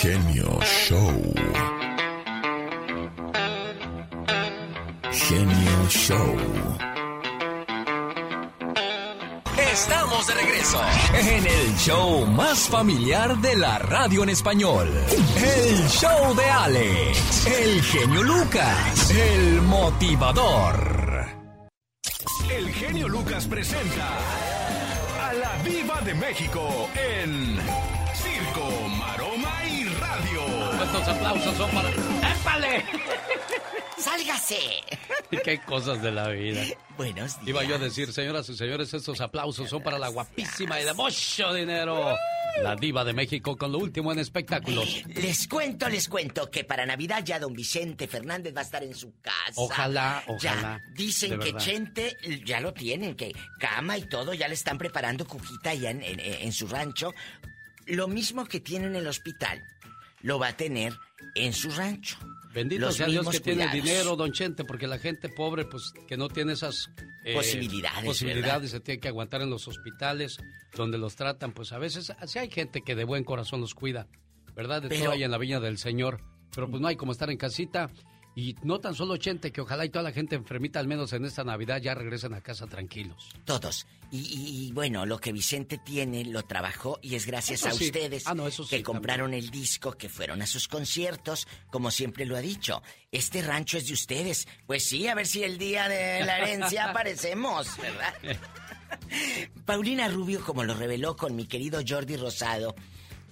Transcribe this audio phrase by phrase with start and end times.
[0.00, 1.34] Genio Show.
[5.10, 6.36] Genio Show.
[9.72, 10.80] Estamos de regreso
[11.14, 14.88] en el show más familiar de la radio en español.
[15.36, 21.26] El show de Alex, el genio Lucas, el motivador.
[22.48, 24.16] El genio Lucas presenta
[25.28, 27.58] a la Viva de México en
[28.14, 28.77] Circo.
[30.88, 31.90] Estos aplausos son para.
[31.90, 32.84] ¡Épale!
[33.98, 34.58] ¡Sálgase!
[35.44, 36.62] Qué cosas de la vida.
[36.96, 37.48] Buenos días.
[37.48, 40.94] Iba yo a decir, señoras y señores, estos aplausos son para la guapísima y de
[40.94, 42.14] mucho dinero.
[42.62, 45.04] La diva de México con lo último en espectáculos.
[45.14, 48.94] Les cuento, les cuento que para Navidad ya don Vicente Fernández va a estar en
[48.94, 49.52] su casa.
[49.56, 50.80] Ojalá, Ya ojalá.
[50.94, 51.52] dicen que.
[51.54, 56.02] Chente ya lo tienen, que cama y todo, ya le están preparando cujita allá en,
[56.02, 57.12] en- en su rancho.
[57.86, 59.62] Lo mismo que tiene en el hospital,
[60.22, 60.92] lo va a tener
[61.34, 62.16] en su rancho.
[62.52, 66.16] Bendito Los sea Dios que tiene dinero, don Chente, porque la gente pobre, pues, que
[66.16, 66.90] no tiene esas...
[67.24, 70.38] eh, Posibilidades, Posibilidades, se tiene que aguantar en los hospitales,
[70.74, 74.06] donde los tratan, pues, a veces, así hay gente que de buen corazón los cuida,
[74.56, 74.82] ¿verdad?
[74.82, 76.20] De Pero- todo hay en la viña del Señor.
[76.54, 77.90] Pero, pues, no hay como estar en casita.
[78.38, 81.24] Y no tan solo Chente, que ojalá y toda la gente enfermita, al menos en
[81.24, 83.30] esta Navidad, ya regresen a casa tranquilos.
[83.44, 83.84] Todos.
[84.12, 87.86] Y, bueno, lo que Vicente tiene lo trabajó y es gracias Eso a sí.
[87.86, 91.90] ustedes Ah, no, eso que sí, compraron el disco, que fueron a sus conciertos, como
[91.90, 92.80] siempre lo ha dicho.
[93.10, 94.46] Este rancho es de ustedes.
[94.68, 98.14] Pues sí, a ver si el día de la herencia aparecemos, ¿verdad?
[99.66, 102.76] Paulina Rubio, como lo reveló con mi querido Jordi Rosado,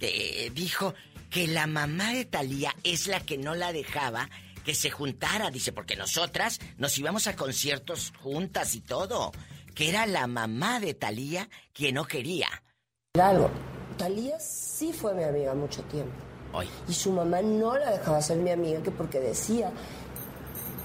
[0.01, 0.95] eh, dijo
[1.31, 4.29] que la mamá de Talía es la que no la dejaba
[4.67, 9.31] que se juntara, dice, porque nosotras nos íbamos a conciertos juntas y todo,
[9.77, 12.49] que era la mamá de Talía quien no quería.
[13.15, 13.49] algo.
[13.97, 16.17] Talía sí fue mi amiga mucho tiempo.
[16.53, 16.69] Hoy.
[16.89, 19.71] Y su mamá no la dejaba ser mi amiga que porque decía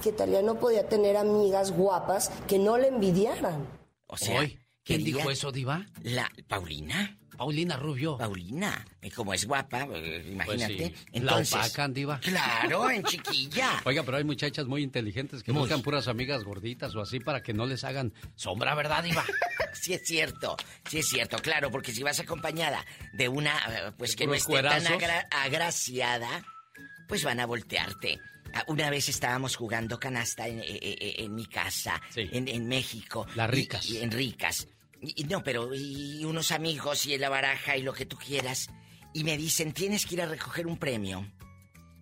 [0.00, 3.66] que Talía no podía tener amigas guapas que no le envidiaran.
[4.06, 5.86] O sea, Hoy, ¿quién dijo eso, Diva?
[6.02, 7.18] La Paulina.
[7.36, 8.16] Paulina Rubio.
[8.18, 10.76] Paulina, eh, como es guapa, eh, imagínate.
[10.76, 11.06] Pues sí.
[11.12, 12.20] Entonces, La opacan, Diva.
[12.20, 13.80] claro, en chiquilla.
[13.84, 15.60] Oiga, pero hay muchachas muy inteligentes que Muy.
[15.62, 19.24] buscan puras amigas gorditas o así para que no les hagan sombra, ¿verdad, Diva?
[19.74, 20.56] Sí es cierto,
[20.88, 22.84] sí es cierto, claro, porque si vas acompañada
[23.14, 26.44] de una, eh, pues que no esté tan agra- agraciada,
[27.08, 28.20] pues van a voltearte.
[28.54, 32.28] Ah, Una vez estábamos jugando canasta en, en mi casa, Sí.
[32.32, 33.26] en, en México.
[33.34, 33.86] Las Y- ricas.
[33.88, 34.68] y en ricas.
[35.02, 38.68] Y, no, pero y unos amigos y en la baraja y lo que tú quieras.
[39.12, 41.28] Y me dicen, tienes que ir a recoger un premio.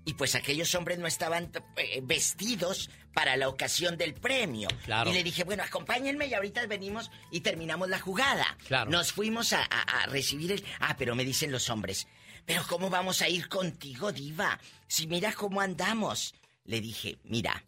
[0.05, 4.69] Y pues aquellos hombres no estaban eh, vestidos para la ocasión del premio.
[4.85, 5.11] Claro.
[5.11, 8.57] Y le dije, bueno, acompáñenme y ahorita venimos y terminamos la jugada.
[8.67, 8.91] Claro.
[8.91, 10.65] Nos fuimos a, a- a recibir el...
[10.81, 12.07] Ah, pero me dicen los hombres,
[12.47, 14.59] pero ¿cómo vamos a ir contigo, diva?
[14.87, 16.35] Si mira cómo andamos.
[16.65, 17.65] Le dije, mira,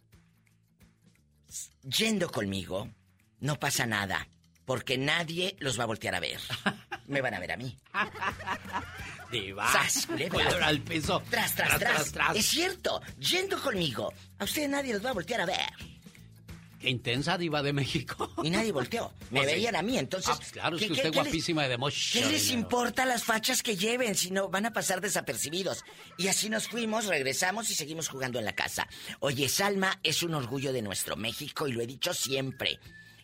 [1.83, 2.89] yendo conmigo,
[3.39, 4.27] no pasa nada,
[4.65, 6.39] porque nadie los va a voltear a ver.
[7.07, 7.77] Me van a ver a mí.
[9.31, 9.71] Diva.
[9.71, 10.67] ¡Sas, culebra!
[10.67, 11.21] Al piso.
[11.29, 15.45] Tras, tras, tras, Es cierto, yendo conmigo, a usted nadie los va a voltear a
[15.45, 15.57] ver.
[16.79, 18.29] Qué intensa diva de México.
[18.43, 19.13] Y nadie volteó.
[19.31, 19.55] Me Pues sí.
[19.55, 20.31] veían a mí, entonces.
[20.33, 23.23] Ah, pues claro, es ¿qué- que usted les- guapísima de mucho ¿Qué les importa las
[23.23, 25.83] fachas que lleven si no van a pasar desapercibidos?
[26.17, 28.87] Y así nos fuimos, regresamos y seguimos jugando en la casa.
[29.21, 32.79] Oye, Salma es un orgullo de nuestro México y lo he dicho siempre.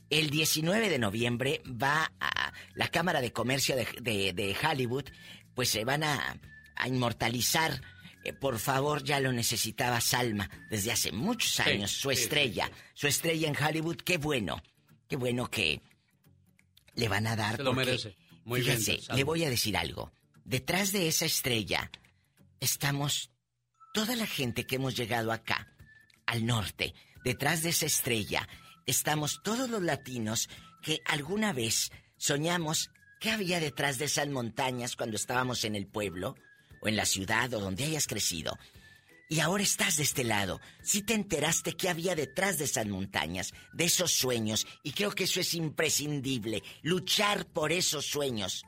[0.10, 5.06] El 19 de noviembre va a la Cámara de Comercio de, de- de Hollywood,
[5.54, 6.40] pues se van a,
[6.76, 7.82] a inmortalizar.
[8.24, 12.74] Eh, por favor, ya lo necesitaba Salma desde hace muchos años, su sí, estrella, sí.
[12.96, 14.62] su estrella en Hollywood, qué bueno,
[15.08, 15.82] qué bueno que
[16.96, 17.58] le van a dar.
[17.58, 18.16] Se lo porque, merece.
[18.46, 19.16] Muy bien, fíjese, Salma.
[19.18, 20.12] le voy a decir algo.
[20.44, 21.92] Detrás de esa estrella
[22.60, 23.32] estamos
[23.94, 25.68] toda la gente que hemos llegado acá,
[26.26, 26.94] al norte.
[27.24, 28.48] Detrás de esa estrella
[28.90, 30.50] estamos todos los latinos
[30.82, 36.36] que alguna vez soñamos qué había detrás de esas montañas cuando estábamos en el pueblo
[36.82, 38.58] o en la ciudad o donde hayas crecido.
[39.32, 40.60] Y ahora estás de este lado.
[40.82, 45.26] Si te enteraste qué había detrás de esas montañas, de esos sueños, y creo que
[45.26, 48.66] eso es imprescindible, luchar por esos sueños.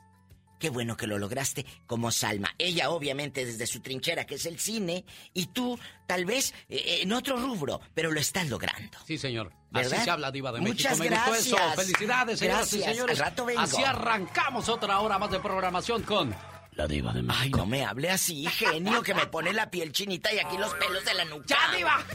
[0.62, 2.54] Qué bueno que lo lograste como Salma.
[2.56, 5.04] Ella obviamente desde su trinchera, que es el cine,
[5.34, 5.76] y tú
[6.06, 8.96] tal vez eh, en otro rubro, pero lo estás logrando.
[9.04, 9.52] Sí, señor.
[9.72, 9.94] ¿Verdad?
[9.94, 11.16] Así se habla, Diva de Muchas México.
[11.16, 11.56] Me gustó eso.
[11.56, 11.74] gracias.
[11.84, 12.80] Felicidades, señoras Gracias.
[12.80, 13.18] y señores.
[13.18, 13.60] Al rato vengo.
[13.60, 16.32] Así arrancamos otra hora más de programación con
[16.76, 17.42] La Diva de México.
[17.42, 20.72] Ay, no me hable así, genio, que me pone la piel chinita y aquí los
[20.74, 21.44] pelos de la nuca.
[21.48, 22.06] ¡Ya, Diva!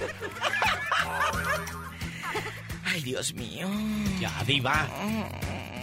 [2.85, 3.67] Ay, Dios mío.
[4.21, 4.87] Ya, Diva.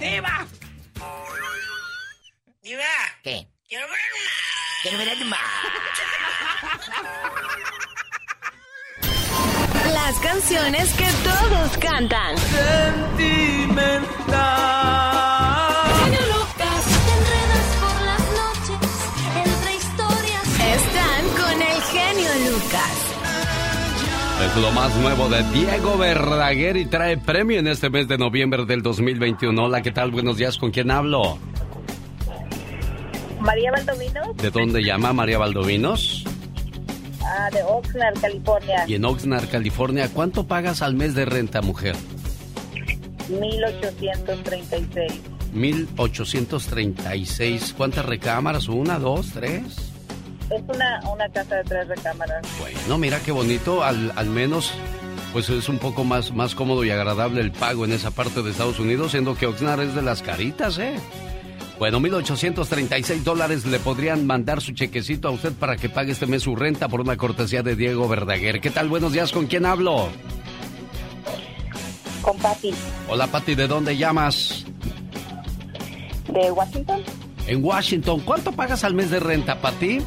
[0.01, 0.47] ¡Diva!
[2.65, 2.83] Diva,
[3.23, 3.47] ¿Qué?
[3.69, 4.31] quiero poner una
[4.81, 5.39] Quiero ver animal.
[9.93, 12.39] Las canciones que todos cantan.
[12.39, 13.75] Sentimental.
[16.05, 18.81] Genio Lucas, te enredas por las noches
[19.45, 20.47] entre historias.
[20.75, 22.97] Están con el genio Lucas.
[24.43, 28.65] Es lo más nuevo de Diego Verdaguer y trae premio en este mes de noviembre
[28.65, 29.65] del 2021.
[29.65, 30.11] Hola, ¿qué tal?
[30.11, 31.39] Buenos días, ¿con quién hablo?
[33.45, 36.25] María Valdomino, ¿De dónde llama María Valdovinos?
[37.23, 41.95] ah, de Oxnard, California, Y en Oxnard, California, ¿cuánto pagas al mes de renta, mujer?
[43.29, 45.13] 1836.
[45.53, 47.75] 1836.
[47.77, 48.69] ¿Cuántas recámaras?
[48.69, 49.63] ¿Una, dos, tres?
[50.51, 52.45] Es una, una casa de tres recámaras.
[52.61, 53.83] Bueno, mira qué bonito.
[53.83, 54.73] Al, al menos,
[55.33, 58.51] pues es un poco más, más cómodo y agradable el pago en esa parte de
[58.51, 60.97] Estados Unidos, siendo que Oxnard es de las caritas, ¿eh?
[61.79, 66.43] Bueno, 1.836 dólares le podrían mandar su chequecito a usted para que pague este mes
[66.43, 68.61] su renta por una cortesía de Diego Verdaguer.
[68.61, 68.89] ¿Qué tal?
[68.89, 70.09] Buenos días, ¿con quién hablo?
[72.23, 72.73] Con Patti,
[73.09, 74.65] Hola, Pati, ¿de dónde llamas?
[76.33, 77.01] de Washington,
[77.47, 78.21] En Washington.
[78.21, 79.99] ¿Cuánto pagas al mes de renta, Pati?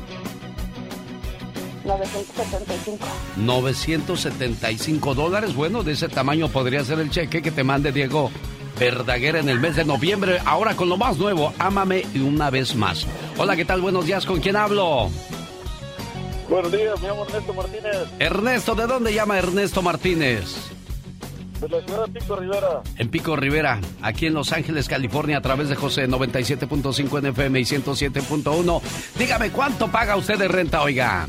[1.86, 3.06] 975.
[3.38, 5.54] 975 dólares.
[5.56, 8.30] Bueno, de ese tamaño podría ser el cheque que te mande Diego
[8.79, 10.39] Verdaguer en el mes de noviembre.
[10.45, 13.07] Ahora con lo más nuevo, ámame y una vez más.
[13.38, 13.81] Hola, ¿qué tal?
[13.81, 15.09] Buenos días, ¿con quién hablo?
[16.50, 20.56] Buenos días, me llamo Ernesto Martínez, Ernesto, ¿de dónde llama Ernesto Martínez?
[21.59, 22.81] de la ciudad de Pico Rivera.
[22.97, 27.59] En Pico Rivera, aquí en Los Ángeles, California, a través de José 97.5 en FM
[27.59, 28.81] y 107.1.
[29.18, 31.27] Dígame, ¿cuánto paga usted de renta, oiga?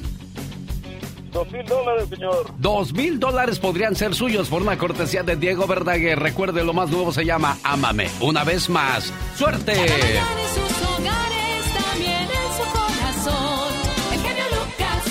[1.32, 2.46] Dos mil dólares, señor.
[2.58, 6.18] Dos mil dólares podrían ser suyos por una cortesía de Diego Verdaguer.
[6.18, 8.08] Recuerde, lo más nuevo se llama Ámame.
[8.20, 9.72] Una vez más, ¡suerte!
[9.72, 13.72] Cada mañana en sus hogares, también en su corazón.
[14.12, 15.04] El genio Lucas.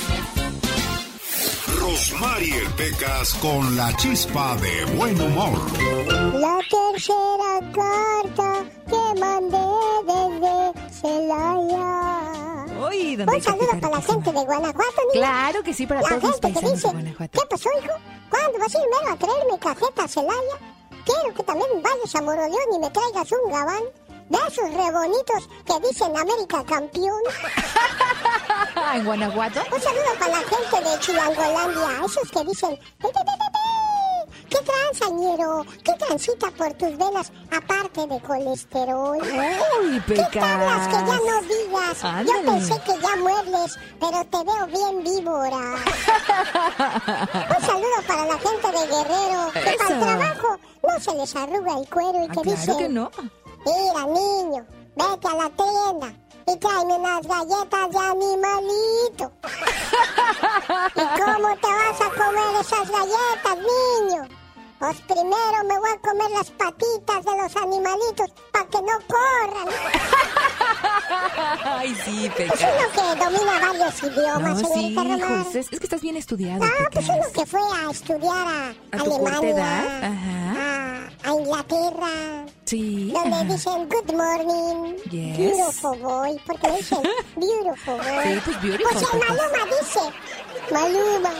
[1.79, 5.59] Rosmarie Pecas con la chispa de buen humor.
[6.33, 9.67] La tercera carta que mandé
[10.07, 12.56] desde Celaya.
[12.89, 15.27] Uy, ¿dónde hay Un saludo para la gente de Guanajuato, niña.
[15.27, 16.89] Claro que sí, para La todos que dice.
[17.31, 17.93] ¿qué pasó, hijo?
[18.29, 20.57] ¿Cuándo vas a ir mero a traerme cajeta a Celaya?
[21.05, 23.83] Quiero que también vayas a Moroleón y me traigas un gabán
[24.29, 27.21] de esos re bonitos que dicen América campeón.
[28.93, 29.61] ¿En Guanajuato?
[29.73, 32.79] Un saludo para la gente de Chilangolandia, esos que dicen,
[34.49, 35.65] ¿qué transañero?
[35.83, 39.17] ¿Qué transita por tus venas aparte de colesterol?
[39.17, 41.21] Uy, ¿Qué tablas que ya Pecas.
[41.25, 42.01] no digas?
[42.25, 45.57] Yo pensé que ya muerdes, pero te veo bien víbora.
[47.57, 49.99] Un saludo para la gente de Guerrero, que para el Eso.
[50.05, 50.47] trabajo
[50.83, 52.77] no se les arruga el cuero y Ah, que claro dicen...
[52.77, 53.11] que no.
[53.65, 54.65] Mira, niño,
[54.95, 56.13] vete a la tienda
[56.47, 59.31] y tráeme unas galletas de animalito.
[60.95, 64.46] ¿Y cómo te vas a comer esas galletas, niño?
[64.79, 69.67] Pues primero me voy a comer las patitas de los animalitos para que no corran.
[71.65, 72.59] Ay, sí, Es Pecas.
[72.61, 75.17] uno que domina varios idiomas, No, sí, señorita Román.
[75.41, 75.55] hijos.
[75.55, 78.97] Es, es que estás bien estudiado, Ah, pues uno que fue a estudiar a, ¿A
[79.03, 79.97] tu corta Alemania?
[80.03, 81.09] Ajá.
[81.23, 83.11] a, a Inglaterra, Sí.
[83.13, 83.43] donde ajá.
[83.45, 85.37] dicen good morning, Yes.
[85.37, 87.01] beautiful boy, porque dicen
[87.35, 88.23] beautiful boy.
[88.23, 89.19] Sí, pues beautiful, Pues el.
[89.19, 90.01] Maluma dice,
[90.71, 91.33] Maluma,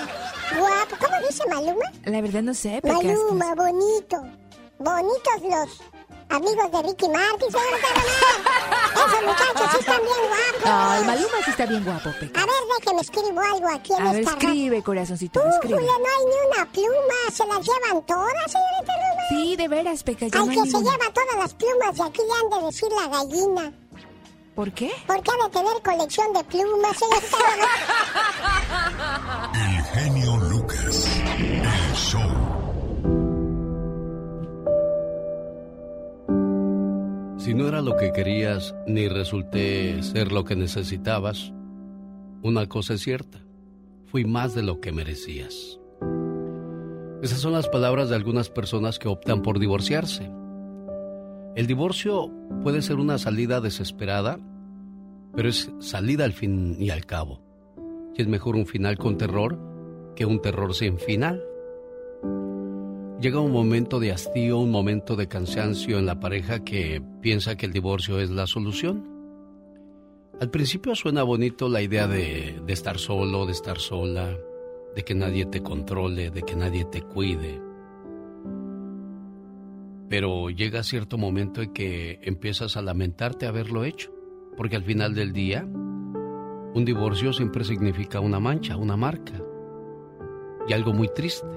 [0.58, 1.92] guapo, ¿cómo dice Maluma?
[2.06, 3.04] La verdad no sé, Pecas.
[3.04, 4.18] Maluma, bonito,
[4.80, 5.82] bonitos los
[6.30, 9.08] amigos de Ricky Martin, señorita Román.
[9.08, 10.64] Esos muchachos sí están bien guapos.
[10.66, 12.46] Ay, Maluma sí está bien guapo, A Pecas.
[12.46, 15.76] ver, déjeme escribo algo aquí en A ver, esta escribe, corazoncito, escribe.
[15.82, 19.26] no hay ni una pluma, se las llevan todas, señorita Román.
[19.30, 20.92] Sí, de veras, Pecas, ya Al no hay que se ninguna.
[20.98, 23.74] lleva todas las plumas y aquí le han de decir la gallina.
[24.58, 24.90] ¿Por qué?
[25.06, 26.98] Porque ha de tener colección de plumas.
[29.54, 31.22] El genio Lucas.
[31.38, 32.28] El show.
[37.38, 41.54] Si no era lo que querías, ni resulté ser lo que necesitabas,
[42.42, 43.38] una cosa es cierta,
[44.08, 45.80] fui más de lo que merecías.
[47.22, 50.32] Esas son las palabras de algunas personas que optan por divorciarse.
[51.58, 54.38] El divorcio puede ser una salida desesperada,
[55.36, 57.42] pero es salida al fin y al cabo.
[58.16, 59.58] Y es mejor un final con terror
[60.16, 61.44] que un terror sin final.
[63.20, 67.66] Llega un momento de hastío, un momento de cansancio en la pareja que piensa que
[67.66, 69.04] el divorcio es la solución.
[70.40, 74.30] Al principio suena bonito la idea de, estar solo, de estar sola,
[74.96, 77.67] de que nadie te controle, de que nadie te cuide.
[80.10, 84.12] Pero llega cierto momento en que empiezas a lamentarte haberlo hecho,
[84.56, 85.68] porque al final del día,
[86.74, 89.34] Un divorcio siempre significa una mancha, una marca
[90.68, 91.48] y algo muy triste.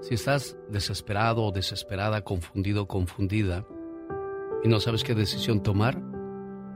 [0.00, 3.64] Si estás desesperado o desesperada, confundido o confundida
[4.64, 6.02] y no sabes qué decisión tomar,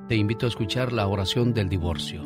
[0.07, 2.23] te invito a escuchar la oración del divorcio.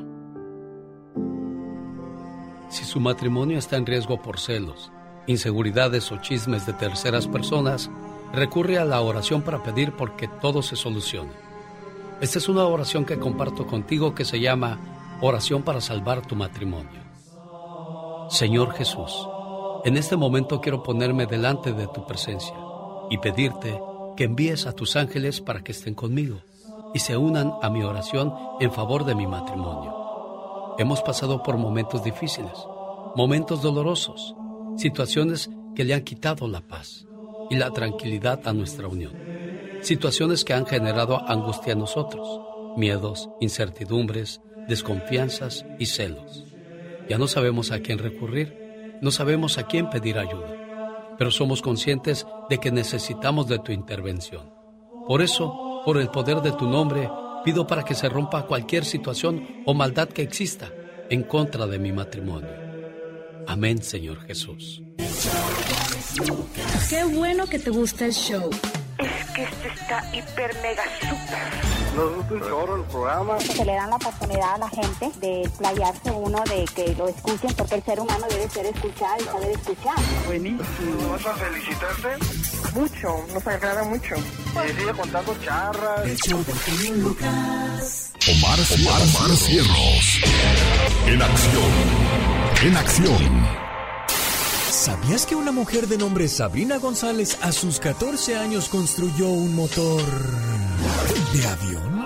[2.68, 4.92] Si su matrimonio está en riesgo por celos,
[5.26, 7.90] inseguridades o chismes de terceras personas,
[8.32, 11.32] recurre a la oración para pedir porque todo se solucione.
[12.20, 17.00] Esta es una oración que comparto contigo que se llama Oración para salvar tu matrimonio.
[18.28, 19.28] Señor Jesús,
[19.84, 22.56] en este momento quiero ponerme delante de tu presencia
[23.10, 23.80] y pedirte
[24.16, 26.38] que envíes a tus ángeles para que estén conmigo
[26.94, 30.74] y se unan a mi oración en favor de mi matrimonio.
[30.78, 32.66] Hemos pasado por momentos difíciles,
[33.14, 34.34] momentos dolorosos,
[34.76, 37.06] situaciones que le han quitado la paz
[37.50, 39.12] y la tranquilidad a nuestra unión,
[39.82, 42.40] situaciones que han generado angustia en nosotros,
[42.76, 46.44] miedos, incertidumbres, desconfianzas y celos.
[47.08, 52.26] Ya no sabemos a quién recurrir, no sabemos a quién pedir ayuda, pero somos conscientes
[52.50, 54.50] de que necesitamos de tu intervención.
[55.06, 57.08] Por eso, por el poder de tu nombre,
[57.44, 60.72] pido para que se rompa cualquier situación o maldad que exista
[61.08, 62.65] en contra de mi matrimonio.
[63.46, 64.82] Amén, Señor Jesús.
[66.88, 68.50] Qué bueno que te gusta el show.
[68.98, 71.76] Es que este está hiper mega super.
[71.96, 73.40] Nos gusta un chorro el programa.
[73.40, 77.54] Se le dan la oportunidad a la gente de playarse uno, de que lo escuchen,
[77.54, 79.96] porque el ser humano debe ser escuchado y saber escuchar.
[80.26, 81.10] Buenísimo.
[81.10, 82.08] ¿Vas a felicitarte?
[82.74, 84.14] Mucho, nos agrada mucho.
[84.16, 86.02] Y sigue contando charras.
[88.28, 90.20] Omar, Omar, Omar Cierros.
[91.06, 92.45] En acción.
[92.66, 93.46] En acción.
[94.08, 100.02] ¿Sabías que una mujer de nombre Sabrina González a sus 14 años construyó un motor
[101.32, 102.04] de avión?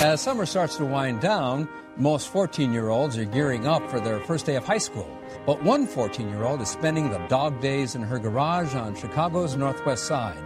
[0.00, 4.18] As summer starts to wind down, most 14 year olds are gearing up for their
[4.20, 5.06] first day of high school.
[5.44, 9.56] But one 14 year old is spending the dog days in her garage on Chicago's
[9.56, 10.42] northwest side.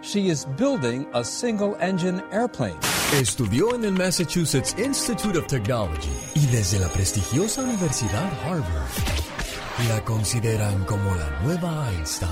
[0.00, 2.78] She is building a single engine airplane.
[3.20, 8.88] Estudió en el Massachusetts Institute of Technology y desde la prestigiosa Universidad Harvard
[9.88, 12.30] la consideran como la nueva Einstein.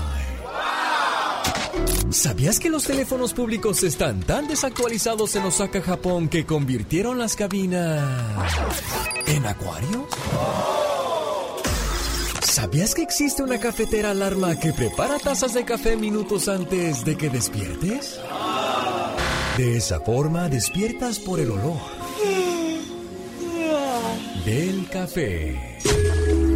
[2.09, 8.01] ¿Sabías que los teléfonos públicos están tan desactualizados en Osaka, Japón, que convirtieron las cabinas
[9.27, 10.05] en acuarios?
[12.57, 17.29] ¿Sabías que existe una cafetera alarma que prepara tazas de café minutos antes de que
[17.29, 18.19] despiertes?
[19.57, 21.77] De esa forma despiertas por el olor
[24.43, 25.77] del café.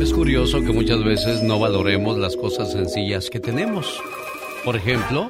[0.01, 4.01] Es curioso que muchas veces no valoremos las cosas sencillas que tenemos.
[4.65, 5.29] Por ejemplo,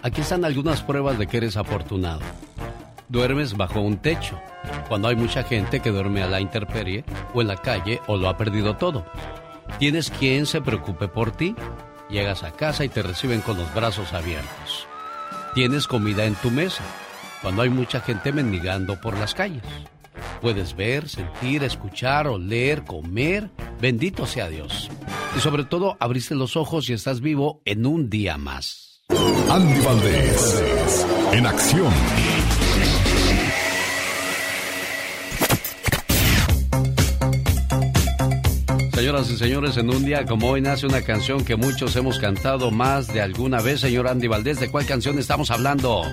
[0.00, 2.20] aquí están algunas pruebas de que eres afortunado.
[3.08, 4.38] Duermes bajo un techo,
[4.88, 8.28] cuando hay mucha gente que duerme a la intemperie o en la calle o lo
[8.28, 9.06] ha perdido todo.
[9.78, 11.54] Tienes quien se preocupe por ti.
[12.10, 14.86] Llegas a casa y te reciben con los brazos abiertos.
[15.54, 16.84] Tienes comida en tu mesa,
[17.42, 19.62] cuando hay mucha gente mendigando por las calles.
[20.40, 23.50] Puedes ver, sentir, escuchar, oler, comer.
[23.80, 24.90] Bendito sea Dios.
[25.36, 29.02] Y sobre todo, abriste los ojos y estás vivo en un día más.
[29.50, 31.06] Andy Valdés.
[31.32, 31.92] En acción.
[39.18, 42.70] Señoras y señores, en un día como hoy nace una canción que muchos hemos cantado
[42.70, 43.80] más de alguna vez.
[43.80, 46.04] Señor Andy Valdés, ¿de cuál canción estamos hablando?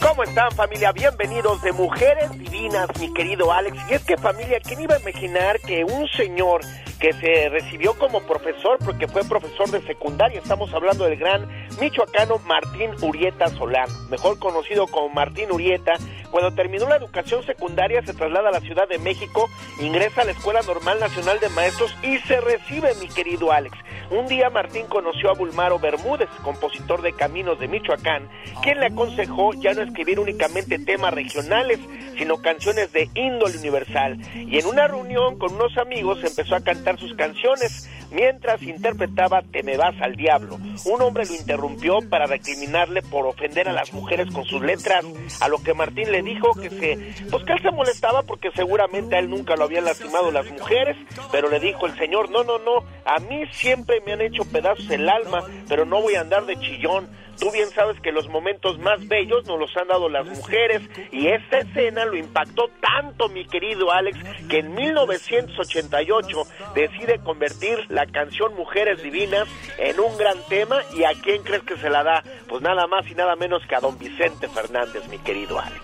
[0.00, 0.90] ¿Cómo están familia?
[0.90, 3.76] Bienvenidos de Mujeres Divinas, mi querido Alex.
[3.88, 6.62] Y es que familia, ¿quién iba a imaginar que un señor
[7.02, 11.48] que se recibió como profesor, porque fue profesor de secundaria, estamos hablando del gran
[11.80, 15.94] michoacano Martín Urieta Solán, mejor conocido como Martín Urieta,
[16.30, 20.30] cuando terminó la educación secundaria se traslada a la Ciudad de México, ingresa a la
[20.30, 23.76] Escuela Normal Nacional de Maestros y se recibe, mi querido Alex.
[24.10, 28.28] Un día Martín conoció a Bulmaro Bermúdez, compositor de Caminos de Michoacán,
[28.62, 31.80] quien le aconsejó ya no escribir únicamente temas regionales,
[32.16, 34.18] sino canciones de índole universal.
[34.34, 39.62] Y en una reunión con unos amigos empezó a cantar sus canciones mientras interpretaba Te
[39.62, 40.58] me vas al diablo.
[40.84, 45.04] Un hombre lo interrumpió para recriminarle por ofender a las mujeres con sus letras,
[45.40, 49.16] a lo que Martín le dijo que se, pues que él se molestaba porque seguramente
[49.16, 50.96] a él nunca lo habían lastimado las mujeres,
[51.30, 54.88] pero le dijo el señor, no, no, no, a mí siempre me han hecho pedazos
[54.90, 57.08] el alma, pero no voy a andar de chillón.
[57.38, 61.28] Tú bien sabes que los momentos más bellos nos los han dado las mujeres y
[61.28, 66.42] esta escena lo impactó tanto, mi querido Alex, que en 1988
[66.74, 71.76] decide convertir la canción Mujeres Divinas en un gran tema y a quién crees que
[71.76, 72.22] se la da?
[72.48, 75.82] Pues nada más y nada menos que a don Vicente Fernández, mi querido Alex.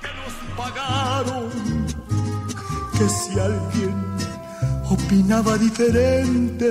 [0.57, 1.51] Pagaron
[2.99, 4.17] que si alguien
[4.91, 6.71] opinaba diferente,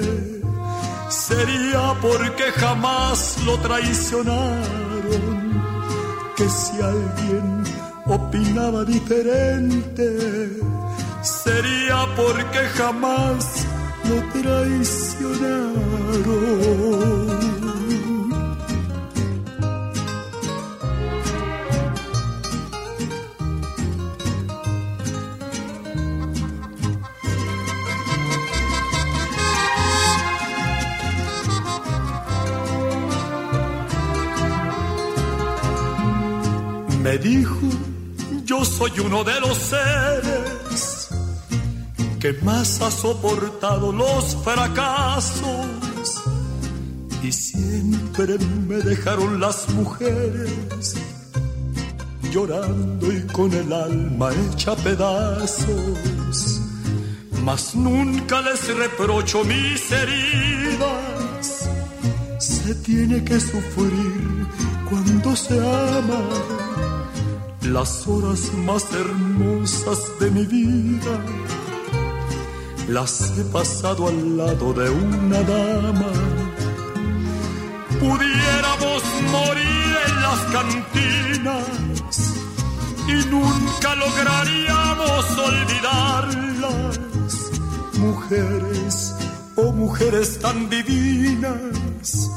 [1.10, 4.68] sería porque jamás lo traicionaron.
[6.36, 7.64] Que si alguien
[8.06, 10.50] opinaba diferente,
[11.22, 13.66] sería porque jamás
[14.10, 15.68] lo traicionaron.
[37.04, 37.56] Me dijo,
[38.44, 40.67] yo soy uno de los seres
[42.20, 46.24] que más ha soportado los fracasos
[47.22, 50.96] y siempre me dejaron las mujeres
[52.32, 56.62] llorando y con el alma hecha pedazos.
[57.44, 61.70] Mas nunca les reprocho mis heridas.
[62.40, 64.48] Se tiene que sufrir
[64.90, 66.24] cuando se ama
[67.62, 71.22] las horas más hermosas de mi vida
[72.88, 76.12] las he pasado al lado de una dama.
[78.00, 82.28] Pudiéramos morir en las cantinas
[83.08, 87.00] y nunca lograríamos olvidarlas.
[88.00, 89.16] Mujeres,
[89.56, 92.30] oh mujeres tan divinas,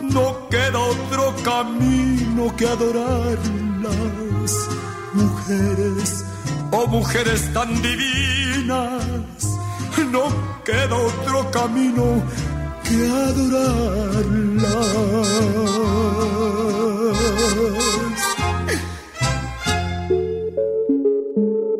[0.00, 4.52] no queda otro camino que adorarlas.
[5.14, 6.24] Mujeres,
[6.72, 9.55] oh mujeres tan divinas,
[10.04, 10.28] no
[10.64, 12.22] queda otro camino
[12.84, 14.66] que adorarlas.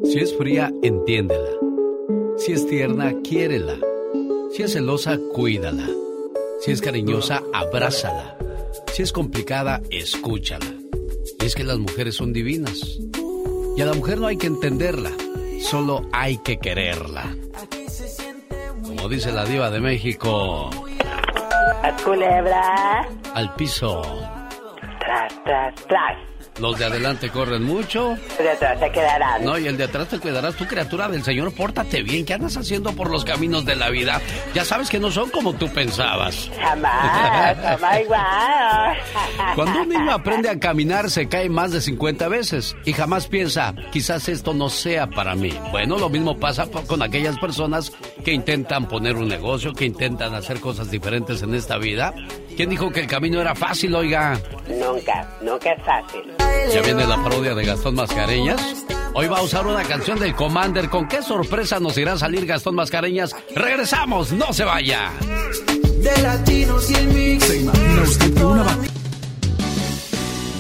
[0.05, 1.51] Si es fría, entiéndela.
[2.39, 3.79] Si es tierna, quiérela.
[4.53, 5.89] Si es celosa, cuídala.
[6.61, 8.39] Si es cariñosa, abrázala.
[8.93, 10.73] Si es complicada, escúchala.
[11.41, 12.99] Y es que las mujeres son divinas.
[13.77, 15.13] Y a la mujer no hay que entenderla,
[15.61, 17.37] solo hay que quererla.
[19.07, 20.69] Como dice la diva de México.
[21.81, 23.07] A culebra.
[23.35, 24.03] Al piso.
[24.99, 26.36] Tras, tras, tras.
[26.59, 28.17] Los de adelante corren mucho.
[28.39, 29.45] De atrás se quedarán.
[29.45, 30.55] No, y el de atrás te cuidarás.
[30.57, 32.25] Tu criatura del Señor, pórtate bien.
[32.25, 34.21] ¿Qué andas haciendo por los caminos de la vida?
[34.55, 36.51] Ya sabes que no son como tú pensabas.
[36.59, 38.97] Jamás, jamás igual.
[39.55, 43.75] Cuando un niño aprende a caminar, se cae más de 50 veces y jamás piensa,
[43.93, 45.53] quizás esto no sea para mí.
[45.71, 47.93] Bueno, lo mismo pasa con aquellas personas
[48.25, 52.15] que intentan poner un negocio, que intentan hacer cosas diferentes en esta vida.
[52.57, 54.41] ¿Quién dijo que el camino era fácil, oiga?
[54.67, 56.23] Nunca, nunca es fácil.
[56.73, 58.87] Ya viene la parodia de Gastón Mascareñas.
[59.13, 60.89] Hoy va a usar una canción del Commander.
[60.89, 63.37] ¿Con qué sorpresa nos irá a salir Gastón Mascareñas?
[63.55, 65.11] Regresamos, no se vaya.
[65.99, 67.45] De latinos y el mix.
[67.45, 68.83] ¿Se imagina usted que una vaca...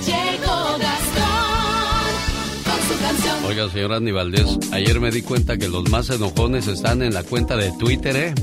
[0.06, 2.12] Llegó Gastón
[2.64, 3.44] con su canción.
[3.46, 7.22] Oiga, señor Andy Valdés, ayer me di cuenta que los más enojones están en la
[7.22, 8.34] cuenta de Twitter, ¿eh?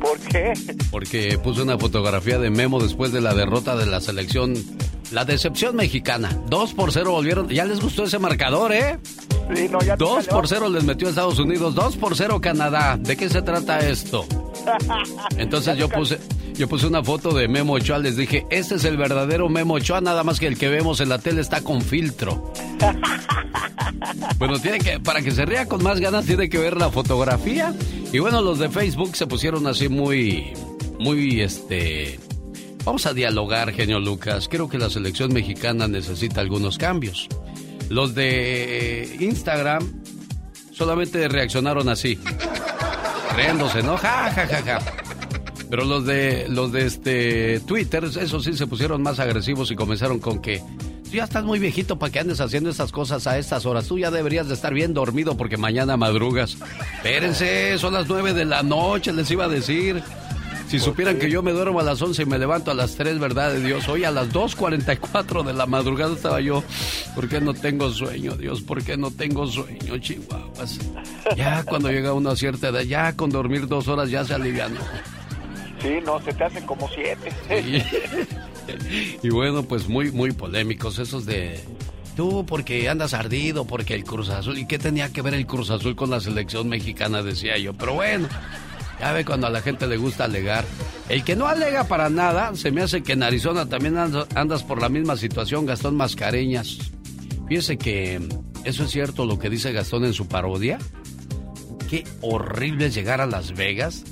[0.00, 0.52] ¿Por qué?
[0.90, 4.54] Porque puse una fotografía de Memo después de la derrota de la selección.
[5.12, 6.30] La decepción mexicana.
[6.48, 7.48] Dos por cero volvieron.
[7.48, 8.98] Ya les gustó ese marcador, ¿eh?
[9.54, 10.30] Sí, no, ya te Dos salió.
[10.38, 11.74] por cero les metió a Estados Unidos.
[11.74, 12.96] Dos por cero Canadá.
[12.98, 14.24] ¿De qué se trata esto?
[15.36, 16.18] Entonces yo puse,
[16.54, 17.98] yo puse una foto de Memo Ochoa.
[17.98, 21.08] Les dije, este es el verdadero Memo Ochoa, nada más que el que vemos en
[21.08, 22.52] la tele está con filtro.
[24.38, 27.74] Bueno, tiene que, para que se ría con más ganas, tiene que ver la fotografía.
[28.12, 30.52] Y bueno, los de Facebook se pusieron así muy,
[30.98, 32.18] muy, este...
[32.84, 34.48] Vamos a dialogar, genio Lucas.
[34.50, 37.28] Creo que la selección mexicana necesita algunos cambios.
[37.88, 40.02] Los de Instagram
[40.72, 42.18] solamente reaccionaron así.
[43.36, 43.96] Riéndose, ¿no?
[43.98, 44.78] Ja, ja, ja, ja.
[45.68, 50.18] Pero los de los de este Twitter, eso sí se pusieron más agresivos y comenzaron
[50.18, 50.60] con que
[51.10, 53.86] tú ya estás muy viejito para que andes haciendo estas cosas a estas horas.
[53.86, 56.56] Tú ya deberías de estar bien dormido porque mañana madrugas.
[56.96, 60.02] Espérense, son las nueve de la noche, les iba a decir.
[60.68, 63.18] Si supieran que yo me duermo a las 11 y me levanto a las 3,
[63.18, 63.88] ¿verdad de Dios?
[63.88, 66.62] Hoy a las 2.44 de la madrugada estaba yo.
[67.16, 68.62] ¿Por qué no tengo sueño, Dios?
[68.62, 70.78] ¿Por qué no tengo sueño, chihuahuas?
[71.36, 74.72] Ya cuando llega uno a cierta edad, ya con dormir dos horas ya se alivian.
[75.82, 77.32] Sí, no, se te hacen como siete.
[79.22, 81.60] Y bueno, pues muy, muy polémicos esos de...
[82.16, 84.58] Tú porque andas ardido, porque el Cruz Azul...
[84.58, 87.22] ¿Y qué tenía que ver el Cruz Azul con la selección mexicana?
[87.22, 87.72] Decía yo.
[87.74, 88.28] Pero bueno,
[89.00, 90.64] ya ve cuando a la gente le gusta alegar.
[91.08, 94.80] El que no alega para nada, se me hace que en Arizona también andas, por
[94.80, 96.78] la misma situación, Gastón Mascareñas.
[97.48, 98.20] Fíjese que
[98.64, 100.78] eso es cierto lo que dice Gastón en su parodia.
[101.88, 104.04] Qué horrible es llegar a Las Vegas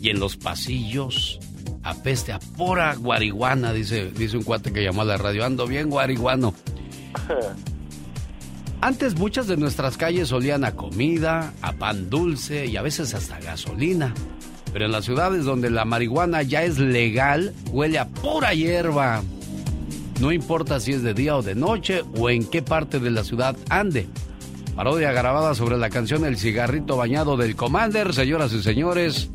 [0.00, 1.40] y en los pasillos
[1.86, 5.44] apeste a pura guariguana, dice, dice un cuate que llamó a la radio.
[5.44, 6.52] Ando bien guariguano.
[8.80, 13.40] Antes muchas de nuestras calles olían a comida, a pan dulce y a veces hasta
[13.40, 14.12] gasolina.
[14.72, 19.22] Pero en las ciudades donde la marihuana ya es legal, huele a pura hierba.
[20.20, 23.24] No importa si es de día o de noche o en qué parte de la
[23.24, 24.06] ciudad ande.
[24.74, 29.30] Parodia grabada sobre la canción El cigarrito bañado del Commander, señoras y señores.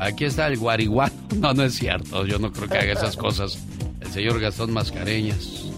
[0.00, 1.12] Aquí está el guariguano.
[1.36, 2.26] No, no es cierto.
[2.26, 3.58] Yo no creo que haga esas cosas.
[4.00, 5.70] El señor Gastón Mascareñas.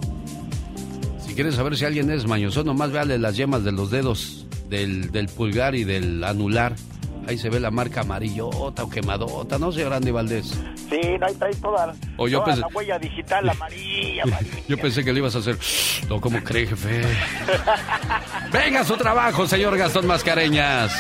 [1.25, 5.13] Si quieres saber si alguien es mañoso, nomás véale las yemas de los dedos del,
[5.13, 6.75] del pulgar y del anular.
[7.29, 10.59] Ahí se ve la marca amarillota o quemadota, ¿no, señor Andy Valdés?
[10.91, 14.59] Sí, ahí trae toda, O yo toda pensé- la huella digital amarilla, amarilla.
[14.69, 15.57] Yo pensé que le ibas a hacer.
[16.09, 17.03] No, ¿cómo cree, jefe?
[18.53, 20.93] Venga a su trabajo, señor Gastón Mascareñas.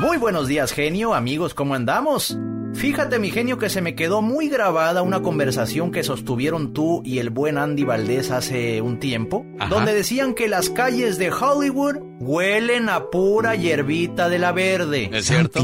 [0.00, 2.36] Muy buenos días, genio, amigos, ¿cómo andamos?
[2.80, 7.18] Fíjate, mi genio, que se me quedó muy grabada una conversación que sostuvieron tú y
[7.18, 9.68] el buen Andy Valdés hace un tiempo, Ajá.
[9.68, 15.10] donde decían que las calles de Hollywood huelen a pura hierbita de la verde.
[15.12, 15.60] ¿Es cierto?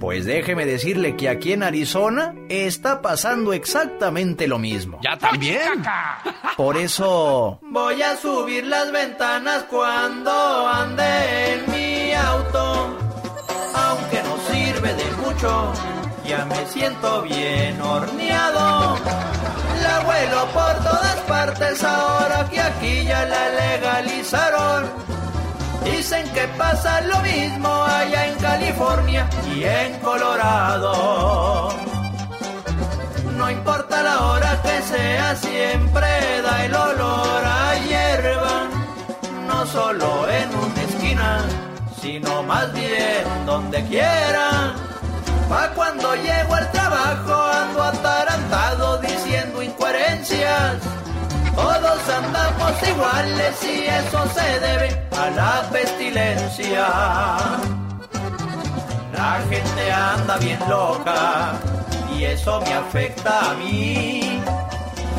[0.00, 4.98] Pues déjeme decirle que aquí en Arizona está pasando exactamente lo mismo.
[5.04, 5.84] ¿Ya también?
[6.56, 10.32] Por eso voy a subir las ventanas cuando
[10.66, 11.04] ande
[11.54, 13.09] en mi auto.
[15.42, 18.98] Ya me siento bien horneado.
[19.82, 24.90] La vuelo por todas partes ahora que aquí ya la legalizaron.
[25.82, 31.70] Dicen que pasa lo mismo allá en California y en Colorado.
[33.38, 38.68] No importa la hora que sea, siempre da el olor a hierba.
[39.46, 41.44] No solo en una esquina,
[42.02, 44.89] sino más bien donde quiera.
[45.50, 50.76] Pa' cuando llego al trabajo ando atarantado diciendo incoherencias.
[51.56, 56.86] Todos andamos iguales y eso se debe a la pestilencia.
[59.12, 61.58] La gente anda bien loca
[62.16, 64.40] y eso me afecta a mí.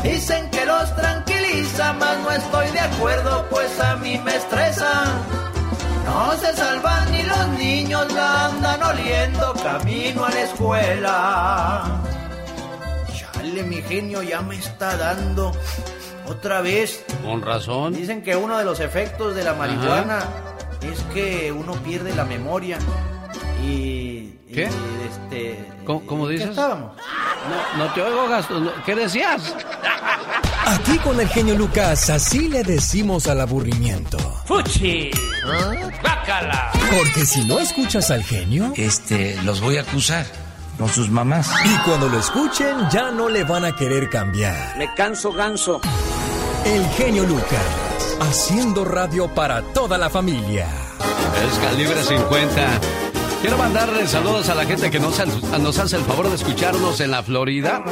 [0.01, 5.03] Dicen que los tranquiliza, mas no estoy de acuerdo, pues a mí me estresa.
[6.11, 12.01] No se salvan ni los niños, la andan oliendo camino a la escuela.
[13.15, 15.53] Chale, mi genio ya me está dando
[16.27, 17.05] otra vez.
[17.23, 17.93] Con razón.
[17.93, 20.19] Dicen que uno de los efectos de la marihuana
[20.81, 22.77] es que uno pierde la memoria.
[23.63, 24.33] Y.
[24.53, 24.63] ¿Qué?
[24.63, 25.65] y, este.
[25.85, 26.49] ¿Cómo, cómo ¿en qué dices?
[26.49, 26.91] estábamos?
[27.77, 28.69] No, no te oigo, Gastón.
[28.85, 29.55] ¿Qué decías?
[30.65, 34.17] Aquí con el genio Lucas, así le decimos al aburrimiento.
[34.45, 35.11] ¡Fuchi!
[36.03, 36.71] ¡Bácala!
[36.95, 40.25] Porque si no escuchas al genio, Este, los voy a acusar
[40.77, 41.49] con sus mamás.
[41.65, 44.77] y cuando lo escuchen ya no le van a querer cambiar.
[44.77, 45.81] Me canso ganso.
[46.65, 47.65] El genio Lucas,
[48.21, 50.67] haciendo radio para toda la familia.
[51.49, 52.79] Es calibre 50.
[53.41, 57.23] Quiero mandarle saludos a la gente que nos, hace el favor de escucharnos en la
[57.23, 57.83] Florida.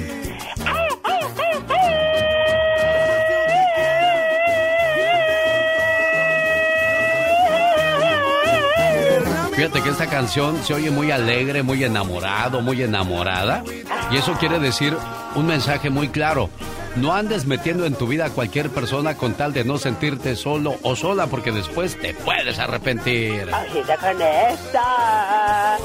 [9.56, 13.62] Fíjate que esta canción se oye muy alegre, muy enamorado, muy enamorada.
[14.10, 14.96] Y eso quiere decir
[15.36, 16.50] un mensaje muy claro.
[16.96, 20.76] No andes metiendo en tu vida a cualquier persona con tal de no sentirte solo
[20.82, 23.48] o sola porque después te puedes arrepentir.
[23.52, 25.74] Agita con esta.
[25.74, 25.78] A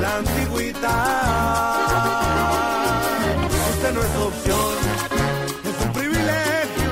[0.00, 0.88] la antigüita.
[3.74, 4.76] Esta no es opción,
[5.64, 6.90] es un privilegio.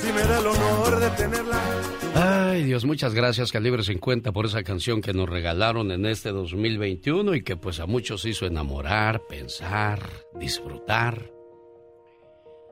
[0.00, 1.79] Si me da el honor de tenerla.
[2.14, 7.34] Ay, Dios, muchas gracias, Calibre 50, por esa canción que nos regalaron en este 2021
[7.34, 10.00] y que pues a muchos hizo enamorar, pensar,
[10.34, 11.32] disfrutar.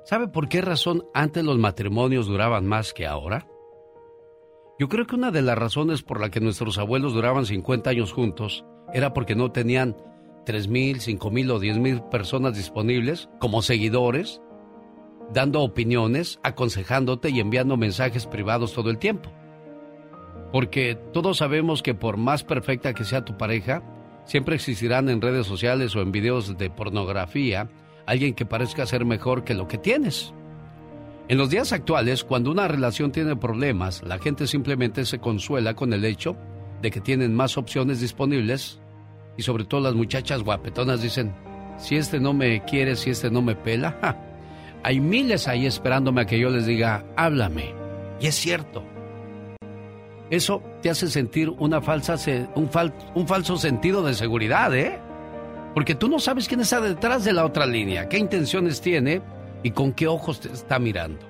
[0.05, 3.47] ¿Sabe por qué razón antes los matrimonios duraban más que ahora?
[4.79, 8.13] Yo creo que una de las razones por la que nuestros abuelos duraban 50 años
[8.13, 9.97] juntos era porque no tenían
[10.47, 14.41] 3.000, 5.000 o 10.000 personas disponibles como seguidores,
[15.33, 19.31] dando opiniones, aconsejándote y enviando mensajes privados todo el tiempo.
[20.53, 23.83] Porque todos sabemos que por más perfecta que sea tu pareja,
[24.25, 27.69] siempre existirán en redes sociales o en videos de pornografía
[28.07, 30.33] alguien que parezca ser mejor que lo que tienes.
[31.29, 35.93] En los días actuales, cuando una relación tiene problemas, la gente simplemente se consuela con
[35.93, 36.37] el hecho
[36.81, 38.81] de que tienen más opciones disponibles
[39.37, 41.35] y sobre todo las muchachas guapetonas dicen,
[41.77, 44.25] si este no me quiere, si este no me pela,
[44.83, 47.75] hay miles ahí esperándome a que yo les diga, háblame.
[48.21, 48.83] Y es cierto.
[50.31, 52.17] Eso te hace sentir una falsa,
[52.55, 52.71] un,
[53.15, 54.99] un falso sentido de seguridad, ¿eh?
[55.75, 59.23] Porque tú no sabes quién está detrás de la otra línea, qué intenciones tiene
[59.63, 61.27] y con qué ojos te está mirando.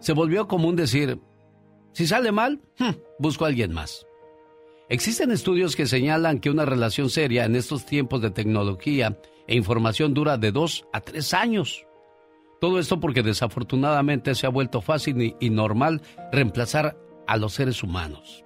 [0.00, 1.20] Se volvió común decir,
[1.92, 4.06] si sale mal, hmm, busco a alguien más.
[4.88, 10.14] Existen estudios que señalan que una relación seria en estos tiempos de tecnología e información
[10.14, 11.84] dura de dos a tres años.
[12.60, 18.44] Todo esto porque desafortunadamente se ha vuelto fácil y normal reemplazar a los seres humanos.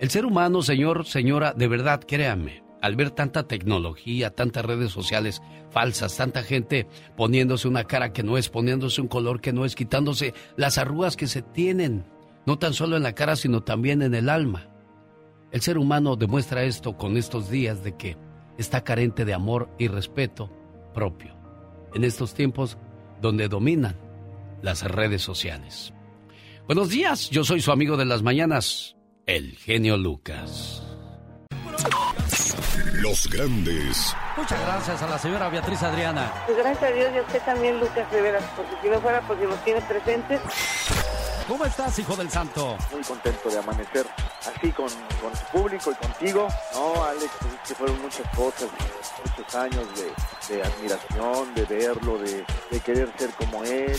[0.00, 5.42] El ser humano, señor, señora, de verdad, créanme, al ver tanta tecnología, tantas redes sociales
[5.70, 9.74] falsas, tanta gente poniéndose una cara que no es, poniéndose un color que no es,
[9.74, 12.06] quitándose las arrugas que se tienen,
[12.46, 14.68] no tan solo en la cara, sino también en el alma.
[15.52, 18.16] El ser humano demuestra esto con estos días de que
[18.60, 20.50] está carente de amor y respeto
[20.92, 21.34] propio.
[21.94, 22.78] En estos tiempos
[23.20, 23.96] donde dominan
[24.62, 25.92] las redes sociales.
[26.66, 28.96] Buenos días, yo soy su amigo de las mañanas,
[29.26, 30.82] el genio Lucas.
[32.94, 34.14] Los grandes.
[34.36, 36.30] Muchas gracias a la señora Beatriz Adriana.
[36.46, 39.46] Pues gracias a Dios y a usted también, Lucas Rivera, porque si no fuera porque
[39.46, 40.40] nos tiene presentes.
[41.50, 42.78] ¿Cómo estás, hijo del santo?
[42.92, 44.06] Muy contento de amanecer
[44.46, 44.86] así con,
[45.20, 46.46] con su público y contigo.
[46.74, 48.68] No, Alex, es que fueron muchas cosas,
[49.24, 53.96] muchos años de, de admiración, de verlo, de, de, querer ser como él.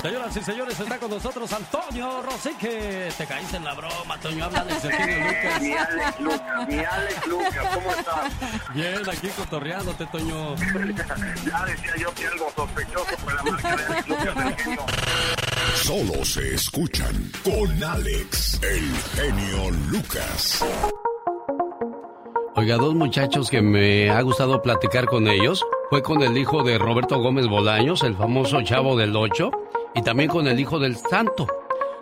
[0.00, 3.12] Señoras y señores, está con nosotros Antonio Rosique.
[3.14, 4.46] Te caíste en la broma, Antonio.
[4.46, 5.60] Habla de Lucas.
[5.60, 8.32] Mi Alex Lucas, mi Alex Lucas, ¿cómo estás?
[8.72, 10.56] Bien, aquí cotorreándote, Toño.
[11.44, 14.86] ya decía yo que algo sospechoso fue la marca de Alex Lucas del genio.
[15.82, 20.62] Solo se escuchan con Alex, el genio Lucas.
[22.54, 25.64] Oiga, dos muchachos que me ha gustado platicar con ellos.
[25.88, 29.50] Fue con el hijo de Roberto Gómez Bolaños, el famoso chavo del Ocho,
[29.94, 31.46] y también con el hijo del Santo.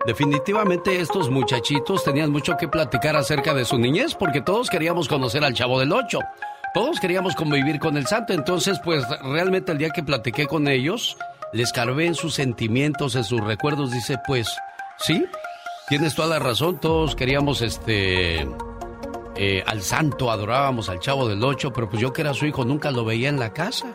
[0.06, 5.44] Definitivamente estos muchachitos tenían mucho que platicar acerca de su niñez porque todos queríamos conocer
[5.44, 6.18] al chavo del Ocho.
[6.74, 8.32] Todos queríamos convivir con el santo.
[8.32, 11.16] Entonces, pues realmente el día que platiqué con ellos,
[11.52, 13.90] les carvé en sus sentimientos, en sus recuerdos.
[13.90, 14.48] Dice, pues,
[14.98, 15.24] sí,
[15.88, 16.78] tienes toda la razón.
[16.80, 18.46] Todos queríamos este
[19.40, 22.64] eh, al santo, adorábamos al chavo del ocho, pero pues yo que era su hijo
[22.64, 23.86] nunca lo veía en la casa.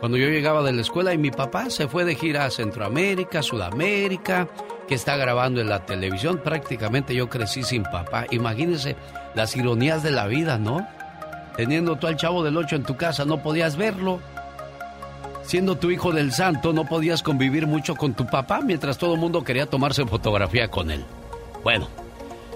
[0.00, 3.42] Cuando yo llegaba de la escuela y mi papá se fue de gira a Centroamérica,
[3.42, 4.48] Sudamérica,
[4.88, 8.26] que está grabando en la televisión, prácticamente yo crecí sin papá.
[8.30, 8.96] Imagínense
[9.34, 10.88] las ironías de la vida, ¿no?
[11.56, 14.20] Teniendo tú al chavo del ocho en tu casa, no podías verlo.
[15.44, 19.20] Siendo tu hijo del santo, no podías convivir mucho con tu papá mientras todo el
[19.20, 21.04] mundo quería tomarse fotografía con él.
[21.62, 21.88] Bueno,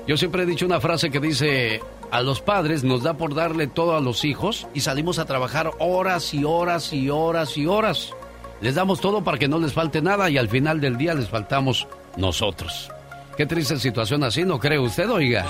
[0.06, 3.66] yo siempre he dicho una frase que dice, a los padres nos da por darle
[3.66, 8.12] todo a los hijos y salimos a trabajar horas y horas y horas y horas.
[8.60, 11.28] Les damos todo para que no les falte nada y al final del día les
[11.28, 12.90] faltamos nosotros.
[13.36, 15.44] Qué triste situación así, ¿no cree usted, oiga?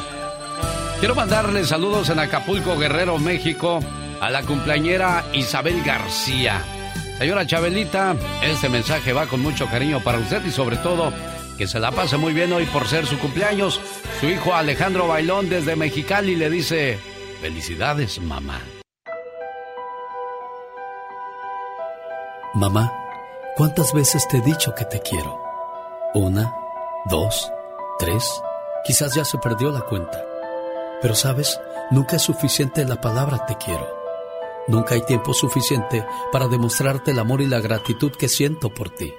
[0.98, 3.80] Quiero mandarle saludos en Acapulco, Guerrero, México,
[4.20, 6.75] a la cumpleañera Isabel García.
[7.18, 11.12] Señora Chabelita, este mensaje va con mucho cariño para usted y sobre todo
[11.56, 13.80] que se la pase muy bien hoy por ser su cumpleaños.
[14.20, 16.98] Su hijo Alejandro Bailón desde Mexicali le dice,
[17.40, 18.60] felicidades mamá.
[22.52, 22.92] Mamá,
[23.56, 25.40] ¿cuántas veces te he dicho que te quiero?
[26.12, 26.54] Una,
[27.06, 27.50] dos,
[27.98, 28.42] tres,
[28.84, 30.22] quizás ya se perdió la cuenta.
[31.00, 31.58] Pero sabes,
[31.90, 33.95] nunca es suficiente la palabra te quiero.
[34.68, 39.12] Nunca hay tiempo suficiente para demostrarte el amor y la gratitud que siento por ti.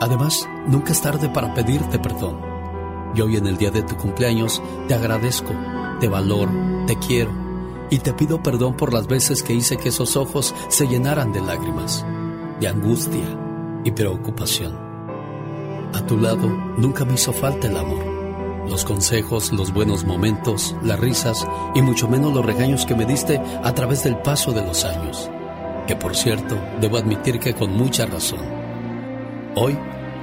[0.00, 2.40] Además, nunca es tarde para pedirte perdón.
[3.14, 5.52] Y hoy en el día de tu cumpleaños te agradezco,
[6.00, 6.52] te valoro,
[6.86, 7.30] te quiero
[7.90, 11.40] y te pido perdón por las veces que hice que esos ojos se llenaran de
[11.40, 12.04] lágrimas,
[12.58, 13.38] de angustia
[13.84, 14.76] y preocupación.
[15.94, 18.13] A tu lado nunca me hizo falta el amor,
[18.68, 23.40] los consejos, los buenos momentos, las risas y mucho menos los regaños que me diste
[23.62, 25.30] a través del paso de los años,
[25.86, 28.40] que por cierto debo admitir que con mucha razón.
[29.54, 29.78] Hoy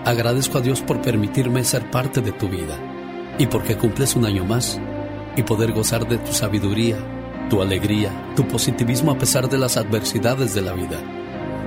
[0.06, 2.78] agradezco a Dios por permitirme ser parte de tu vida
[3.38, 4.80] y porque cumples un año más
[5.36, 6.98] y poder gozar de tu sabiduría,
[7.50, 11.00] tu alegría, tu positivismo a pesar de las adversidades de la vida.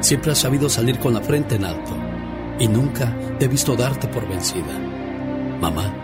[0.01, 1.97] Siempre has sabido salir con la frente en alto
[2.59, 4.79] y nunca he visto darte por vencida.
[5.61, 6.04] Mamá,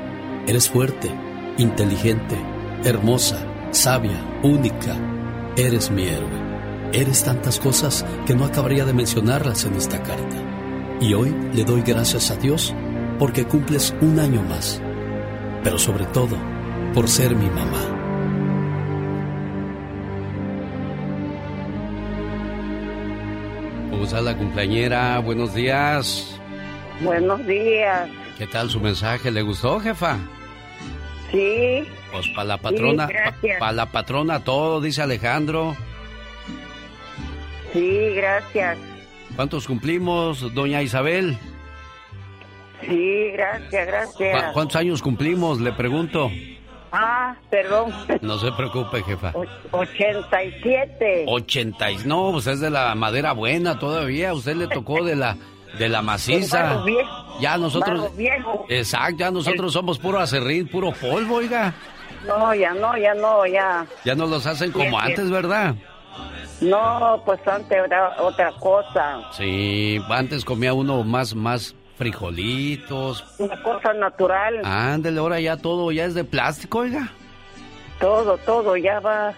[0.51, 1.09] eres fuerte,
[1.59, 2.37] inteligente,
[2.83, 4.97] hermosa, sabia, única.
[5.57, 6.41] Eres mi héroe.
[6.93, 10.37] Eres tantas cosas que no acabaría de mencionarlas en esta carta.
[11.01, 12.75] Y hoy le doy gracias a Dios
[13.21, 14.83] porque cumples un año más.
[15.63, 16.37] Pero sobre todo,
[16.95, 17.85] por ser mi mamá.
[23.93, 25.21] ¿Cómo está la cumpleañera?
[25.21, 26.37] Buenos días.
[27.03, 28.11] Buenos días.
[28.37, 29.31] ¿Qué tal su mensaje?
[29.31, 30.19] ¿Le gustó, jefa?
[31.31, 31.85] Sí.
[32.13, 33.09] Pues para la patrona,
[33.41, 35.77] Sí, para la patrona todo, dice Alejandro.
[37.73, 38.79] Sí, gracias.
[39.37, 41.39] ¿Cuántos cumplimos, doña Isabel?
[42.87, 43.91] Sí, gracias, ¿Cu-
[44.25, 44.53] gracias.
[44.53, 45.61] ¿Cuántos años cumplimos?
[45.61, 46.31] Le pregunto.
[46.93, 47.93] Ah, perdón.
[48.21, 49.33] No se preocupe, jefa.
[49.71, 51.25] 87.
[51.29, 51.97] 80 y...
[52.05, 54.35] No, pues es de la madera buena todavía.
[54.35, 55.37] Usted le tocó de la
[55.79, 56.83] de la maciza.
[57.41, 58.11] Ya nosotros...
[58.69, 61.75] Exacto, ya nosotros somos puro acerrín, puro polvo, oiga.
[62.27, 63.87] No, ya no, ya no, ya.
[64.05, 65.11] Ya no los hacen como Sí, sí.
[65.11, 65.75] antes, ¿verdad?
[66.61, 69.23] No, pues antes era otra cosa.
[69.33, 73.25] Sí, antes comía uno más, más frijolitos.
[73.39, 74.61] Una cosa natural.
[74.65, 77.11] Ándele, ahora ya todo ya es de plástico, oiga.
[77.99, 79.33] Todo, todo ya va.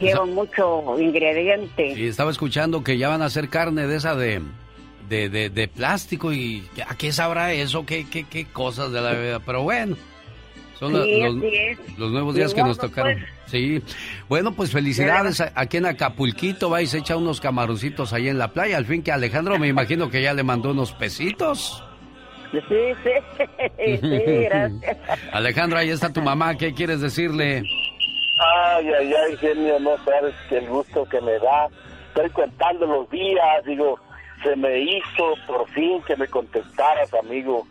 [0.00, 1.92] Lleva mucho ingrediente.
[1.92, 4.40] Y estaba escuchando que ya van a hacer carne de esa de,
[5.10, 7.84] de, de, de plástico y ¿a qué sabrá eso?
[7.84, 9.40] ¿Qué, qué, qué cosas de la vida?
[9.44, 9.96] Pero bueno,
[10.78, 11.34] son Sí, los,
[11.98, 13.18] los nuevos días que nos modo, tocaron.
[13.18, 13.30] pues.
[13.50, 13.82] Sí,
[14.28, 18.38] bueno, pues felicidades a- aquí en Acapulquito, va y se echa unos camaroncitos ahí en
[18.38, 18.76] la playa.
[18.76, 21.84] Al fin que Alejandro me imagino que ya le mandó unos pesitos.
[22.52, 23.46] Sí, sí,
[24.00, 24.96] sí, gracias.
[25.32, 27.64] Alejandro, ahí está tu mamá, ¿qué quieres decirle?
[28.76, 31.68] Ay, ay, ay, genio, no sabes que el gusto que me da.
[32.08, 33.98] Estoy contando los días, digo,
[34.42, 37.66] se me hizo por fin que me contestaras, amigo.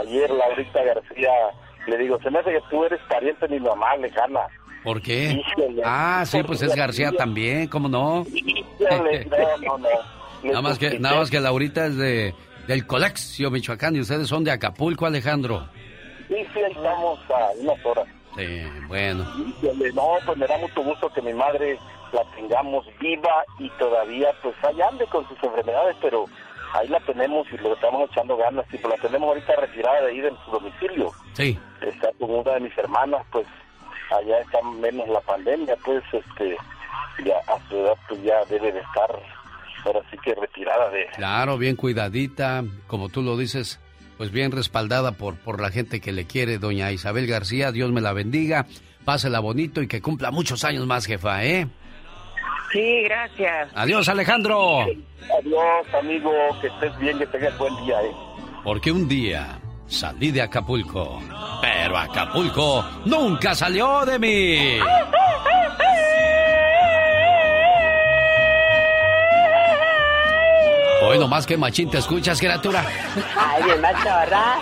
[0.00, 1.30] Ayer Laurita García,
[1.86, 4.40] le digo, se me hace que tú eres pariente de mi mamá lejana.
[4.82, 5.32] ¿Por qué?
[5.32, 5.82] Híjole.
[5.84, 8.24] Ah, sí, pues es García también, ¿cómo no?
[8.32, 9.88] Híjole, no, no, no.
[10.42, 12.34] Nada más que, nada más que Laurita es de
[12.66, 15.68] del Colexio, Michoacán, y ustedes son de Acapulco, Alejandro.
[16.28, 18.06] Sí, sí, estamos a unas horas.
[18.36, 19.24] Sí, bueno.
[19.62, 21.78] Híjole, no, pues me da mucho gusto que mi madre
[22.12, 26.26] la tengamos viva y todavía pues ahí ande con sus enfermedades, pero
[26.74, 30.10] ahí la tenemos y le estamos echando ganas y pues la tenemos ahorita retirada de
[30.10, 31.12] ahí de su domicilio.
[31.32, 31.58] Sí.
[31.80, 33.46] Está con una de mis hermanas, pues
[34.10, 36.56] allá está menos la pandemia, pues este
[37.24, 39.10] ya a su edad pues ya debe de estar
[39.84, 43.80] ahora sí que retirada de Claro, bien cuidadita, como tú lo dices,
[44.16, 47.72] pues bien respaldada por, por la gente que le quiere, doña Isabel García.
[47.72, 48.66] Dios me la bendiga,
[49.04, 51.68] pásela bonito y que cumpla muchos años más, jefa, ¿eh?
[52.76, 53.70] Sí, gracias.
[53.74, 54.82] Adiós, Alejandro.
[54.82, 58.12] Adiós, amigo, que estés bien, que tengas buen día, ¿eh?
[58.62, 61.22] Porque un día salí de Acapulco,
[61.62, 64.78] pero Acapulco nunca salió de mí.
[71.02, 72.84] Hoy nomás que machín te escuchas, criatura.
[73.38, 74.56] Ay, bien machorra.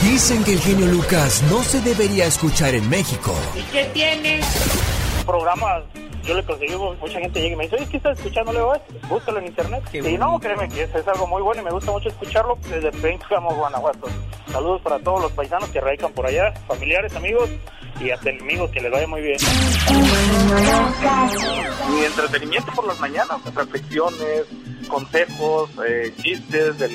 [0.00, 3.34] Dicen que el genio Lucas no se debería escuchar en México.
[3.54, 4.40] ¿Y qué tiene?
[5.26, 5.82] Programas
[6.26, 8.52] yo le conseguí, mucha gente llega y me dice, oye, ¿qué estás escuchando?
[8.52, 9.82] Le digo, "Eh, búscalo en internet.
[9.92, 12.90] y no, créeme que es, es algo muy bueno y me gusta mucho escucharlo desde
[12.90, 14.08] Pénjamo, Guanajuato.
[14.50, 17.48] Saludos para todos los paisanos que radican por allá, familiares, amigos
[18.00, 19.38] y hasta enemigos, que les vaya muy bien.
[21.90, 24.46] Mi entretenimiento por las mañanas, reflexiones,
[24.88, 26.92] consejos, eh, chistes, del,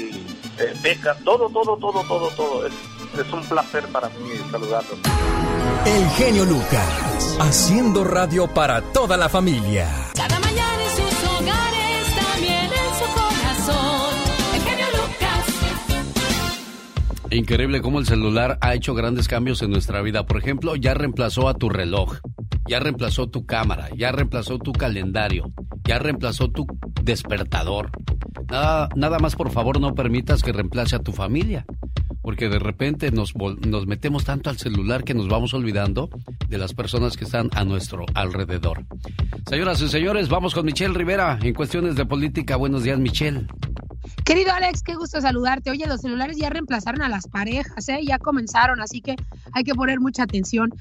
[0.59, 2.67] eh, becas, todo, todo, todo, todo, todo.
[2.67, 2.73] Es,
[3.19, 4.99] es un placer para mí saludarlos.
[5.85, 9.87] El genio Lucas, haciendo radio para toda la familia.
[10.15, 14.13] Cada mañana en sus hogares, también en su corazón.
[14.53, 15.45] El genio Lucas.
[17.31, 20.25] Increíble cómo el celular ha hecho grandes cambios en nuestra vida.
[20.25, 22.17] Por ejemplo, ya reemplazó a tu reloj,
[22.67, 25.51] ya reemplazó tu cámara, ya reemplazó tu calendario,
[25.83, 26.65] ya reemplazó tu
[27.03, 27.91] despertador.
[28.49, 31.65] Nada, más, por favor, no permitas que reemplace a tu familia.
[32.21, 36.09] Porque de repente nos, nos metemos tanto al celular que nos vamos olvidando
[36.49, 38.85] de las personas que están a nuestro alrededor.
[39.49, 42.57] Señoras y señores, vamos con Michelle Rivera en cuestiones de política.
[42.57, 43.47] Buenos días, Michelle.
[44.23, 45.71] Querido Alex, qué gusto saludarte.
[45.71, 48.01] Oye, los celulares ya reemplazaron a las parejas, ¿eh?
[48.03, 49.15] Ya comenzaron, así que
[49.53, 50.71] hay que poner mucha atención.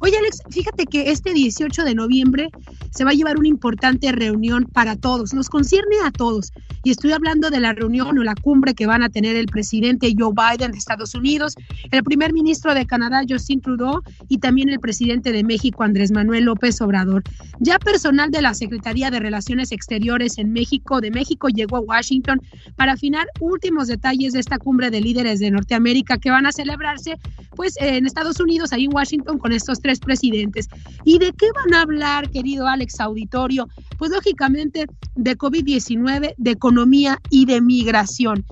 [0.00, 2.50] Oye, Alex, fíjate que este 18 de noviembre
[2.90, 6.52] se va a llevar una importante reunión para todos, nos concierne a todos.
[6.82, 10.12] Y estoy hablando de la reunión o la cumbre que van a tener el presidente
[10.18, 11.54] Joe Biden de Estados Unidos,
[11.90, 16.44] el primer ministro de Canadá Justin Trudeau y también el presidente de México Andrés Manuel
[16.44, 17.22] López Obrador.
[17.60, 22.40] Ya personal de la Secretaría de Relaciones Exteriores en México de México llegó a Washington
[22.76, 27.18] para afinar últimos detalles de esta cumbre de líderes de Norteamérica que van a celebrarse
[27.54, 30.68] pues en Estados Unidos, ahí en Washington con estos tres presidentes.
[31.04, 33.68] ¿Y de qué van a hablar, querido Alex Auditorio?
[33.98, 38.44] Pues lógicamente de COVID-19, de economía y de migración.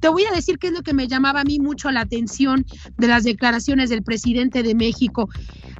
[0.00, 2.66] Te voy a decir qué es lo que me llamaba a mí mucho la atención
[2.98, 5.28] de las declaraciones del presidente de México.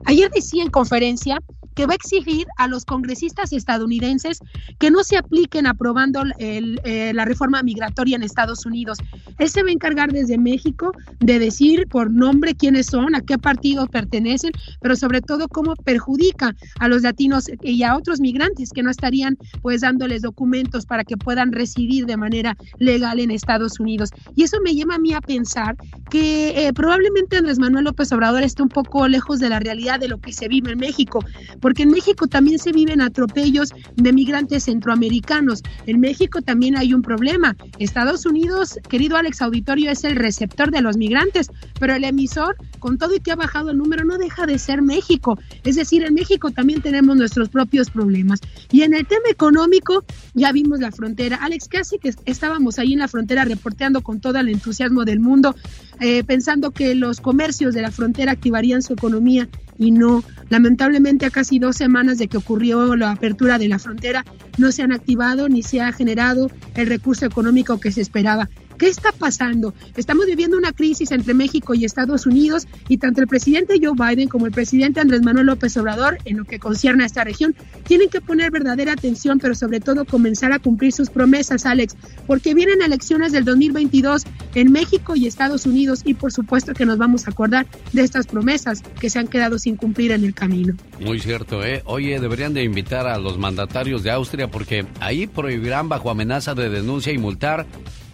[0.04, 1.38] Ayer decía en conferencia
[1.74, 4.38] que va a exigir a los congresistas estadounidenses
[4.78, 8.98] que no se apliquen aprobando eh, la reforma migratoria en Estados Unidos.
[9.38, 13.38] Él se va a encargar desde México de decir por nombre quiénes son, a qué
[13.38, 18.82] partido pertenecen, pero sobre todo cómo perjudica a los latinos y a otros migrantes que
[18.82, 24.10] no estarían pues dándoles documentos para que puedan residir de manera legal en Estados Unidos.
[24.34, 25.76] Y eso me lleva a mí a pensar
[26.10, 30.08] que eh, probablemente Andrés Manuel López Obrador esté un poco lejos de la realidad de
[30.08, 31.24] lo que se vive en México,
[31.62, 35.62] porque en México también se viven atropellos de migrantes centroamericanos.
[35.86, 37.56] En México también hay un problema.
[37.78, 42.98] Estados Unidos, querido Alex Auditorio, es el receptor de los migrantes, pero el emisor, con
[42.98, 45.38] todo y que ha bajado el número, no deja de ser México.
[45.64, 48.40] Es decir, en México también tenemos nuestros propios problemas.
[48.72, 50.04] Y en el tema económico,
[50.34, 51.36] ya vimos la frontera.
[51.36, 55.54] Alex, casi que estábamos ahí en la frontera reporteando con todo el entusiasmo del mundo,
[56.00, 59.48] eh, pensando que los comercios de la frontera activarían su economía
[59.82, 60.22] y no.
[60.48, 64.24] Lamentablemente a casi dos semanas de que ocurrió la apertura de la frontera
[64.58, 68.48] no se han activado ni se ha generado el recurso económico que se esperaba.
[68.78, 69.74] ¿Qué está pasando?
[69.96, 74.28] Estamos viviendo una crisis entre México y Estados Unidos y tanto el presidente Joe Biden
[74.28, 77.54] como el presidente Andrés Manuel López Obrador, en lo que concierne a esta región,
[77.86, 81.96] tienen que poner verdadera atención, pero sobre todo comenzar a cumplir sus promesas, Alex,
[82.26, 86.98] porque vienen elecciones del 2022 en México y Estados Unidos y por supuesto que nos
[86.98, 90.74] vamos a acordar de estas promesas que se han quedado sin cumplir en el camino.
[91.00, 91.82] Muy cierto, ¿eh?
[91.84, 96.68] Oye, deberían de invitar a los mandatarios de Austria porque ahí prohibirán bajo amenaza de
[96.68, 97.66] denuncia y multar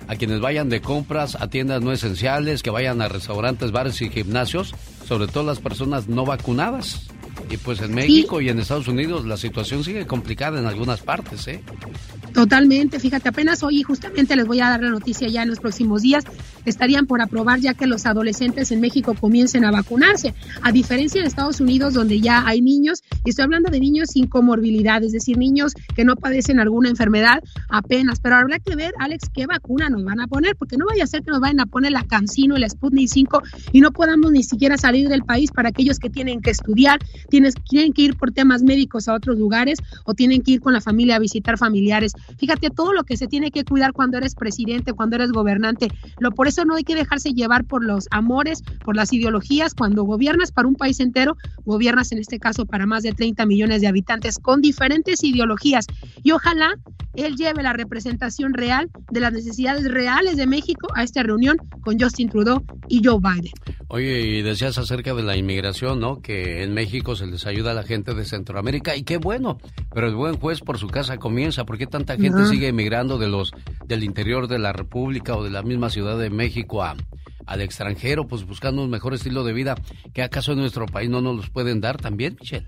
[0.09, 4.09] a quienes vayan de compras a tiendas no esenciales, que vayan a restaurantes, bares y
[4.09, 4.75] gimnasios,
[5.07, 7.09] sobre todo las personas no vacunadas.
[7.51, 11.49] Y pues en México y en Estados Unidos la situación sigue complicada en algunas partes,
[11.49, 11.63] ¿eh?
[12.33, 16.03] Totalmente, fíjate, apenas hoy justamente les voy a dar la noticia ya en los próximos
[16.03, 16.25] días,
[16.67, 21.27] estarían por aprobar ya que los adolescentes en México comiencen a vacunarse, a diferencia de
[21.27, 25.39] Estados Unidos donde ya hay niños, y estoy hablando de niños sin comorbilidad, es decir,
[25.39, 30.05] niños que no padecen alguna enfermedad apenas, pero habrá que ver, Alex, qué vacuna nos
[30.05, 32.57] van a poner, porque no vaya a ser que nos vayan a poner la Cancino
[32.57, 33.43] y la Sputnik 5
[33.73, 37.01] y no podamos ni siquiera salir del país para aquellos que tienen que estudiar,
[37.39, 40.73] tienes, tienen que ir por temas médicos a otros lugares o tienen que ir con
[40.73, 42.13] la familia a visitar familiares.
[42.37, 45.89] Fíjate todo lo que se tiene que cuidar cuando eres presidente, cuando eres gobernante.
[46.19, 49.75] Lo, por eso no hay que dejarse llevar por los amores, por las ideologías.
[49.75, 53.83] Cuando gobiernas para un país entero, gobiernas en este caso para más de 30 millones
[53.83, 55.87] de habitantes con diferentes ideologías.
[56.25, 56.75] Y ojalá
[57.15, 61.99] él lleve la representación real de las necesidades reales de México a esta reunión con
[61.99, 63.53] Justin Trudeau y Joe Biden.
[63.89, 66.21] Oye, y decías acerca de la inmigración, ¿no?
[66.21, 69.59] Que en México se les ayuda a la gente de Centroamérica y qué bueno,
[69.93, 71.65] pero el buen juez por su casa comienza.
[71.65, 73.53] ¿Por qué tanta gente sigue emigrando de los
[73.87, 76.97] del interior de la República o de la misma Ciudad de México a,
[77.49, 79.75] al extranjero, pues buscando un mejor estilo de vida
[80.13, 82.67] que acaso en nuestro país no nos los pueden dar también, Michelle.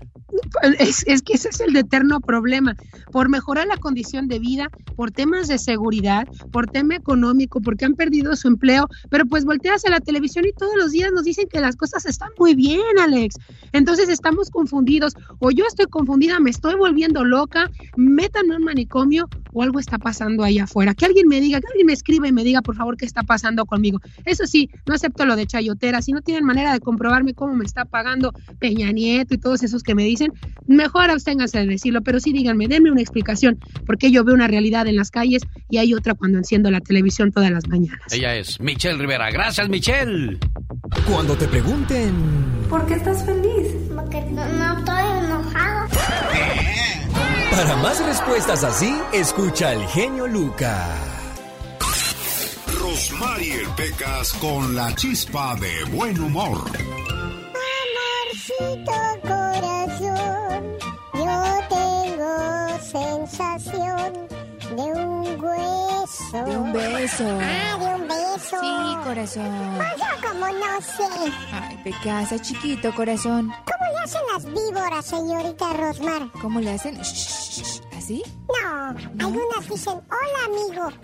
[0.79, 2.75] Es, que ese es el eterno problema.
[3.11, 7.95] Por mejorar la condición de vida, por temas de seguridad, por tema económico, porque han
[7.95, 11.47] perdido su empleo, pero pues volteas a la televisión y todos los días nos dicen
[11.47, 13.35] que las cosas están muy bien, Alex.
[13.71, 19.63] Entonces estamos confundidos, o yo estoy confundida, me estoy volviendo loca, métanme un manicomio o
[19.63, 20.93] algo está pasando ahí afuera.
[20.93, 23.23] Que alguien me diga, que alguien me escriba y me diga, por favor, qué está
[23.23, 23.99] pasando conmigo.
[24.25, 26.01] Eso sí, no acepto lo de chayotera.
[26.01, 29.83] Si no tienen manera de comprobarme cómo me está pagando Peña Nieto y todos esos
[29.83, 30.33] que me dicen,
[30.67, 34.87] mejor absténganse de decirlo, pero sí díganme, denme una explicación, porque yo veo una realidad
[34.87, 38.11] en las calles y hay otra cuando enciendo la televisión todas las mañanas.
[38.11, 39.29] Ella es Michelle Rivera.
[39.31, 40.37] Gracias, Michelle.
[41.09, 42.13] Cuando te pregunten...
[42.69, 43.73] ¿Por qué estás feliz?
[43.95, 45.87] Porque no, no estoy enojado.
[47.51, 51.20] Para más respuestas así, escucha al genio Lucas.
[52.91, 56.57] Rosmarie Pecas con la chispa de buen humor.
[57.87, 60.77] Amorcito corazón,
[61.13, 61.39] yo
[61.69, 62.35] tengo
[62.81, 64.27] sensación
[64.75, 66.45] de un hueso.
[66.45, 67.39] De un beso.
[67.41, 68.57] Ah, de un beso.
[68.61, 69.73] Sí, corazón.
[69.77, 71.31] Pues yo como no sé.
[71.51, 73.51] Ay, Pecasa, chiquito, corazón.
[73.65, 76.31] ¿Cómo le hacen las víboras, señorita Rosmar?
[76.41, 76.95] ¿Cómo le hacen?
[77.01, 77.81] Shh, shh, shh.
[77.97, 78.23] ¿Así?
[78.47, 80.89] No, algunas dicen, hola, amigo.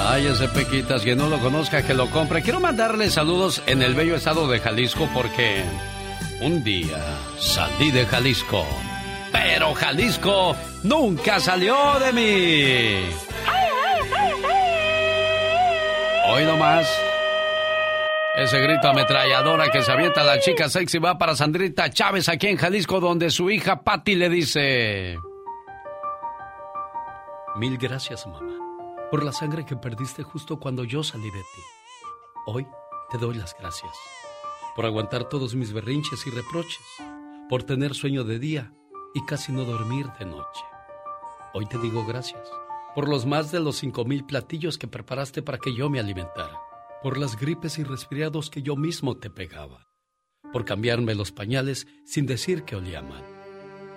[0.10, 2.42] Ay, ese Pequitas, quien no lo conozca, que lo compre.
[2.42, 5.64] Quiero mandarle saludos en el bello estado de Jalisco porque
[6.42, 6.98] un día
[7.40, 8.66] salí de Jalisco,
[9.32, 13.10] pero Jalisco nunca salió de mí.
[16.30, 16.88] Hoy nomás.
[18.38, 22.58] Ese grito ametralladora que se avienta la chica sexy va para Sandrita Chávez aquí en
[22.58, 25.18] Jalisco, donde su hija Patty le dice...
[27.58, 28.56] Mil gracias, mamá,
[29.10, 31.62] por la sangre que perdiste justo cuando yo salí de ti.
[32.46, 32.68] Hoy
[33.10, 33.98] te doy las gracias
[34.76, 36.86] por aguantar todos mis berrinches y reproches,
[37.50, 38.76] por tener sueño de día
[39.16, 40.62] y casi no dormir de noche.
[41.56, 42.48] Hoy te digo gracias
[42.94, 46.62] por los más de los cinco mil platillos que preparaste para que yo me alimentara,
[47.02, 49.88] por las gripes y resfriados que yo mismo te pegaba,
[50.54, 53.26] por cambiarme los pañales sin decir que olía mal,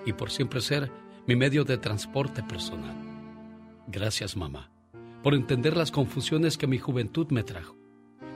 [0.07, 0.91] y por siempre ser
[1.27, 3.10] mi medio de transporte personal.
[3.93, 4.71] Gracias, mamá,
[5.23, 7.75] por entender las confusiones que mi juventud me trajo,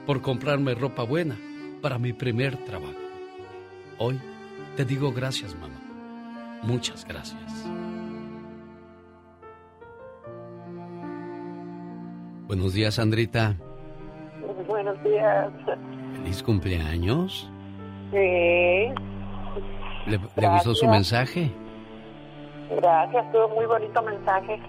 [0.05, 1.37] por comprarme ropa buena
[1.81, 2.93] para mi primer trabajo.
[3.97, 4.19] Hoy
[4.75, 5.79] te digo gracias, mamá.
[6.63, 7.65] Muchas gracias.
[12.47, 13.55] Buenos días, Sandrita.
[14.67, 15.51] Buenos días.
[16.17, 17.49] Feliz cumpleaños.
[18.11, 18.17] Sí,
[20.07, 21.49] ¿Le, le gustó su mensaje?
[22.69, 24.59] gracias, tuvo muy bonito mensaje.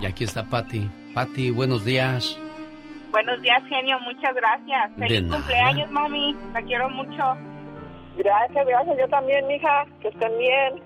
[0.00, 0.88] Y aquí está Patty.
[1.14, 2.38] Patty, buenos días.
[3.10, 3.98] Buenos días, genio.
[4.00, 4.96] Muchas gracias.
[4.96, 5.36] De Feliz nada.
[5.36, 6.36] cumpleaños, mami.
[6.52, 7.22] La quiero mucho.
[8.16, 8.96] Gracias, gracias.
[8.98, 9.84] Yo también, mija.
[10.00, 10.82] Que estén bien.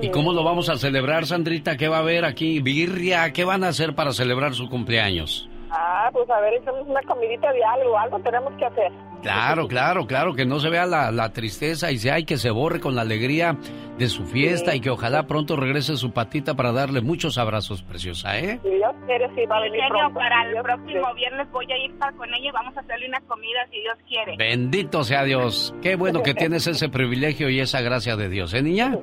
[0.00, 1.76] ¿Y cómo lo vamos a celebrar, Sandrita?
[1.76, 2.60] ¿Qué va a haber aquí?
[2.60, 3.32] ¿Birria?
[3.32, 5.48] ¿Qué van a hacer para celebrar su cumpleaños?
[5.70, 7.98] Ah, pues a ver, hacemos una comidita de algo.
[7.98, 8.90] Algo tenemos que hacer.
[9.22, 12.50] Claro, claro, claro, que no se vea la, la tristeza y sea y que se
[12.50, 13.56] borre con la alegría
[13.98, 18.38] de su fiesta y que ojalá pronto regrese su patita para darle muchos abrazos, preciosa,
[18.38, 18.58] ¿eh?
[18.62, 20.18] Si Dios quiere, sí, va a venir pronto.
[20.18, 21.14] para el Dios próximo quiere.
[21.16, 23.98] viernes voy a ir para con ella y vamos a hacerle una comida si Dios
[24.08, 24.36] quiere.
[24.38, 25.74] Bendito sea Dios.
[25.82, 28.96] Qué bueno que tienes ese privilegio y esa gracia de Dios, ¿eh, niña?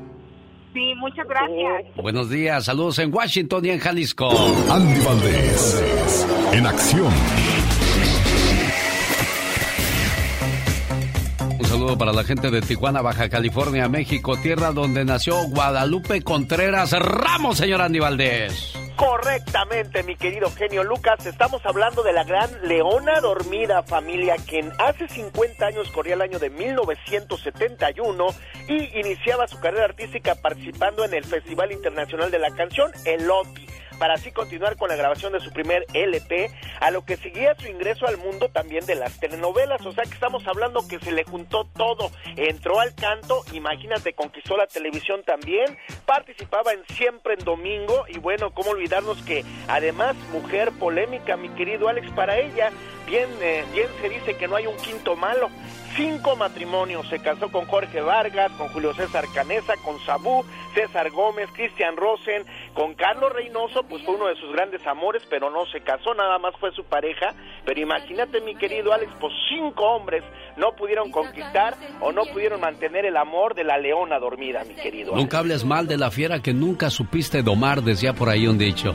[0.74, 1.96] Sí, muchas gracias.
[1.96, 4.30] Buenos días, saludos en Washington y en Jalisco.
[4.70, 7.12] Andy Valdés, en acción.
[11.96, 17.82] Para la gente de Tijuana, Baja California, México, tierra donde nació Guadalupe Contreras Ramos, señor
[17.82, 18.74] Andy Valdés.
[18.96, 21.24] Correctamente, mi querido genio Lucas.
[21.26, 26.40] Estamos hablando de la gran Leona Dormida, familia, quien hace 50 años corría el año
[26.40, 28.26] de 1971
[28.68, 33.68] y iniciaba su carrera artística participando en el Festival Internacional de la Canción, el OTI
[33.98, 37.68] para así continuar con la grabación de su primer LP, a lo que seguía su
[37.68, 41.24] ingreso al mundo también de las telenovelas, o sea que estamos hablando que se le
[41.24, 48.06] juntó todo, entró al canto, imagínate, conquistó la televisión también, participaba en Siempre en Domingo,
[48.08, 52.72] y bueno, cómo olvidarnos que además, mujer polémica, mi querido Alex, para ella,
[53.06, 55.50] bien, eh, bien se dice que no hay un quinto malo,
[55.98, 57.10] cinco matrimonios.
[57.10, 62.46] Se casó con Jorge Vargas, con Julio César Canesa, con Sabú, César Gómez, Cristian Rosen,
[62.74, 66.38] con Carlos Reynoso, pues fue uno de sus grandes amores, pero no se casó, nada
[66.38, 67.34] más fue su pareja.
[67.66, 70.24] Pero imagínate, mi querido Alex, pues cinco hombres
[70.56, 75.14] no pudieron conquistar o no pudieron mantener el amor de la leona dormida, mi querido
[75.14, 75.22] Alex.
[75.24, 78.94] Nunca hables mal de la fiera que nunca supiste domar, decía por ahí un dicho.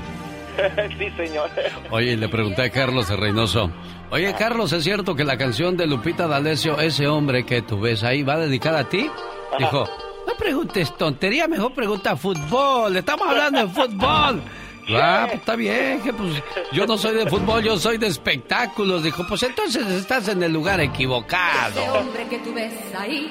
[0.98, 1.50] sí, señor.
[1.90, 3.70] Oye, le pregunté a Carlos de Reynoso.
[4.10, 8.02] Oye, Carlos, ¿es cierto que la canción de Lupita D'Alessio, ese hombre que tú ves
[8.02, 9.10] ahí, va dedicada a ti?
[9.58, 9.88] Dijo,
[10.26, 12.96] no preguntes tontería, mejor pregunta fútbol.
[12.96, 14.42] Estamos hablando de fútbol.
[14.90, 16.42] Ah, pues está bien, que pues
[16.72, 19.04] yo no soy de fútbol, yo soy de espectáculos.
[19.04, 21.80] Dijo, pues entonces estás en el lugar equivocado.
[21.80, 23.30] Ese hombre que tú ves ahí.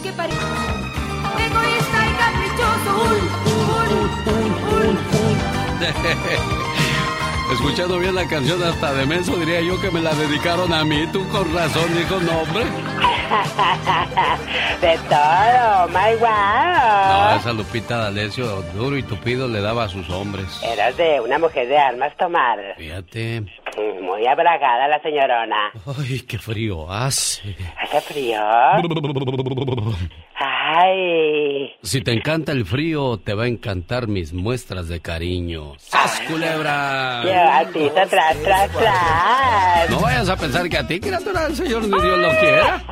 [0.00, 0.38] Que parece
[1.38, 2.94] egoísta y caprichoso.
[7.52, 11.06] Escuchando bien la canción hasta de menso diría yo que me la dedicaron a mí.
[11.12, 12.64] Tú con razón, dijo, no, hombre.
[14.80, 17.36] De todo, my No, wow.
[17.38, 20.60] esa Lupita D'Alessio, duro y tupido, le daba a sus hombres.
[20.62, 22.58] Eras de una mujer de armas tomar.
[22.76, 23.40] Fíjate.
[23.40, 25.72] Mm, Muy abragada la señorona.
[25.98, 27.56] Ay, qué frío hace.
[27.80, 28.40] ¿Hace frío?
[30.36, 31.70] Ay.
[31.82, 35.74] Si te encanta el frío, te va a encantar mis muestras de cariño.
[35.78, 37.22] ¡Sas, culebra!
[37.22, 39.90] Llevatito, tras, tras, tras.
[39.90, 42.84] No vayas a pensar que a ti, criatura, el Señor ni Dios lo quiera.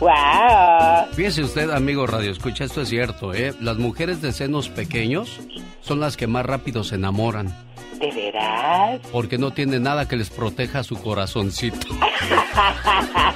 [0.00, 1.14] wow.
[1.14, 3.54] Fíjese usted, amigo Radio Escucha, esto es cierto, ¿eh?
[3.60, 5.40] Las mujeres de senos pequeños
[5.82, 7.54] son las que más rápido se enamoran.
[7.98, 9.00] ¿De veras?
[9.12, 11.86] Porque no tiene nada que les proteja su corazoncito.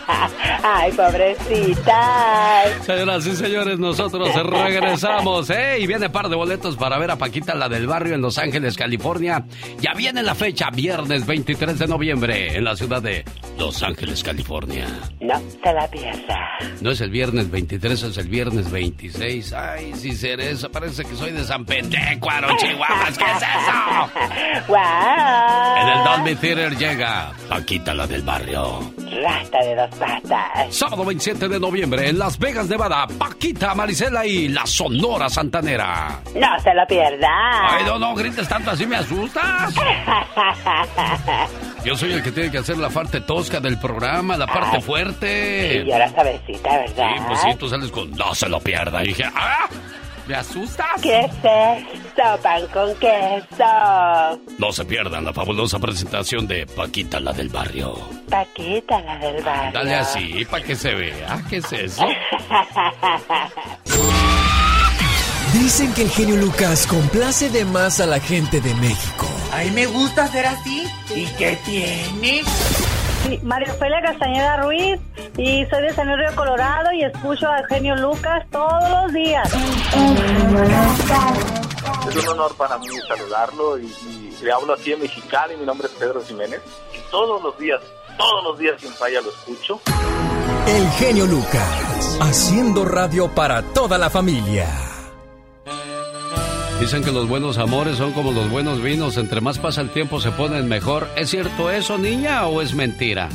[0.62, 2.64] Ay, pobrecita.
[2.82, 5.78] Señoras y señores, nosotros regresamos, ¿eh?
[5.80, 8.76] Y viene par de boletos para ver a Paquita, la del barrio, en Los Ángeles,
[8.76, 9.44] California.
[9.80, 13.24] Ya viene la fecha, viernes 23 de noviembre, en la ciudad de
[13.58, 14.86] Los Ángeles, California.
[15.20, 16.48] No se la pierda.
[16.80, 19.52] No es el viernes 23, es el viernes 26.
[19.52, 23.08] Ay, si eso, parece que soy de San Pentecuaro, Chihuahua.
[23.16, 24.38] ¿Qué es eso?
[24.68, 24.76] ¡Wow!
[25.80, 28.92] En el Dolby Theater llega Paquita, la del barrio.
[29.22, 30.74] Rasta de dos patas.
[30.74, 33.06] Sábado 27 de noviembre en Las Vegas, Nevada.
[33.18, 36.20] Paquita, Marisela y la Sonora Santanera.
[36.34, 37.28] No se lo pierda.
[37.70, 39.74] Ay, no, no grites tanto así, me asustas.
[41.84, 45.84] Yo soy el que tiene que hacer la parte tosca del programa, la parte fuerte.
[45.86, 47.10] Y ahora sabecita, ¿verdad?
[47.16, 49.02] Sí, pues sí, tú sales con no se lo pierda.
[49.04, 49.66] Y dije, ¡ah!
[50.28, 50.86] ¿Me asustas?
[51.00, 52.22] ¿Qué es esto?
[52.42, 54.38] Pan con queso.
[54.58, 57.96] No se pierdan la fabulosa presentación de Paquita, la del barrio.
[58.28, 59.72] Paquita, la del barrio.
[59.72, 61.42] Dale así, para que se vea.
[61.48, 62.06] ¿Qué es eso?
[65.54, 69.26] Dicen que el genio Lucas complace de más a la gente de México.
[69.50, 70.84] Ay, me gusta ser así.
[71.16, 72.42] ¿Y qué tiene?
[73.28, 74.98] Sí, María Ofelia Castañeda Ruiz
[75.36, 79.52] y soy de San Río Colorado y escucho a Genio Lucas todos los días.
[82.08, 85.56] Es un honor para mí saludarlo y, y le hablo aquí en Mexicali.
[85.56, 86.60] Mi nombre es Pedro Jiménez
[86.94, 87.82] y todos los días,
[88.16, 89.80] todos los días sin falla lo escucho.
[90.66, 94.66] El genio Lucas, haciendo radio para toda la familia.
[96.80, 100.20] Dicen que los buenos amores son como los buenos vinos, entre más pasa el tiempo
[100.20, 101.08] se ponen mejor.
[101.16, 103.28] ¿Es cierto eso, niña, o es mentira?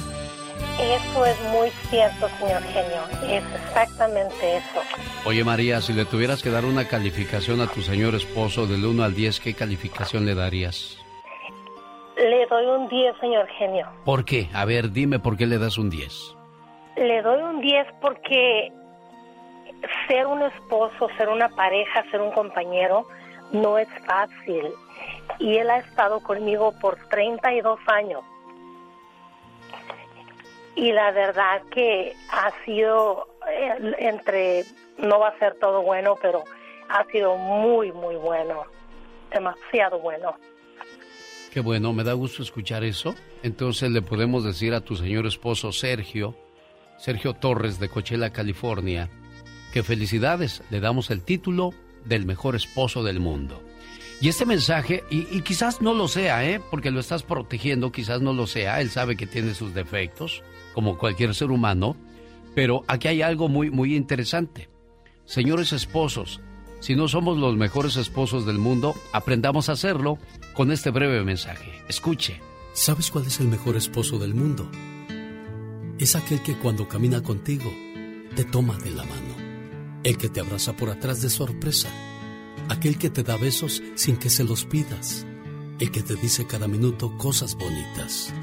[0.79, 3.03] Eso es muy cierto, señor genio.
[3.29, 4.81] Es exactamente eso.
[5.25, 9.03] Oye, María, si le tuvieras que dar una calificación a tu señor esposo del 1
[9.03, 10.97] al 10, ¿qué calificación le darías?
[12.15, 13.87] Le doy un 10, señor genio.
[14.05, 14.49] ¿Por qué?
[14.53, 16.35] A ver, dime por qué le das un 10.
[16.95, 18.71] Le doy un 10 porque
[20.07, 23.05] ser un esposo, ser una pareja, ser un compañero,
[23.53, 24.73] no es fácil.
[25.39, 28.21] Y él ha estado conmigo por 32 años.
[30.75, 33.27] Y la verdad que ha sido
[33.99, 34.65] entre,
[34.97, 36.43] no va a ser todo bueno, pero
[36.89, 38.65] ha sido muy, muy bueno.
[39.31, 40.35] Demasiado bueno.
[41.51, 43.13] Qué bueno, me da gusto escuchar eso.
[43.43, 46.35] Entonces le podemos decir a tu señor esposo Sergio,
[46.97, 49.09] Sergio Torres de Coachella, California,
[49.71, 51.71] que felicidades, le damos el título
[52.05, 53.61] del mejor esposo del mundo.
[54.21, 56.61] Y este mensaje, y, quizás no lo sea, ¿eh?
[56.71, 60.43] porque lo estás protegiendo, quizás no lo sea, él sabe que tiene sus defectos,
[60.73, 61.97] como cualquier ser humano,
[62.55, 64.69] pero aquí hay algo muy, muy interesante.
[65.25, 66.41] Señores esposos,
[66.79, 70.17] si no somos los mejores esposos del mundo, aprendamos a hacerlo
[70.53, 71.71] con este breve mensaje.
[71.87, 72.41] Escuche.
[72.73, 74.69] ¿Sabes cuál es el mejor esposo del mundo?
[75.99, 77.71] Es aquel que cuando camina contigo,
[78.35, 79.32] te toma de la mano.
[80.03, 81.89] El que te abraza por atrás de sorpresa.
[82.67, 85.25] Aquel que te da besos sin que se los pidas.
[85.79, 88.33] El que te dice cada minuto cosas bonitas.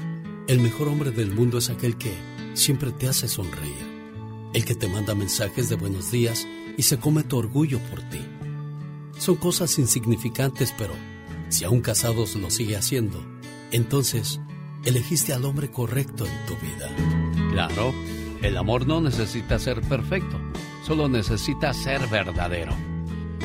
[0.47, 2.13] El mejor hombre del mundo es aquel que
[2.55, 3.91] siempre te hace sonreír.
[4.53, 6.47] El que te manda mensajes de buenos días
[6.77, 8.19] y se come tu orgullo por ti.
[9.19, 10.93] Son cosas insignificantes, pero
[11.49, 13.23] si aún casados lo sigue haciendo,
[13.71, 14.39] entonces
[14.83, 16.89] elegiste al hombre correcto en tu vida.
[17.51, 17.93] Claro,
[18.41, 20.39] el amor no necesita ser perfecto,
[20.81, 22.71] solo necesita ser verdadero.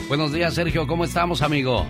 [0.09, 1.84] Buenos días, Sergio, ¿cómo estamos, amigo?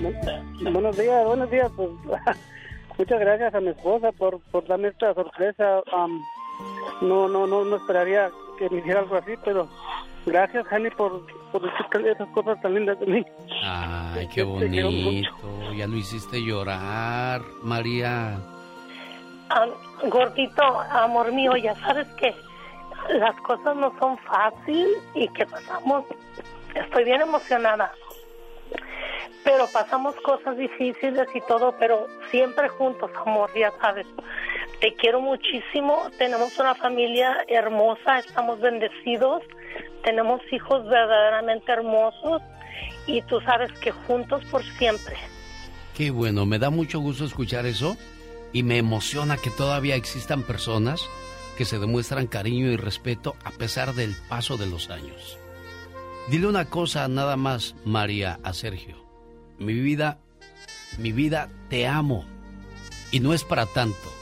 [0.63, 1.71] Buenos días, buenos días.
[1.77, 1.91] Pues,
[2.99, 5.83] muchas gracias a mi esposa por, por darme esta sorpresa.
[5.93, 6.23] Um,
[7.03, 9.69] no, no, no, no esperaría que me hiciera algo así, pero
[10.25, 13.27] gracias, Jani, por, por decir esas cosas tan lindas de mí.
[13.63, 15.73] Ay, qué bonito.
[15.77, 18.39] Ya lo hiciste llorar, María.
[19.51, 22.35] Um, gordito, amor mío, ya sabes que
[23.11, 26.05] las cosas no son fáciles y que pasamos.
[26.75, 27.93] Estoy bien emocionada.
[29.45, 34.07] Pero pasamos cosas difíciles y todo, pero siempre juntos, amor, ya sabes.
[34.81, 36.11] Te quiero muchísimo.
[36.19, 39.43] Tenemos una familia hermosa, estamos bendecidos.
[40.03, 42.43] Tenemos hijos verdaderamente hermosos
[43.07, 45.17] y tú sabes que juntos por siempre.
[45.97, 47.97] Qué bueno, me da mucho gusto escuchar eso
[48.53, 51.09] y me emociona que todavía existan personas
[51.57, 55.39] que se demuestran cariño y respeto a pesar del paso de los años.
[56.31, 58.97] Dile una cosa nada más, María, a Sergio.
[59.59, 60.19] Mi vida,
[60.99, 62.25] mi vida, te amo.
[63.11, 64.13] Y no es para tanto.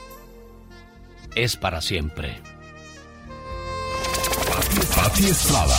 [1.34, 2.40] Es para siempre.
[4.94, 5.76] Pati Estrada.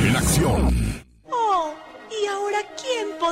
[0.00, 1.04] En acción.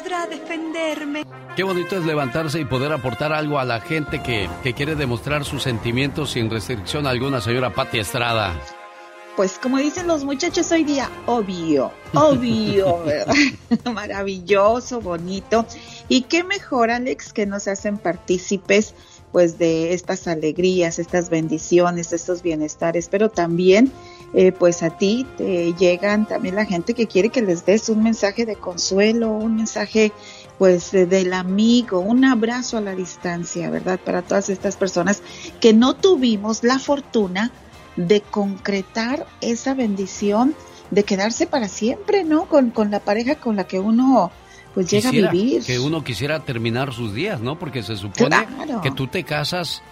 [0.05, 1.25] Podrá defenderme?
[1.57, 5.45] Qué bonito es levantarse y poder aportar algo a la gente que, que quiere demostrar
[5.45, 8.55] sus sentimientos sin restricción alguna, señora Pati Estrada.
[9.37, 13.35] Pues como dicen los muchachos hoy día, obvio, obvio, ¿verdad?
[13.93, 15.65] Maravilloso, bonito.
[16.09, 18.95] Y qué mejor, Alex, que nos hacen partícipes
[19.33, 23.91] pues de estas alegrías, estas bendiciones, estos bienestares, pero también
[24.35, 28.03] eh, pues a ti te llegan también la gente que quiere que les des un
[28.03, 30.13] mensaje de consuelo, un mensaje
[30.59, 33.99] pues del amigo, un abrazo a la distancia, ¿verdad?
[34.05, 35.23] Para todas estas personas
[35.61, 37.51] que no tuvimos la fortuna
[37.97, 40.55] de concretar esa bendición
[40.91, 42.47] de quedarse para siempre, ¿no?
[42.47, 44.31] Con, con la pareja con la que uno
[44.75, 45.63] pues llega a vivir.
[45.63, 47.59] Que uno quisiera terminar sus días, ¿no?
[47.59, 48.37] Porque se supone
[48.83, 49.83] que tú te casas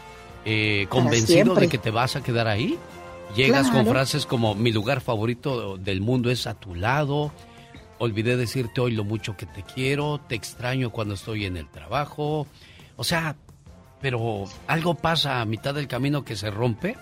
[0.44, 2.78] eh, convencido de que te vas a quedar ahí.
[3.36, 7.32] Llegas con frases como mi lugar favorito del mundo es a tu lado.
[7.98, 12.46] Olvidé decirte hoy lo mucho que te quiero, te extraño cuando estoy en el trabajo.
[12.96, 13.36] O sea,
[14.02, 16.96] pero algo pasa a mitad del camino que se rompe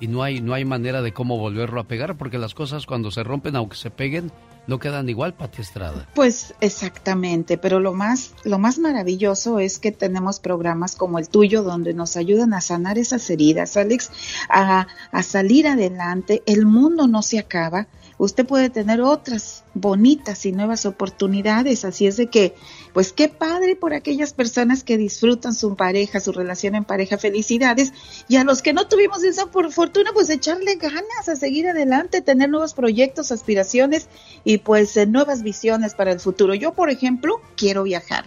[0.00, 3.10] y no hay no hay manera de cómo volverlo a pegar porque las cosas cuando
[3.10, 4.32] se rompen aunque se peguen
[4.66, 6.08] no quedan igual, Pati Estrada.
[6.14, 11.62] Pues exactamente, pero lo más, lo más maravilloso es que tenemos programas como el tuyo
[11.62, 14.10] donde nos ayudan a sanar esas heridas, Alex,
[14.48, 16.42] a, a salir adelante.
[16.46, 17.88] El mundo no se acaba
[18.18, 21.84] usted puede tener otras bonitas y nuevas oportunidades.
[21.84, 22.54] Así es de que,
[22.94, 27.92] pues qué padre por aquellas personas que disfrutan su pareja, su relación en pareja, felicidades.
[28.28, 32.48] Y a los que no tuvimos esa fortuna, pues echarle ganas a seguir adelante, tener
[32.48, 34.08] nuevos proyectos, aspiraciones
[34.44, 36.54] y pues eh, nuevas visiones para el futuro.
[36.54, 38.26] Yo, por ejemplo, quiero viajar.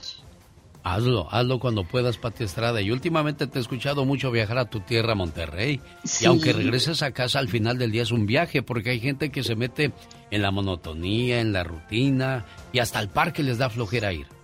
[0.84, 2.82] Hazlo, hazlo cuando puedas, Pati Estrada.
[2.82, 5.80] Y últimamente te he escuchado mucho viajar a tu tierra, Monterrey.
[6.20, 9.30] Y aunque regreses a casa, al final del día es un viaje, porque hay gente
[9.30, 9.94] que se mete
[10.30, 14.37] en la monotonía, en la rutina, y hasta el parque les da flojera ir.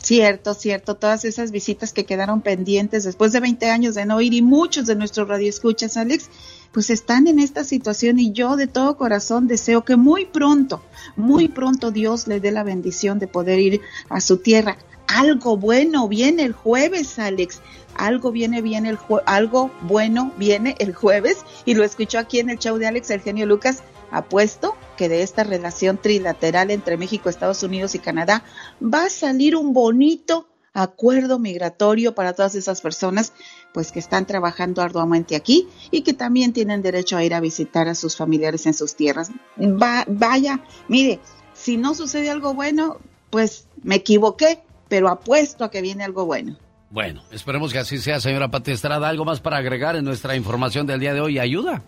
[0.00, 0.94] Cierto, cierto.
[0.94, 4.86] Todas esas visitas que quedaron pendientes después de 20 años de no ir y muchos
[4.86, 6.30] de nuestros radioescuchas, Alex,
[6.72, 10.82] pues están en esta situación y yo de todo corazón deseo que muy pronto,
[11.16, 14.78] muy pronto Dios le dé la bendición de poder ir a su tierra
[15.08, 17.60] algo bueno viene el jueves, Alex.
[17.96, 22.58] Algo viene bien el algo bueno viene el jueves y lo escuchó aquí en el
[22.58, 23.82] show de Alex el genio Lucas.
[24.10, 28.42] Apuesto que de esta relación trilateral entre México, Estados Unidos y Canadá
[28.82, 33.32] va a salir un bonito acuerdo migratorio para todas esas personas
[33.72, 37.88] pues que están trabajando arduamente aquí y que también tienen derecho a ir a visitar
[37.88, 39.30] a sus familiares en sus tierras.
[39.58, 41.20] Va, vaya, mire,
[41.54, 42.98] si no sucede algo bueno,
[43.30, 46.58] pues me equivoqué, pero apuesto a que viene algo bueno.
[46.90, 49.08] Bueno, esperemos que así sea, señora Pati Estrada.
[49.08, 51.38] ¿Algo más para agregar en nuestra información del día de hoy?
[51.38, 51.82] ¿Ayuda?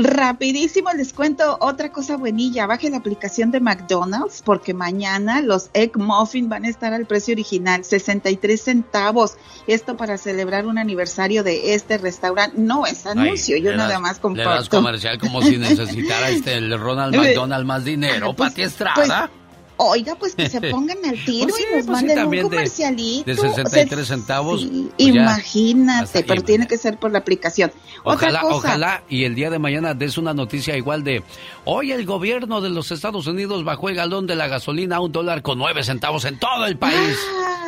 [0.00, 2.68] Rapidísimo les cuento otra cosa buenilla.
[2.68, 7.32] Baje la aplicación de McDonald's porque mañana los Egg Muffin van a estar al precio
[7.34, 9.36] original, 63 centavos.
[9.66, 12.56] Esto para celebrar un aniversario de este restaurante.
[12.60, 14.50] No es anuncio, yo nada más comparto.
[14.50, 19.28] Le das comercial como si necesitara este el Ronald McDonald más dinero, pues, Pati Estrada.
[19.28, 19.37] Pues,
[19.78, 23.24] Oiga, pues que se pongan al tiro pues y nos pues manden un comercialito.
[23.24, 24.66] De, 63 centavos.
[24.66, 27.72] Pues imagínate, pero tiene que ser por la aplicación.
[28.04, 31.22] Ojalá, ojalá y el día de mañana des una noticia igual de
[31.70, 35.12] hoy el gobierno de los Estados Unidos bajó el galón de la gasolina a un
[35.12, 37.18] dólar con nueve centavos en todo el país.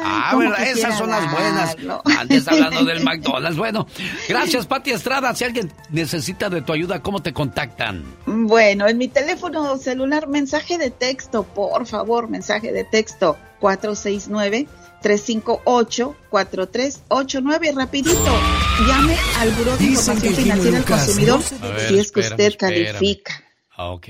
[0.03, 0.67] Ah, ¿verdad?
[0.67, 1.77] Esas son las buenas.
[2.19, 3.59] Antes hablando del McDonald's.
[3.59, 3.87] Bueno,
[4.27, 5.35] gracias, Pati Estrada.
[5.35, 8.03] Si alguien necesita de tu ayuda, ¿cómo te contactan?
[8.25, 14.67] Bueno, en mi teléfono celular, mensaje de texto, por favor, mensaje de texto 469
[15.03, 18.41] 358 4389 rapidito.
[18.87, 21.43] Llame al Buró de Información Financiera del Consumidor
[21.87, 23.50] si es que usted califica.
[23.81, 24.09] Ah, ok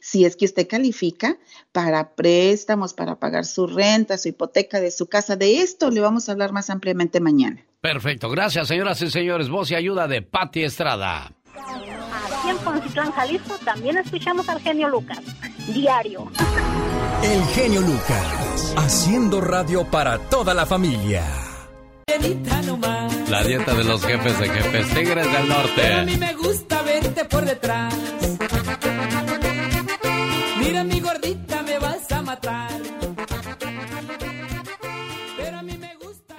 [0.00, 1.38] si es que usted califica
[1.72, 5.36] para préstamos, para pagar su renta, su hipoteca de su casa.
[5.36, 7.64] De esto le vamos a hablar más ampliamente mañana.
[7.80, 9.48] Perfecto, gracias señoras y señores.
[9.48, 11.32] Voz y ayuda de Patti Estrada.
[11.54, 15.20] Aquí en Poncitlán, Jalisco, también escuchamos al genio Lucas,
[15.72, 16.30] diario.
[17.22, 21.24] El genio Lucas, haciendo radio para toda la familia.
[23.28, 25.92] La dieta de los jefes de jefes, tigres del norte.
[25.92, 27.94] a mí me gusta verte por detrás.
[30.68, 32.70] Mira mi gordita, me vas a matar.
[35.38, 36.34] Pero a mí me gusta.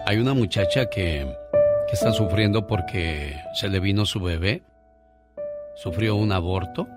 [0.06, 1.26] Hay una muchacha que,
[1.88, 4.62] que está sufriendo porque se le vino su bebé.
[5.76, 6.88] Sufrió un aborto.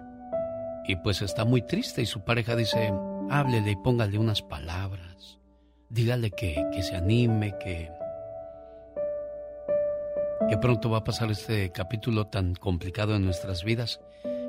[0.85, 2.91] Y pues está muy triste y su pareja dice,
[3.29, 5.39] háblele y póngale unas palabras.
[5.89, 7.89] Dígale que, que se anime, que,
[10.49, 14.01] que pronto va a pasar este capítulo tan complicado en nuestras vidas.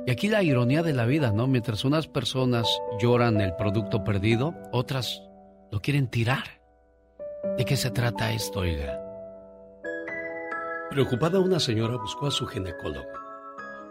[0.06, 1.46] Y aquí la ironía de la vida, ¿no?
[1.46, 2.68] Mientras unas personas
[3.00, 5.22] lloran el producto perdido, otras
[5.70, 6.44] lo quieren tirar.
[7.56, 9.00] ¿De qué se trata esto, oiga?
[10.90, 13.08] Preocupada una señora buscó a su ginecólogo.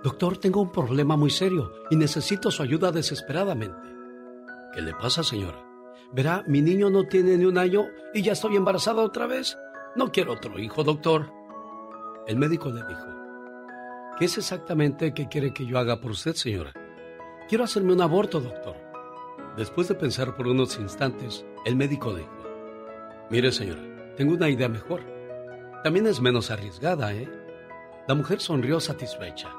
[0.04, 3.88] Doctor, tengo un problema muy serio y necesito su ayuda desesperadamente.
[4.74, 5.64] ¿Qué le pasa, señora?
[6.12, 9.58] Verá, mi niño no tiene ni un año y ya estoy embarazada otra vez.
[9.96, 11.32] No quiero otro hijo, doctor.
[12.26, 13.06] El médico le dijo,
[14.18, 16.72] ¿qué es exactamente que quiere que yo haga por usted, señora?
[17.50, 18.78] Quiero hacerme un aborto, doctor.
[19.58, 22.32] Después de pensar por unos instantes, el médico dijo,
[23.30, 23.82] mire, señora,
[24.16, 25.02] tengo una idea mejor.
[25.84, 27.30] También es menos arriesgada, ¿eh?
[28.08, 29.54] La mujer sonrió satisfecha.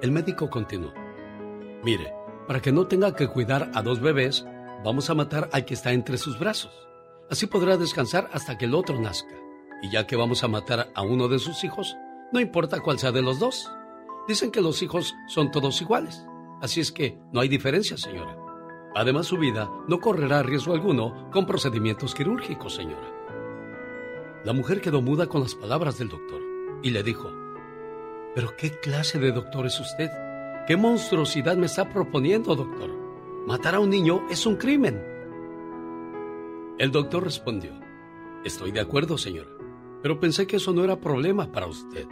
[0.00, 0.94] El médico continuó,
[1.82, 2.14] mire,
[2.46, 4.46] para que no tenga que cuidar a dos bebés,
[4.84, 6.88] vamos a matar al que está entre sus brazos.
[7.28, 9.34] Así podrá descansar hasta que el otro nazca.
[9.80, 11.96] Y ya que vamos a matar a uno de sus hijos,
[12.32, 13.70] no importa cuál sea de los dos.
[14.26, 16.26] Dicen que los hijos son todos iguales.
[16.60, 18.36] Así es que no hay diferencia, señora.
[18.94, 23.14] Además, su vida no correrá riesgo alguno con procedimientos quirúrgicos, señora.
[24.44, 26.40] La mujer quedó muda con las palabras del doctor
[26.82, 27.30] y le dijo,
[28.34, 30.10] ¿pero qué clase de doctor es usted?
[30.66, 32.90] ¿Qué monstruosidad me está proponiendo, doctor?
[33.46, 35.00] Matar a un niño es un crimen.
[36.78, 37.72] El doctor respondió,
[38.44, 39.57] estoy de acuerdo, señora
[40.02, 42.06] pero pensé que eso no era problema para usted.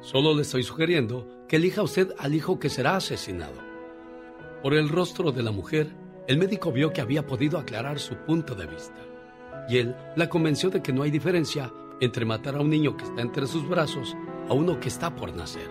[0.00, 3.54] Solo le estoy sugiriendo que elija usted al hijo que será asesinado.
[4.62, 5.94] Por el rostro de la mujer,
[6.26, 9.00] el médico vio que había podido aclarar su punto de vista.
[9.68, 13.04] Y él la convenció de que no hay diferencia entre matar a un niño que
[13.04, 14.14] está entre sus brazos
[14.48, 15.68] a uno que está por nacer.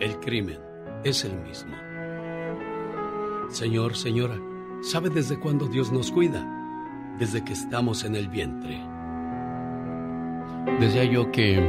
[0.00, 0.58] El crimen
[1.04, 1.76] es el mismo.
[3.48, 4.40] Señor, señora,
[4.82, 6.44] ¿sabe desde cuándo Dios nos cuida?
[7.18, 8.91] Desde que estamos en el vientre.
[10.80, 11.60] Decía yo que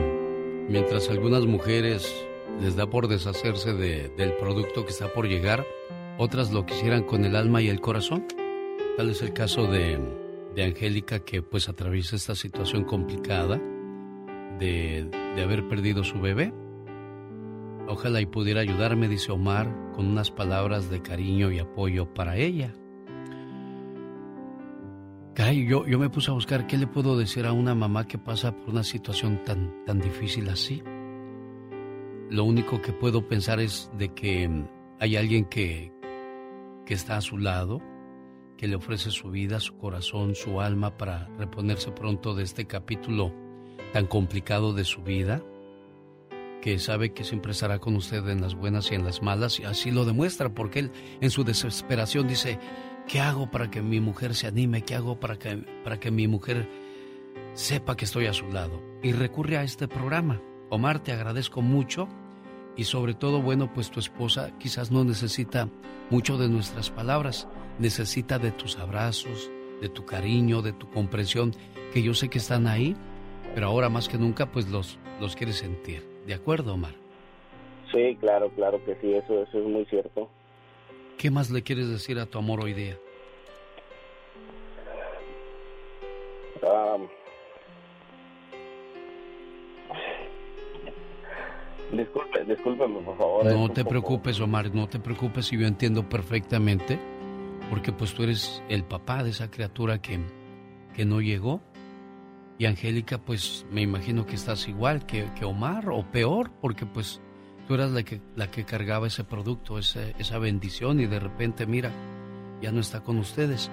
[0.69, 2.25] mientras algunas mujeres
[2.61, 5.65] les da por deshacerse del producto que está por llegar,
[6.17, 8.25] otras lo quisieran con el alma y el corazón.
[8.97, 9.99] Tal es el caso de,
[10.55, 13.59] de Angélica que pues atraviesa esta situación complicada
[14.59, 16.53] de, de haber perdido su bebé.
[17.87, 22.73] Ojalá y pudiera ayudarme, dice Omar, con unas palabras de cariño y apoyo para ella.
[25.35, 28.19] Caray, yo, yo me puse a buscar qué le puedo decir a una mamá que
[28.19, 30.83] pasa por una situación tan, tan difícil así.
[32.29, 34.67] Lo único que puedo pensar es de que mm,
[34.99, 35.91] hay alguien que,
[36.85, 37.81] que está a su lado,
[38.57, 43.33] que le ofrece su vida, su corazón, su alma para reponerse pronto de este capítulo
[43.91, 45.41] tan complicado de su vida,
[46.61, 49.63] que sabe que siempre estará con usted en las buenas y en las malas, y
[49.63, 52.59] así lo demuestra, porque él en su desesperación dice,
[53.07, 54.83] ¿Qué hago para que mi mujer se anime?
[54.83, 56.67] ¿Qué hago para que, para que mi mujer
[57.53, 58.81] sepa que estoy a su lado?
[59.01, 60.41] Y recurre a este programa.
[60.69, 62.07] Omar, te agradezco mucho
[62.75, 65.67] y sobre todo, bueno, pues tu esposa quizás no necesita
[66.09, 67.47] mucho de nuestras palabras,
[67.77, 69.51] necesita de tus abrazos,
[69.81, 71.51] de tu cariño, de tu comprensión,
[71.93, 72.95] que yo sé que están ahí,
[73.53, 76.07] pero ahora más que nunca pues los, los quieres sentir.
[76.25, 76.95] ¿De acuerdo, Omar?
[77.91, 80.29] Sí, claro, claro que sí, eso, eso es muy cierto.
[81.17, 82.97] ¿Qué más le quieres decir a tu amor hoy día?
[86.65, 86.97] Ah,
[91.91, 93.45] disculpe, discúlpeme, por favor.
[93.45, 96.99] No te preocupes, Omar, no te preocupes, y yo entiendo perfectamente,
[97.69, 100.19] porque pues tú eres el papá de esa criatura que,
[100.95, 101.61] que no llegó.
[102.57, 107.21] Y Angélica, pues me imagino que estás igual que, que Omar, o peor, porque pues
[107.67, 111.65] tú eras la que, la que cargaba ese producto, ese, esa bendición y de repente,
[111.65, 111.91] mira,
[112.61, 113.71] ya no está con ustedes.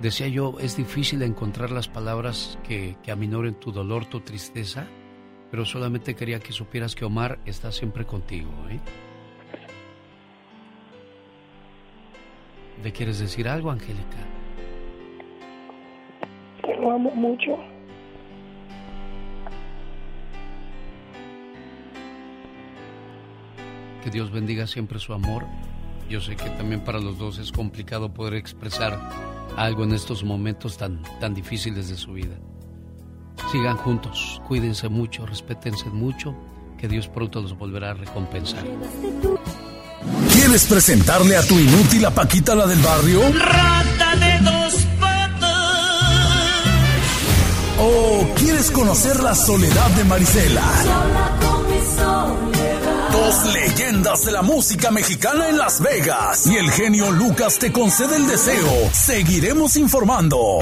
[0.00, 4.86] Decía yo, es difícil encontrar las palabras que, que aminoren tu dolor, tu tristeza,
[5.50, 8.50] pero solamente quería que supieras que Omar está siempre contigo.
[8.70, 8.80] ¿eh?
[12.82, 14.16] ¿Le quieres decir algo, Angélica?
[16.64, 17.58] Que lo amo mucho.
[24.02, 25.46] Que Dios bendiga siempre su amor.
[26.08, 28.98] Yo sé que también para los dos es complicado poder expresar
[29.56, 32.34] algo en estos momentos tan, tan difíciles de su vida.
[33.50, 36.34] Sigan juntos, cuídense mucho, respétense mucho,
[36.78, 38.64] que Dios pronto los volverá a recompensar.
[40.32, 43.20] ¿Quieres presentarle a tu inútil a Paquita la del barrio?
[43.32, 45.48] Rata de dos patas.
[47.78, 50.62] ¿O quieres conocer la soledad de Marisela?
[50.82, 52.61] Sola con mi soledad.
[53.12, 56.46] Dos leyendas de la música mexicana en Las Vegas.
[56.46, 58.90] Y el genio Lucas te concede el deseo.
[58.92, 60.60] Seguiremos informando.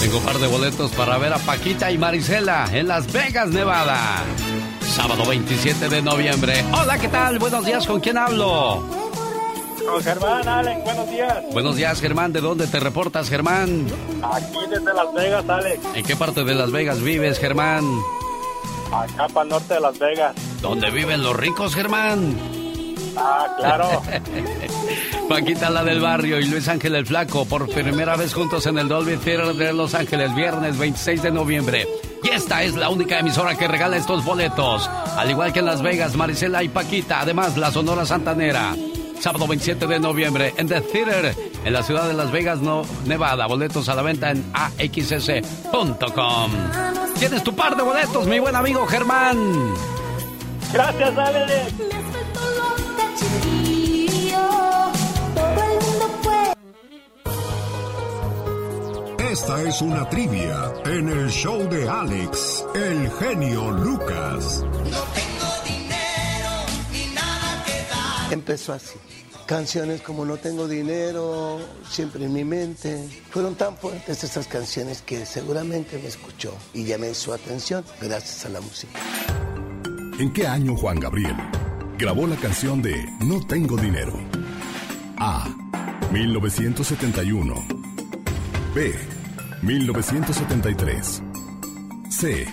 [0.00, 4.24] Tengo un par de boletos para ver a Paquita y Marisela en Las Vegas, Nevada.
[4.80, 6.64] Sábado 27 de noviembre.
[6.72, 7.38] Hola, ¿qué tal?
[7.38, 9.07] Buenos días, ¿con quién hablo?
[9.88, 11.38] Con Germán, Alex, buenos días.
[11.50, 12.32] Buenos días, Germán.
[12.32, 13.86] ¿De dónde te reportas, Germán?
[14.22, 15.80] Aquí desde Las Vegas, Alex.
[15.94, 17.84] ¿En qué parte de Las Vegas vives, Germán?
[18.92, 20.34] Acá para el norte de Las Vegas.
[20.60, 22.36] ¿Dónde viven los ricos, Germán?
[23.16, 24.02] Ah, claro.
[25.28, 28.88] Paquita la del barrio y Luis Ángel el Flaco por primera vez juntos en el
[28.88, 31.88] Dolby Theater de Los Ángeles, viernes 26 de noviembre.
[32.22, 34.88] Y esta es la única emisora que regala estos boletos.
[35.16, 38.74] Al igual que en Las Vegas, Marisela y Paquita, además la Sonora Santanera.
[39.20, 43.46] Sábado 27 de noviembre en The Theater, en la ciudad de Las Vegas, no, Nevada.
[43.46, 46.50] Boletos a la venta en axs.com.
[47.18, 49.74] Tienes tu par de boletos, mi buen amigo Germán.
[50.72, 51.74] Gracias, Alex.
[59.30, 64.64] Esta es una trivia en el show de Alex, el genio Lucas.
[68.30, 68.98] Empezó así.
[69.46, 71.58] Canciones como No tengo dinero,
[71.88, 73.08] siempre en mi mente.
[73.30, 78.50] Fueron tan fuertes estas canciones que seguramente me escuchó y llamé su atención gracias a
[78.50, 78.98] la música.
[80.18, 81.36] ¿En qué año Juan Gabriel
[81.96, 84.12] grabó la canción de No tengo dinero?
[85.16, 85.48] A.
[86.12, 87.54] 1971.
[88.74, 88.94] B.
[89.62, 91.22] 1973.
[92.10, 92.46] C.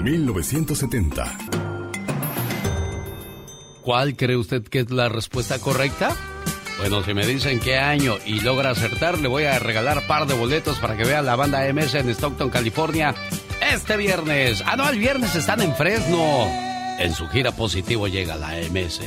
[0.00, 1.75] 1970.
[3.86, 6.16] ¿Cuál cree usted que es la respuesta correcta?
[6.78, 10.34] Bueno, si me dicen qué año y logra acertar, le voy a regalar par de
[10.34, 13.14] boletos para que vea la banda MS en Stockton, California,
[13.72, 14.64] este viernes.
[14.66, 16.48] Ah, no, el viernes están en Fresno.
[16.98, 19.02] En su gira positivo llega la MS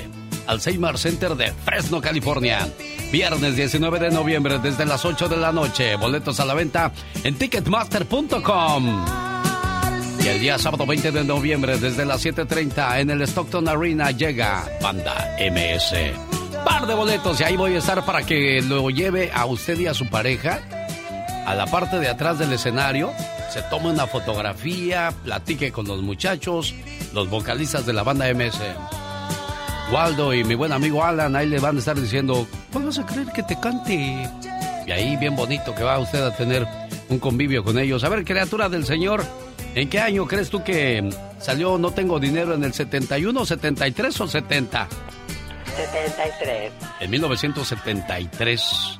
[0.47, 2.65] al Seymour Center de Fresno, California.
[3.11, 5.97] Viernes 19 de noviembre desde las 8 de la noche.
[5.97, 6.93] Boletos a la venta
[7.25, 9.28] en ticketmaster.com.
[10.23, 14.67] Y el día sábado 20 de noviembre desde las 7.30 en el Stockton Arena llega
[14.81, 15.93] Banda MS.
[16.65, 19.87] Par de boletos y ahí voy a estar para que lo lleve a usted y
[19.87, 20.59] a su pareja
[21.49, 23.11] a la parte de atrás del escenario,
[23.49, 26.75] se tome una fotografía, platique con los muchachos,
[27.11, 28.59] los vocalistas de la banda MS.
[29.91, 33.05] Waldo y mi buen amigo Alan ahí le van a estar diciendo, ¿cuál vas a
[33.07, 34.29] creer que te cante?
[34.85, 36.67] Y ahí bien bonito que va usted a tener
[37.09, 38.03] un convivio con ellos.
[38.03, 39.25] A ver, criatura del Señor,
[39.75, 41.09] ¿en qué año crees tú que
[41.39, 42.53] salió No Tengo Dinero?
[42.53, 44.87] ¿En el 71, 73 o 70?
[45.75, 46.71] 73.
[46.99, 48.99] En 1973,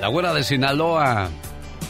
[0.00, 1.28] la güera de Sinaloa,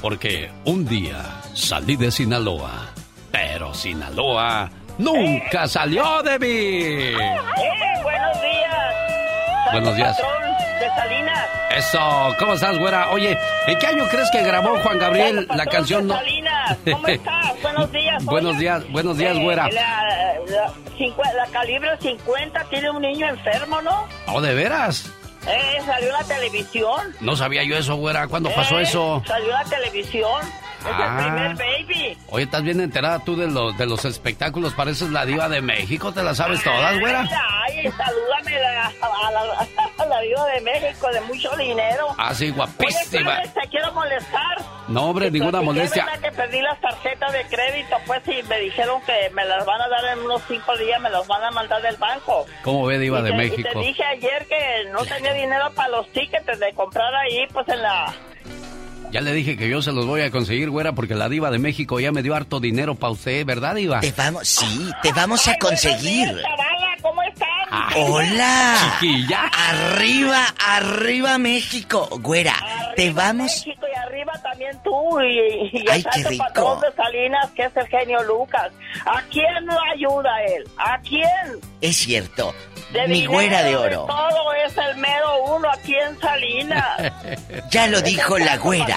[0.00, 2.92] porque un día salí de Sinaloa,
[3.30, 7.14] pero Sinaloa nunca salió de mí.
[8.02, 9.72] buenos días.
[9.72, 10.16] Buenos días.
[10.16, 10.41] patrón
[10.82, 11.48] de Salinas.
[11.76, 13.10] Eso, ¿cómo estás, güera?
[13.10, 16.06] Oye, ¿en qué año crees que grabó Juan Gabriel la canción?
[16.08, 16.14] No...
[16.14, 17.62] Salinas, ¿cómo estás?
[17.62, 18.24] Buenos días.
[18.24, 19.68] Buenos días, buenos días, eh, güera.
[19.70, 20.02] La,
[20.48, 24.06] la, cincu- la calibre 50 tiene un niño enfermo, ¿no?
[24.26, 25.10] ¿Oh, de veras?
[25.46, 27.14] Eh, salió la televisión.
[27.20, 28.28] No sabía yo eso, güera.
[28.28, 29.22] ¿Cuándo pasó Eh, eso?
[29.26, 30.40] Salió la televisión.
[30.42, 31.16] Es Ah.
[31.18, 32.18] el primer baby.
[32.28, 34.74] Oye, ¿estás bien enterada tú de los, de los espectáculos?
[34.74, 37.20] Pareces la diva de México, ¿te la sabes todas, güera?
[37.64, 42.08] Ay, salúdame a la, a la- a la Diva de México de mucho dinero.
[42.18, 43.38] Ah, sí, guapísima.
[43.38, 44.58] Oye, te quiero molestar.
[44.88, 46.06] No, hombre, ninguna molestia.
[46.14, 49.80] Es que perdí las tarjetas de crédito, pues, y me dijeron que me las van
[49.80, 52.46] a dar en unos cinco días, me las van a mandar del banco.
[52.62, 53.68] ¿Cómo ve, Diva Y de te- México?
[53.70, 57.68] Y te dije ayer que no tenía dinero para los tickets de comprar ahí, pues,
[57.68, 58.12] en la...
[59.12, 61.58] Ya le dije que yo se los voy a conseguir, güera, porque la Diva de
[61.58, 64.00] México ya me dio harto dinero para usted, ¿verdad, Diva?
[64.00, 66.28] Te vamos, sí, te vamos a conseguir.
[67.02, 67.48] ¿cómo están?
[67.96, 68.74] Hola.
[69.00, 69.50] Chiquilla.
[69.52, 72.08] Arriba, arriba México.
[72.22, 72.54] Güera,
[72.96, 73.64] te vamos.
[73.66, 75.38] México y arriba también tú y,
[75.78, 76.44] y Ay, el qué rico.
[76.44, 78.70] patrón de Salinas, que es el genio Lucas.
[79.04, 80.64] ¿A quién no ayuda él?
[80.78, 81.60] ¿A quién?
[81.80, 82.54] Es cierto.
[82.92, 84.04] De Mi dinero, güera de oro.
[84.06, 87.12] todo es el mero uno aquí en Salinas.
[87.70, 88.96] Ya lo Es dijo la güera.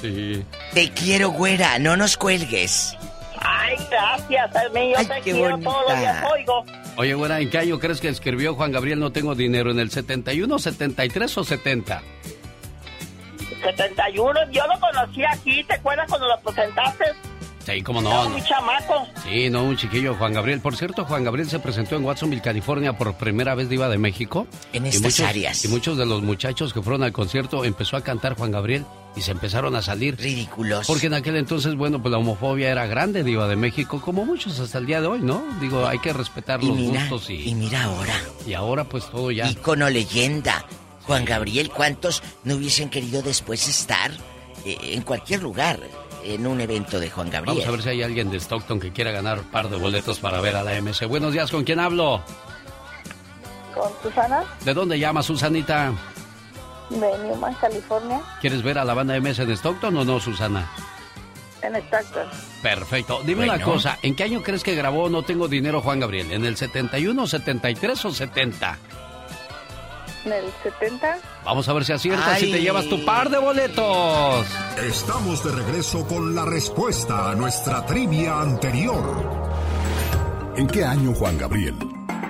[0.00, 0.44] Sí.
[0.72, 2.96] Te quiero, güera, no nos cuelgues.
[3.42, 6.28] Ay, gracias, mío Ay, te qué quiero todos los días, bonita.
[6.34, 6.64] oigo.
[6.96, 9.70] Oye, güera, ¿en qué año crees que escribió Juan Gabriel No tengo dinero?
[9.70, 12.02] ¿En el 71, 73 o 70?
[13.62, 17.04] 71, yo lo conocí aquí, ¿te acuerdas cuando lo presentaste?
[17.64, 18.30] Sí, cómo Estaba no.
[18.30, 19.06] muy chamaco.
[19.22, 20.60] Sí, no, un chiquillo, Juan Gabriel.
[20.60, 24.46] Por cierto, Juan Gabriel se presentó en Watsonville, California, por primera vez Diva de México.
[24.72, 25.64] En Y estas muchos- áreas.
[25.64, 29.20] Y muchos de los muchachos que fueron al concierto empezó a cantar Juan Gabriel y
[29.20, 30.16] se empezaron a salir.
[30.16, 30.86] Ridículos.
[30.86, 34.58] Porque en aquel entonces, bueno, pues la homofobia era grande, Diva de México, como muchos
[34.58, 35.42] hasta el día de hoy, ¿no?
[35.60, 37.50] Digo, hay que respetar Y los mira, gustos y...
[37.50, 38.14] y mira ahora.
[38.46, 39.48] Y ahora pues todo ya...
[39.50, 40.64] Ícono leyenda.
[41.02, 44.10] Juan Gabriel, ¿cuántos no hubiesen querido después estar
[44.64, 45.80] eh, en cualquier lugar
[46.24, 47.56] en un evento de Juan Gabriel?
[47.56, 50.18] Vamos a ver si hay alguien de Stockton que quiera ganar un par de boletos
[50.18, 51.06] para ver a la MC.
[51.06, 52.22] Buenos días, ¿con quién hablo?
[53.74, 55.92] con Susana ¿De dónde llama Susanita?
[56.90, 60.68] de Newman, California, ¿Quieres ver a la banda MS en Stockton o no, Susana?
[61.62, 62.26] en Stockton.
[62.62, 63.20] Perfecto.
[63.24, 66.32] Dime una cosa, ¿en qué año crees que grabó No Tengo Dinero Juan Gabriel?
[66.32, 68.78] ¿En el 71, 73 o 70?
[70.24, 72.48] En el 70, Vamos a ver si aciertas Ay.
[72.48, 74.46] y te llevas tu par de boletos.
[74.82, 79.40] Estamos de regreso con la respuesta a nuestra trivia anterior.
[80.56, 81.74] ¿En qué año Juan Gabriel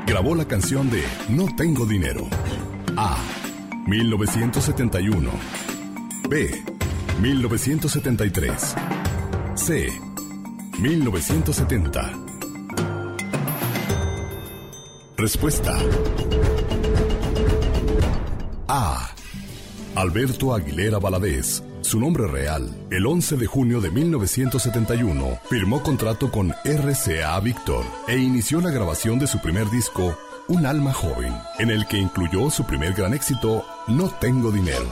[0.07, 2.29] grabó la canción de No tengo dinero?
[2.97, 3.17] A.
[3.87, 5.31] 1971.
[6.29, 6.63] B.
[7.21, 8.75] 1973.
[9.57, 9.89] C.
[10.79, 12.13] 1970.
[15.17, 15.77] Respuesta.
[18.73, 19.11] A.
[19.97, 21.65] Alberto Aguilera Valadez.
[21.81, 28.17] Su nombre real, el 11 de junio de 1971, firmó contrato con RCA Victor e
[28.17, 30.17] inició la grabación de su primer disco,
[30.47, 34.87] Un alma joven, en el que incluyó su primer gran éxito, No tengo dinero.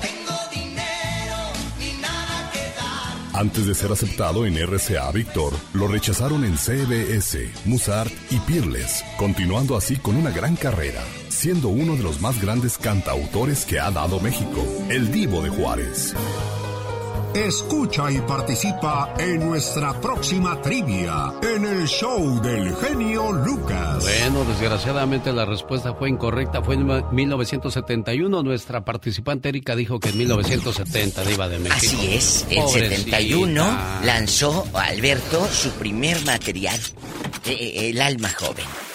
[3.33, 9.77] Antes de ser aceptado en RCA Victor, lo rechazaron en CBS, Musart y Peerless, continuando
[9.77, 11.05] así con una gran carrera,
[11.39, 14.61] siendo uno de los más grandes cantautores que ha dado México,
[14.91, 16.13] el Divo de Juárez.
[17.33, 24.03] Escucha y participa en nuestra próxima trivia en el show del genio Lucas.
[24.03, 26.61] Bueno, desgraciadamente la respuesta fue incorrecta.
[26.61, 28.43] Fue en 1971.
[28.43, 31.77] Nuestra participante Erika dijo que en 1970 Diva de México.
[31.77, 33.17] Así es, en Pobrecita.
[33.19, 36.81] 71 lanzó Alberto su primer material,
[37.45, 38.88] eh, eh, El alma joven.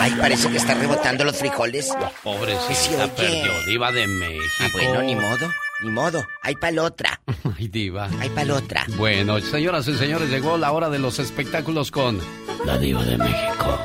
[0.00, 1.86] Ay, parece que está rebotando los frijoles.
[1.86, 1.92] Sí,
[2.22, 3.12] Pobrecita, oye.
[3.16, 3.64] perdió.
[3.66, 4.44] Diva de México.
[4.60, 5.50] Ah, bueno, ni modo,
[5.82, 6.24] ni modo.
[6.42, 7.20] Hay pa'l otra.
[7.58, 8.08] Ay, Diva.
[8.20, 8.84] Hay pa'l otra.
[8.96, 12.20] Bueno, señoras y señores, llegó la hora de los espectáculos con
[12.64, 13.78] la Diva de México.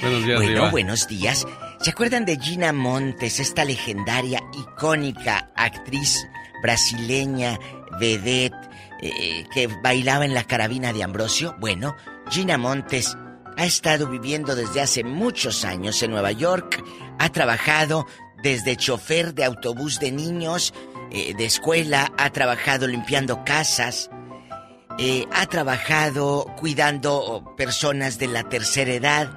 [0.00, 0.70] Buenos días, Bueno, Diva.
[0.70, 1.46] buenos días.
[1.80, 6.26] ¿Se acuerdan de Gina Montes, esta legendaria, icónica actriz
[6.62, 7.58] brasileña,
[7.98, 8.54] vedette,
[9.02, 11.56] eh, que bailaba en la carabina de Ambrosio?
[11.58, 11.96] Bueno,
[12.30, 13.16] Gina Montes
[13.56, 16.82] ha estado viviendo desde hace muchos años en Nueva York,
[17.18, 18.06] ha trabajado
[18.42, 20.74] desde chofer de autobús de niños,
[21.10, 24.10] eh, de escuela, ha trabajado limpiando casas,
[24.98, 29.30] eh, ha trabajado cuidando personas de la tercera edad.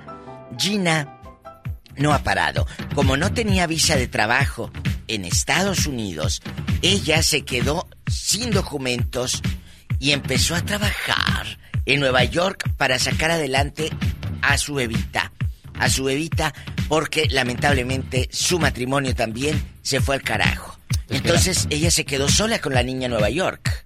[0.58, 1.20] Gina
[1.96, 2.68] no ha parado.
[2.94, 4.72] Como no tenía visa de trabajo
[5.08, 6.42] en Estados Unidos,
[6.82, 9.42] ella se quedó sin documentos
[10.00, 11.58] y empezó a trabajar
[11.88, 13.90] en Nueva York para sacar adelante
[14.42, 15.32] a su bebita.
[15.80, 16.54] A su bebita
[16.88, 20.78] porque lamentablemente su matrimonio también se fue al carajo.
[21.10, 23.86] Entonces ella se quedó sola con la niña en Nueva York.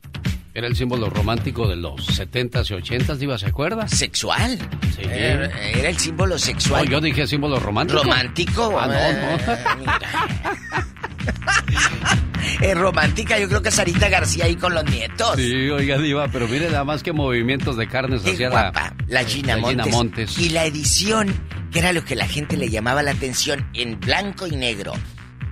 [0.53, 3.87] Era el símbolo romántico de los 70s y 80s, Diva, ¿se acuerda?
[3.87, 4.57] ¿Sexual?
[4.95, 5.03] Sí.
[5.03, 6.85] Era, era el símbolo sexual.
[6.85, 8.03] No, yo dije símbolo romántico.
[8.03, 8.77] ¿Romántico?
[8.77, 10.90] Ah, no, no.
[12.61, 15.35] Es romántica, yo creo que Sarita García ahí con los nietos.
[15.35, 19.23] Sí, oiga, Diva, pero mire nada más que movimientos de carnes Qué hacía guapa, la,
[19.23, 19.85] Gina, la Montes.
[19.85, 20.38] Gina Montes.
[20.38, 21.34] Y la edición
[21.72, 24.93] que era lo que la gente le llamaba la atención en blanco y negro,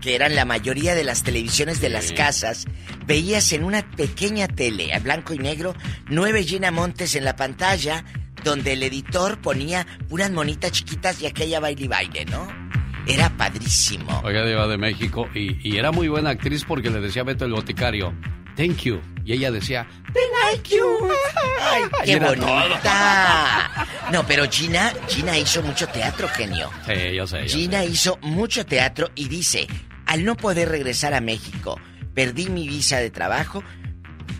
[0.01, 2.65] que eran la mayoría de las televisiones de las casas,
[3.05, 5.75] veías en una pequeña tele a blanco y negro
[6.09, 8.03] nueve Gina Montes en la pantalla,
[8.43, 12.68] donde el editor ponía puras monitas chiquitas y aquella baile y baile, ¿no?
[13.09, 14.21] Era padrísimo.
[14.23, 17.45] Oiga, Diva de México, y, y era muy buena actriz porque le decía a Beto
[17.45, 18.13] el boticario,
[18.55, 19.01] thank you.
[19.25, 20.85] Y ella decía, Thank you.
[21.61, 23.87] Ay, qué bonita.
[24.11, 26.69] No, pero Gina, Gina hizo mucho teatro, genio.
[26.87, 27.47] sí, yo sé.
[27.47, 29.67] yo Gina hizo mucho teatro y dice,
[30.05, 31.79] al no poder regresar a México,
[32.15, 33.63] perdí mi visa de trabajo,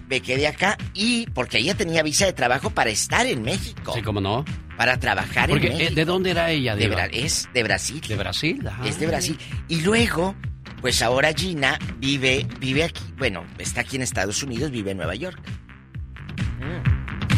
[0.08, 3.94] me quedé acá y porque ella tenía visa de trabajo para estar en México.
[3.94, 4.44] Sí, ¿cómo no?
[4.80, 5.96] Para trabajar Porque, en eh, México.
[5.96, 6.90] ¿de dónde era ella, De?
[6.90, 8.00] Bra- es de Brasil.
[8.08, 8.88] De Brasil, ajá.
[8.88, 9.38] Es de Brasil.
[9.68, 10.36] Y luego,
[10.80, 15.16] pues ahora Gina vive, vive aquí, bueno, está aquí en Estados Unidos, vive en Nueva
[15.16, 15.38] York.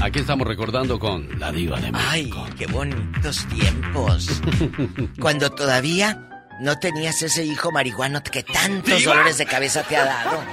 [0.01, 2.43] Aquí estamos recordando con la Diva de México.
[2.45, 4.41] Ay, qué bonitos tiempos.
[5.19, 9.13] Cuando todavía no tenías ese hijo marihuano que tantos ¡Diva!
[9.13, 10.43] dolores de cabeza te ha dado.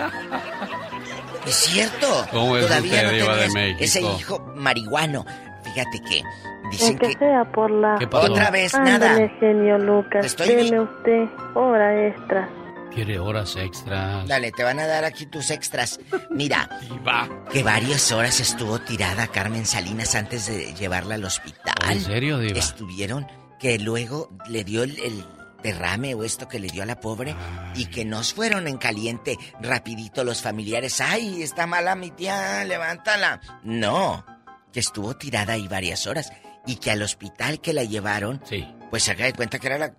[1.46, 2.26] Es cierto.
[2.30, 3.84] ¿Cómo es todavía usted, no Diva de tenías México?
[3.84, 5.24] ese hijo marihuano.
[5.64, 6.22] Fíjate que
[6.70, 7.96] dicen Aunque que sea por la...
[7.98, 8.32] ¿Qué pasó?
[8.32, 9.28] otra vez Ándale, nada.
[9.40, 10.26] genio Lucas.
[10.26, 11.24] Estoy Deme usted
[11.54, 12.48] hora extra.
[12.94, 14.26] Quiere horas extras.
[14.26, 16.00] Dale, te van a dar aquí tus extras.
[16.30, 17.28] Mira, Diva.
[17.52, 21.74] que varias horas estuvo tirada Carmen Salinas antes de llevarla al hospital.
[21.90, 22.58] ¿En serio, Diva?
[22.58, 23.26] Estuvieron
[23.60, 25.24] que luego le dio el, el
[25.62, 27.34] derrame o esto que le dio a la pobre
[27.74, 31.00] y que nos fueron en caliente rapidito los familiares.
[31.00, 33.40] Ay, está mala mi tía, levántala.
[33.64, 34.24] No,
[34.72, 36.32] que estuvo tirada ahí varias horas
[36.68, 38.64] y que al hospital que la llevaron, Sí.
[38.90, 39.96] pues se de cuenta que era la-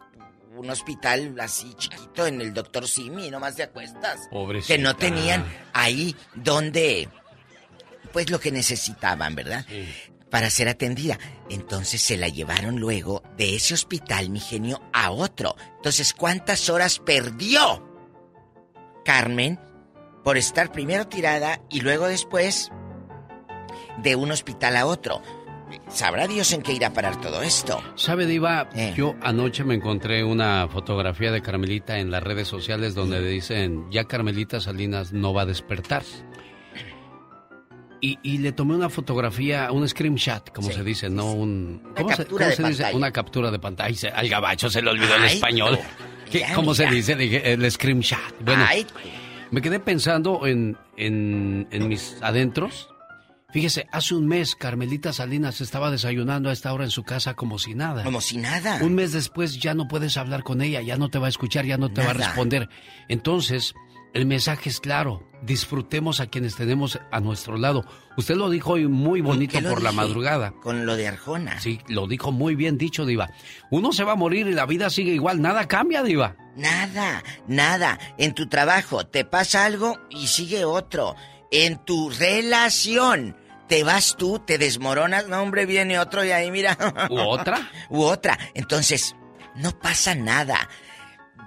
[0.56, 4.28] un hospital así chiquito en el doctor Simi, nomás de acuestas.
[4.30, 4.76] Pobrecita.
[4.76, 7.08] Que no tenían ahí donde,
[8.14, 9.66] pues lo que necesitaban, ¿verdad?
[10.30, 11.18] Para ser atendida.
[11.50, 15.56] Entonces se la llevaron luego de ese hospital, mi genio, a otro.
[15.78, 17.84] Entonces, ¿cuántas horas perdió
[19.06, 19.60] Carmen
[20.24, 22.70] por estar primero tirada y luego después
[24.04, 25.22] de un hospital a otro?
[25.90, 27.82] Sabrá Dios en qué irá a parar todo esto.
[27.96, 28.70] ¿Sabe, Diva?
[28.76, 28.94] Eh.
[28.96, 34.04] Yo anoche me encontré una fotografía de Carmelita en las redes sociales donde dicen, ya
[34.06, 36.04] Carmelita Salinas no va a despertar.
[38.02, 41.82] Y, y le tomé una fotografía, un screenshot, como Sí, se dice, no un...
[41.84, 42.96] Una ¿Cómo se, captura cómo de se dice?
[42.96, 43.88] Una captura de pantalla.
[43.90, 45.78] Ay, se- Al gabacho se le olvidó el español.
[45.78, 45.84] tú.
[46.32, 47.16] ¿Qué- Ya, ¿Cómo se dice?
[47.16, 48.20] Dije, el screenshot.
[48.40, 48.86] Bueno, Ay,
[49.52, 52.88] me quedé pensando en, en, en mis adentros.
[53.52, 57.58] Fíjese, hace un mes Carmelita Salinas estaba desayunando a esta hora en su casa como
[57.58, 58.04] si nada.
[58.04, 58.80] como si nada.
[58.82, 61.66] Un mes después ya no puedes hablar con ella, ya no te va a escuchar,
[61.66, 62.70] ya no te va a responder.
[63.08, 63.74] Entonces,
[64.14, 65.28] el mensaje es claro.
[65.42, 67.86] Disfrutemos a quienes tenemos a nuestro lado.
[68.18, 70.52] Usted lo dijo hoy muy bonito por la madrugada.
[70.62, 71.60] Con lo de Arjona.
[71.62, 73.30] Sí, lo dijo muy bien dicho, Diva.
[73.72, 75.42] Uno se va a morir y la vida sigue igual.
[75.42, 76.36] Nada cambia, Diva.
[76.58, 77.98] Nada, nada.
[78.18, 81.16] En tu trabajo te pasa algo y sigue otro.
[81.52, 83.36] En tu relación
[83.68, 86.78] te vas tú, te desmoronas, no hombre, viene otro y ahí mira.
[87.10, 87.72] ¿U otra?
[87.90, 88.38] U otra.
[88.56, 89.16] Entonces,
[89.56, 90.70] no pasa nada.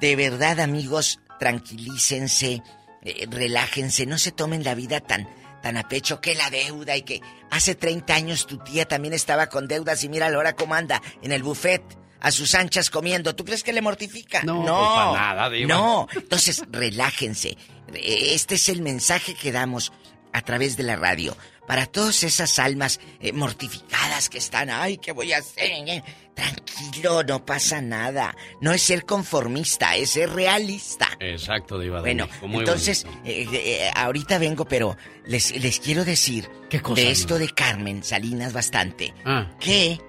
[0.00, 2.62] De verdad, amigos, tranquilícense,
[3.02, 5.28] eh, relájense, no se tomen la vida tan,
[5.62, 7.20] tan a pecho que la deuda y que
[7.50, 11.32] hace 30 años tu tía también estaba con deudas y mira ahora cómo anda en
[11.32, 11.82] el buffet.
[12.22, 13.34] A sus anchas comiendo.
[13.34, 14.42] ¿Tú crees que le mortifica?
[14.42, 15.74] No, pues, para nada, Diva.
[15.74, 16.08] No.
[16.14, 17.50] Entonces, relájense.
[17.94, 19.92] Eh, Este es el mensaje que damos
[20.32, 21.36] a través de la radio.
[21.66, 25.64] Para todas esas almas eh, mortificadas que están, ay, ¿qué voy a hacer?
[25.70, 26.02] Eh,
[26.34, 28.34] Tranquilo, no pasa nada.
[28.60, 31.08] No es ser conformista, es ser realista.
[31.20, 32.00] Exacto, Diva.
[32.00, 34.96] Bueno, muy entonces, eh, eh, ahorita vengo, pero
[35.26, 37.46] les, les quiero decir ¿Qué cosa, de esto Diva?
[37.48, 39.12] de Carmen Salinas bastante.
[39.24, 40.00] Ah, Que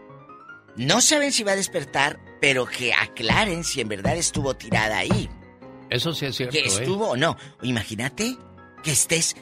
[0.76, 5.30] no saben si va a despertar, pero que aclaren si en verdad estuvo tirada ahí.
[5.90, 6.68] eso sí es cierto, Que ¿eh?
[6.68, 7.38] estuvo o no.
[7.62, 8.36] Imagínate
[8.84, 9.36] que estés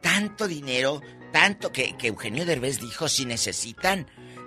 [0.00, 1.00] tanto dinero,
[1.32, 4.06] tanto que, que Eugenio Derbez dijo si necesitan.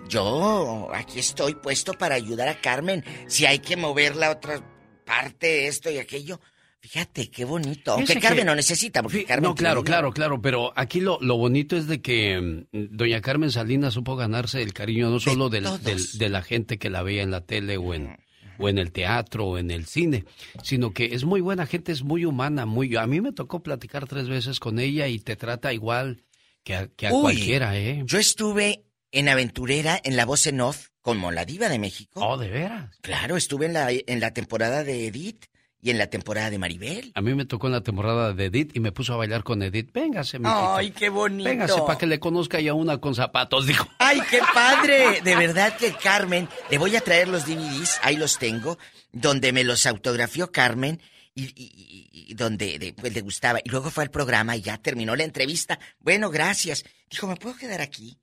[0.09, 3.03] Yo aquí estoy puesto para ayudar a Carmen.
[3.27, 4.61] Si hay que mover la otra
[5.05, 6.39] parte, esto y aquello.
[6.85, 7.93] Fíjate, qué bonito.
[7.93, 11.37] Aunque que- Carmen no necesita, porque Carmen no, claro, claro, claro, pero aquí lo, lo
[11.37, 12.41] bonito es de que
[12.73, 15.81] mm, doña Carmen Salinas supo ganarse el cariño no solo del, todos.
[15.83, 18.17] del- de la gente que la veía en la tele o en,
[18.59, 20.25] o en el teatro o en el cine,
[20.61, 22.93] sino que es muy buena gente, es muy humana, muy...
[22.97, 26.25] A mí me tocó platicar tres veces con ella y te trata igual
[26.65, 28.03] que a, que a Uy, cualquiera, ¿eh?
[28.05, 28.83] Yo estuve
[29.13, 32.19] en Aventurera, en la voz en off, como la diva de México.
[32.21, 32.89] Oh, ¿de veras?
[33.01, 35.45] Claro, estuve en la, en la temporada de Edith
[35.83, 37.11] y en la temporada de Maribel.
[37.13, 39.61] A mí me tocó en la temporada de Edith y me puso a bailar con
[39.61, 39.91] Edith.
[39.93, 41.49] Véngase, mi Ay, qué bonito.
[41.49, 43.87] Véngase para que le conozca ya una con zapatos, dijo.
[43.99, 45.21] Ay, qué padre.
[45.23, 48.77] De verdad que Carmen, le voy a traer los DVDs, ahí los tengo,
[49.11, 51.01] donde me los autografió Carmen
[51.35, 53.59] y, y- y donde de- pues, le gustaba.
[53.63, 55.77] Y luego fue al programa y ya terminó la entrevista.
[55.99, 56.85] Bueno, gracias.
[57.11, 58.17] Dijo, ¿me puedo quedar aquí?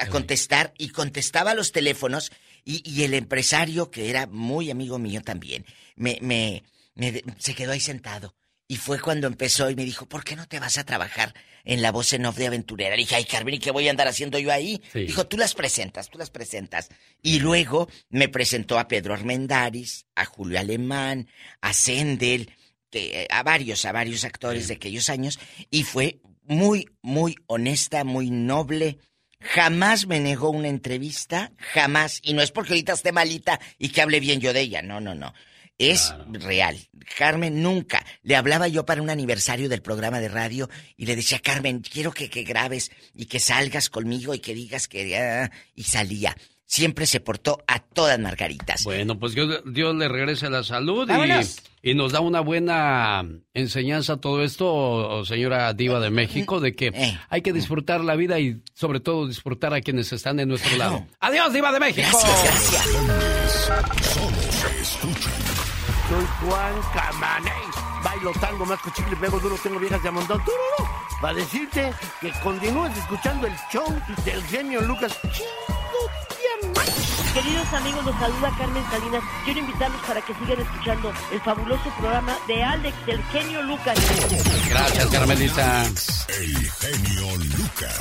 [0.00, 2.32] A contestar y contestaba los teléfonos
[2.64, 5.66] y, y el empresario, que era muy amigo mío también,
[5.96, 6.62] me, me,
[6.94, 8.34] me de- se quedó ahí sentado.
[8.66, 11.34] Y fue cuando empezó y me dijo, ¿por qué no te vas a trabajar
[11.64, 12.96] en la voz en off de aventurera?
[12.96, 14.80] Le dije, ay, Carmen, ¿y qué voy a andar haciendo yo ahí?
[14.90, 15.00] Sí.
[15.00, 16.88] Dijo, tú las presentas, tú las presentas.
[17.20, 21.28] Y luego me presentó a Pedro Armendáriz, a Julio Alemán,
[21.60, 22.50] a Sendel,
[22.90, 25.38] que, a varios, a varios actores de aquellos años.
[25.70, 28.96] Y fue muy, muy honesta, muy noble.
[29.40, 32.20] Jamás me negó una entrevista, jamás.
[32.22, 35.02] Y no es porque ahorita esté malita y que hable bien yo de ella, no,
[35.02, 35.34] no, no.
[35.78, 36.78] Es real.
[37.18, 38.04] Carmen nunca.
[38.22, 42.12] Le hablaba yo para un aniversario del programa de radio y le decía, Carmen, quiero
[42.12, 45.16] que, que grabes y que salgas conmigo y que digas que...
[45.18, 46.36] ah", y salía.
[46.66, 48.84] Siempre se portó a todas margaritas.
[48.84, 51.08] Bueno, pues Dios, Dios le regrese la salud
[51.82, 53.22] y, y nos da una buena
[53.52, 57.18] enseñanza todo esto, señora Diva de México, de que Eh.
[57.28, 61.06] hay que disfrutar la vida y sobre todo disfrutar a quienes están en nuestro lado.
[61.20, 62.18] Adiós, Diva de México.
[66.14, 67.64] Soy Juan Camaney.
[68.04, 70.38] Bailo tango, más chicle, pego duro, tengo viejas de a montón.
[70.44, 70.88] ¡Tururú!
[71.20, 73.84] Para decirte que continúes escuchando el show
[74.24, 75.18] del genio Lucas.
[77.32, 79.24] Queridos amigos, los saluda Carmen Salinas.
[79.44, 83.98] Quiero invitarlos para que sigan escuchando el fabuloso programa de Alex del genio Lucas.
[84.68, 85.84] Gracias, Carmelita.
[86.28, 87.98] El genio Lucas,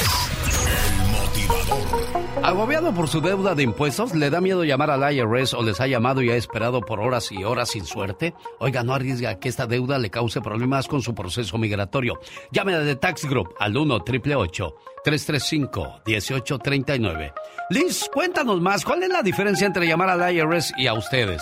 [0.68, 2.22] el motivador.
[2.44, 5.88] Agobiado por su deuda de impuestos, ¿le da miedo llamar al IRS o les ha
[5.88, 8.34] llamado y ha esperado por horas y horas sin suerte?
[8.60, 12.20] Oiga, no arriesga que esta deuda le cause problemas con su proceso migratorio.
[12.52, 14.76] Llame a The Tax Group al 1 888
[15.06, 17.34] 335 1839
[17.70, 21.41] Liz, cuéntanos más, ¿cuál es la diferencia entre llamar al IRS y a ustedes?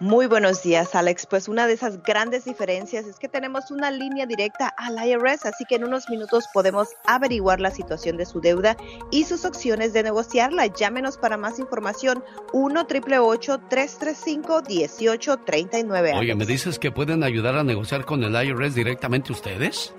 [0.00, 1.26] Muy buenos días, Alex.
[1.26, 5.64] Pues una de esas grandes diferencias es que tenemos una línea directa al IRS, así
[5.64, 8.76] que en unos minutos podemos averiguar la situación de su deuda
[9.12, 10.66] y sus opciones de negociarla.
[10.66, 17.62] Llámenos para más información 1 888 335 1839 Oye, ¿me dices que pueden ayudar a
[17.62, 19.94] negociar con el IRS directamente ustedes?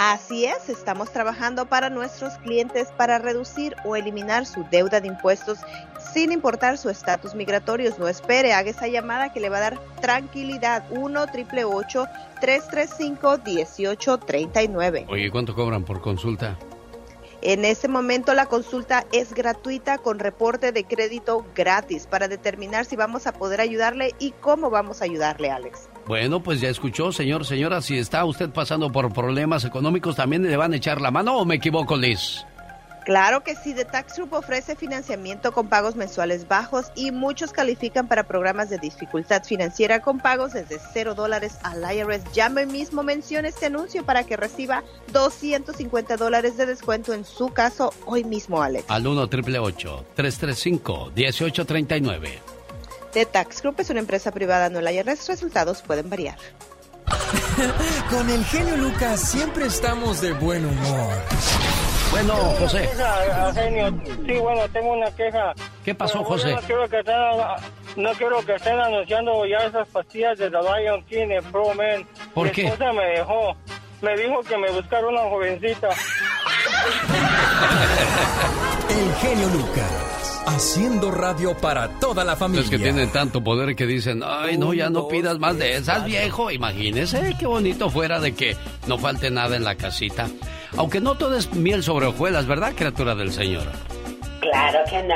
[0.00, 5.58] Así es, estamos trabajando para nuestros clientes para reducir o eliminar su deuda de impuestos
[6.12, 7.92] sin importar su estatus migratorio.
[7.98, 10.84] No espere, haga esa llamada que le va a dar tranquilidad.
[10.90, 12.06] 1 888
[12.40, 16.56] 335 1839 Oye, ¿cuánto cobran por consulta?
[17.40, 22.96] En este momento la consulta es gratuita con reporte de crédito gratis para determinar si
[22.96, 25.88] vamos a poder ayudarle y cómo vamos a ayudarle, Alex.
[26.06, 30.56] Bueno, pues ya escuchó, señor, señora, si está usted pasando por problemas económicos, ¿también le
[30.56, 32.44] van a echar la mano o me equivoco, Liz?
[33.08, 38.06] Claro que sí, The Tax Group ofrece financiamiento con pagos mensuales bajos y muchos califican
[38.06, 42.30] para programas de dificultad financiera con pagos desde cero dólares al IRS.
[42.34, 47.94] Llame mismo, mencione este anuncio para que reciba 250 dólares de descuento en su caso
[48.04, 48.84] hoy mismo, Alex.
[48.88, 52.38] Al 1 888 335 1839
[53.14, 55.28] The Tax Group es una empresa privada, no el IRS.
[55.28, 56.36] Resultados pueden variar.
[58.10, 61.14] Con el genio Lucas siempre estamos de buen humor.
[62.10, 62.80] Bueno, José.
[62.82, 63.94] Queja, genio.
[64.26, 65.52] Sí, bueno, tengo una queja.
[65.84, 66.52] ¿Qué pasó, Bueno, José?
[66.54, 67.14] No quiero que estén,
[67.96, 72.06] no quiero que estén anunciando ya esas pastillas de The Lion King en Pro Man.
[72.34, 72.64] ¿Por Mi qué?
[72.66, 73.56] esposa me dejó.
[74.00, 75.88] Me dijo que me buscara una jovencita.
[78.88, 82.64] El genio Lucas, haciendo radio para toda la familia.
[82.64, 86.04] Es que tienen tanto poder que dicen, ay, no, ya no pidas más de esas,
[86.04, 86.50] viejo.
[86.50, 88.56] Imagínese qué bonito fuera de que
[88.86, 90.28] no falte nada en la casita.
[90.76, 93.64] Aunque no todo es miel sobre hojuelas, ¿verdad, criatura del Señor?
[94.40, 95.14] Claro que no.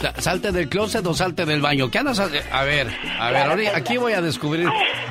[0.00, 1.90] Sa- Salte del closet o salte del baño.
[1.90, 2.48] ¿Qué andas haciendo?
[2.54, 2.88] A ver,
[3.18, 4.68] a ver, ahorita- aquí voy a descubrir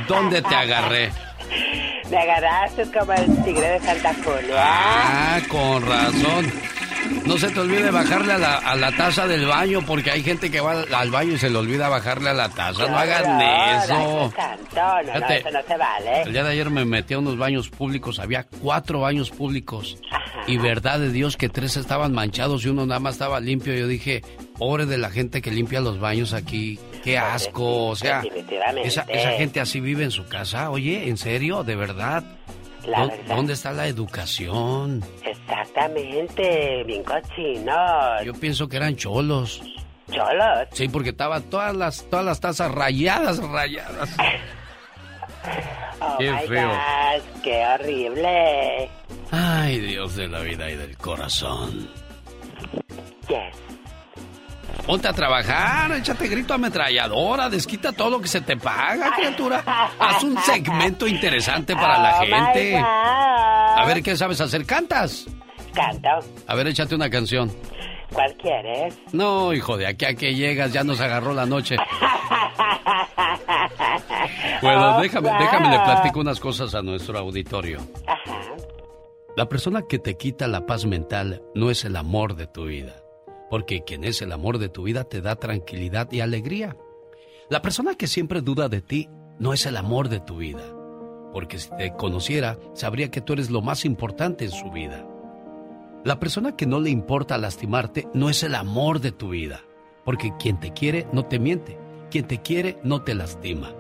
[0.08, 1.12] dónde te agarré.
[2.10, 4.56] Me agarraste como el tigre de Santa Julia.
[4.58, 6.52] Ah, con razón.
[7.26, 10.50] No se te olvide bajarle a la, a la taza del baño porque hay gente
[10.52, 12.88] que va al, al baño y se le olvida bajarle a la taza.
[12.88, 13.94] No hagan No, eso.
[13.94, 15.38] no, tanto, no, no, Fíjate.
[15.40, 16.22] eso no se vale.
[16.24, 19.98] El día de ayer me metí a unos baños públicos, había cuatro baños públicos
[20.48, 23.74] y verdad de Dios que tres estaban manchados y uno nada más estaba limpio.
[23.76, 24.22] Yo dije,
[24.58, 28.24] pobre de la gente que limpia los baños aquí, qué asco, o sea,
[28.84, 31.64] esa, esa gente así vive en su casa, oye, ¿en serio?
[31.64, 32.24] ¿De verdad?
[32.88, 33.36] La ¿Dó- verdad.
[33.36, 35.04] ¿Dónde está la educación?
[35.24, 38.24] Exactamente, bien cochino.
[38.24, 39.62] Yo pienso que eran cholos.
[40.12, 40.68] cholos.
[40.72, 44.10] Sí, porque estaban todas las, todas las tazas rayadas, rayadas.
[46.04, 46.68] Oh Qué my feo.
[46.70, 48.90] God, qué horrible.
[49.32, 51.88] Ay, Dios de la vida y del corazón.
[53.28, 53.56] Yes.
[54.86, 59.64] Ponte a trabajar, échate grito ametralladora, desquita todo lo que se te paga, criatura.
[60.00, 62.78] Haz un segmento interesante para la Oh, gente.
[62.78, 64.66] A ver, ¿qué sabes hacer?
[64.66, 65.26] ¿Cantas?
[65.74, 66.10] Canto.
[66.48, 67.52] A ver, échate una canción.
[68.12, 68.98] ¿Cuál quieres?
[69.14, 71.78] No, hijo, de aquí a que llegas ya nos agarró la noche.
[74.62, 75.40] Bueno, Oh, déjame, wow.
[75.40, 77.80] déjame le platico unas cosas a nuestro auditorio.
[78.08, 78.42] Ajá.
[79.38, 82.96] La persona que te quita la paz mental no es el amor de tu vida,
[83.52, 86.78] porque quien es el amor de tu vida te da tranquilidad y alegría.
[87.50, 89.10] La persona que siempre duda de ti
[89.40, 90.64] no es el amor de tu vida,
[91.34, 95.06] porque si te conociera sabría que tú eres lo más importante en su vida.
[96.06, 99.60] La persona que no le importa lastimarte no es el amor de tu vida,
[100.06, 101.78] porque quien te quiere no te miente,
[102.10, 103.74] quien te quiere no te lastima.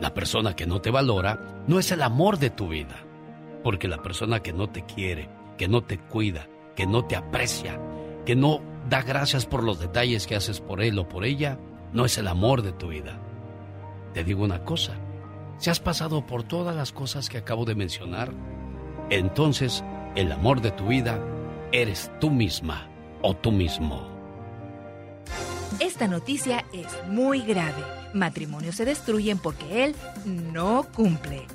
[0.00, 3.06] La persona que no te valora no es el amor de tu vida,
[3.62, 7.80] porque la persona que no te quiere, que no te cuida, que no te aprecia,
[8.26, 11.58] que no da gracias por los detalles que haces por él o por ella,
[11.92, 13.20] no es el amor de tu vida.
[14.12, 14.94] Te digo una cosa,
[15.58, 18.32] si has pasado por todas las cosas que acabo de mencionar,
[19.08, 19.84] entonces
[20.16, 21.20] el amor de tu vida
[21.70, 22.88] eres tú misma
[23.22, 24.08] o tú mismo.
[25.78, 27.84] Esta noticia es muy grave.
[28.12, 29.94] Matrimonios se destruyen porque él
[30.24, 31.46] no cumple.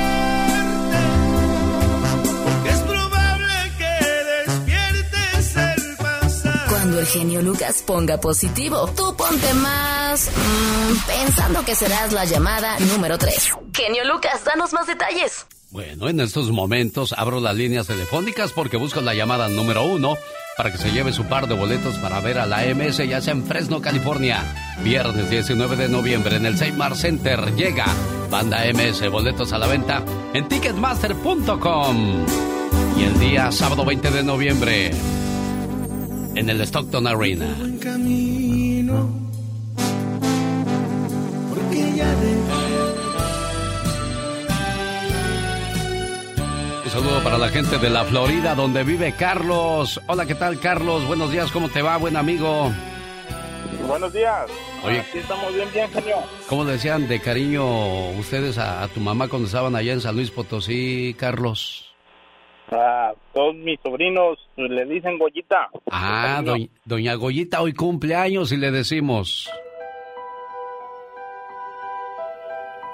[6.98, 13.18] El genio Lucas ponga positivo, tú ponte más mm, pensando que serás la llamada número
[13.18, 13.50] 3.
[13.74, 15.46] Genio Lucas, danos más detalles.
[15.70, 20.16] Bueno, en estos momentos abro las líneas telefónicas porque busco la llamada número uno
[20.56, 23.34] para que se lleve su par de boletos para ver a la MS ya sea
[23.34, 24.42] en Fresno, California.
[24.82, 27.86] Viernes 19 de noviembre en el Seymour Center llega
[28.30, 30.02] Banda MS, boletos a la venta
[30.32, 32.26] en ticketmaster.com.
[32.96, 34.92] Y el día sábado 20 de noviembre
[36.36, 37.46] en el Stockton Arena.
[46.84, 50.00] Un saludo para la gente de la Florida donde vive Carlos.
[50.06, 51.06] Hola, ¿qué tal Carlos?
[51.06, 52.70] Buenos días, ¿cómo te va, buen amigo?
[53.88, 54.46] Buenos días.
[54.84, 55.00] Oye.
[55.00, 56.16] Aquí estamos bien, bien, genio.
[56.48, 60.16] ¿Cómo le decían de cariño ustedes a, a tu mamá cuando estaban allá en San
[60.16, 61.85] Luis Potosí, Carlos?
[62.70, 65.68] A todos mis sobrinos le dicen Goyita.
[65.90, 69.48] Ah, doña, doña Goyita hoy cumple años y le decimos...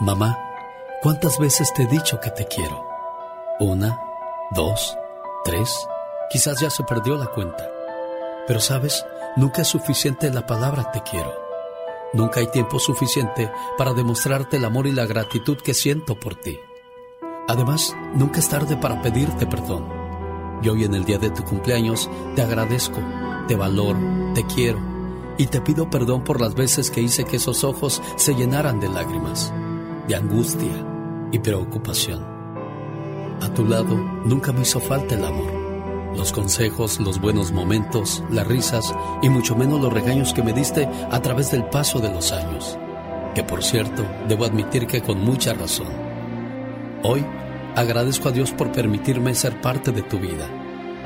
[0.01, 0.36] Mamá,
[1.01, 2.85] ¿cuántas veces te he dicho que te quiero?
[3.61, 3.99] Una,
[4.51, 4.99] dos,
[5.44, 5.86] tres,
[6.28, 7.70] quizás ya se perdió la cuenta.
[8.47, 11.32] Pero sabes, nunca es suficiente la palabra te quiero.
[12.15, 16.59] Nunca hay tiempo suficiente para demostrarte el amor y la gratitud que siento por ti.
[17.48, 19.85] Además, nunca es tarde para pedirte perdón.
[20.62, 23.01] Y hoy en el día de tu cumpleaños te agradezco,
[23.48, 23.98] te valoro,
[24.35, 24.78] te quiero
[25.39, 28.89] y te pido perdón por las veces que hice que esos ojos se llenaran de
[28.89, 29.52] lágrimas,
[30.06, 30.86] de angustia
[31.32, 32.24] y preocupación.
[33.40, 35.52] A tu lado nunca me hizo falta el amor,
[36.16, 40.89] los consejos, los buenos momentos, las risas y mucho menos los regaños que me diste
[41.10, 42.78] a través del paso de los años,
[43.35, 46.01] que por cierto debo admitir que con mucha razón.
[47.04, 47.24] Hoy
[47.74, 50.48] agradezco a Dios por permitirme ser parte de tu vida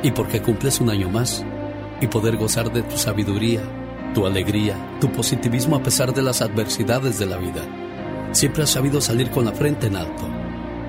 [0.03, 1.43] y porque cumples un año más
[2.03, 3.63] y poder gozar de tu sabiduría,
[4.13, 7.63] tu alegría, tu positivismo a pesar de las adversidades de la vida.
[8.33, 10.29] Siempre has sabido salir con la frente en alto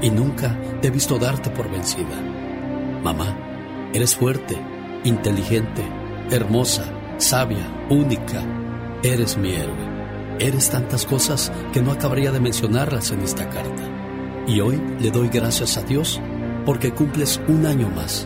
[0.01, 2.21] y nunca te he visto darte por vencida.
[3.01, 3.37] Mamá,
[3.93, 4.57] eres fuerte,
[5.05, 5.83] inteligente,
[6.31, 6.83] hermosa,
[7.17, 8.43] sabia, única.
[9.03, 9.97] Eres mi héroe.
[10.39, 13.96] Eres tantas cosas que no acabaría de mencionarlas en esta carta.
[14.47, 16.21] Y hoy le doy gracias a Dios
[16.65, 18.25] porque cumples un año más.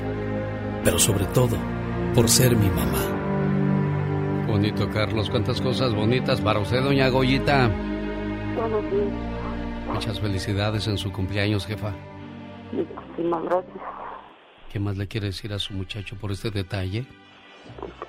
[0.83, 1.57] Pero sobre todo,
[2.13, 4.45] por ser mi mamá.
[4.47, 5.31] Bonito, Carlos.
[5.31, 7.71] Cuántas cosas bonitas para usted, doña Goyita.
[9.91, 11.91] Muchas felicidades en su cumpleaños, jefa.
[12.71, 13.83] Muchísimas gracias.
[14.71, 17.05] ¿Qué más le quiere decir a su muchacho por este detalle?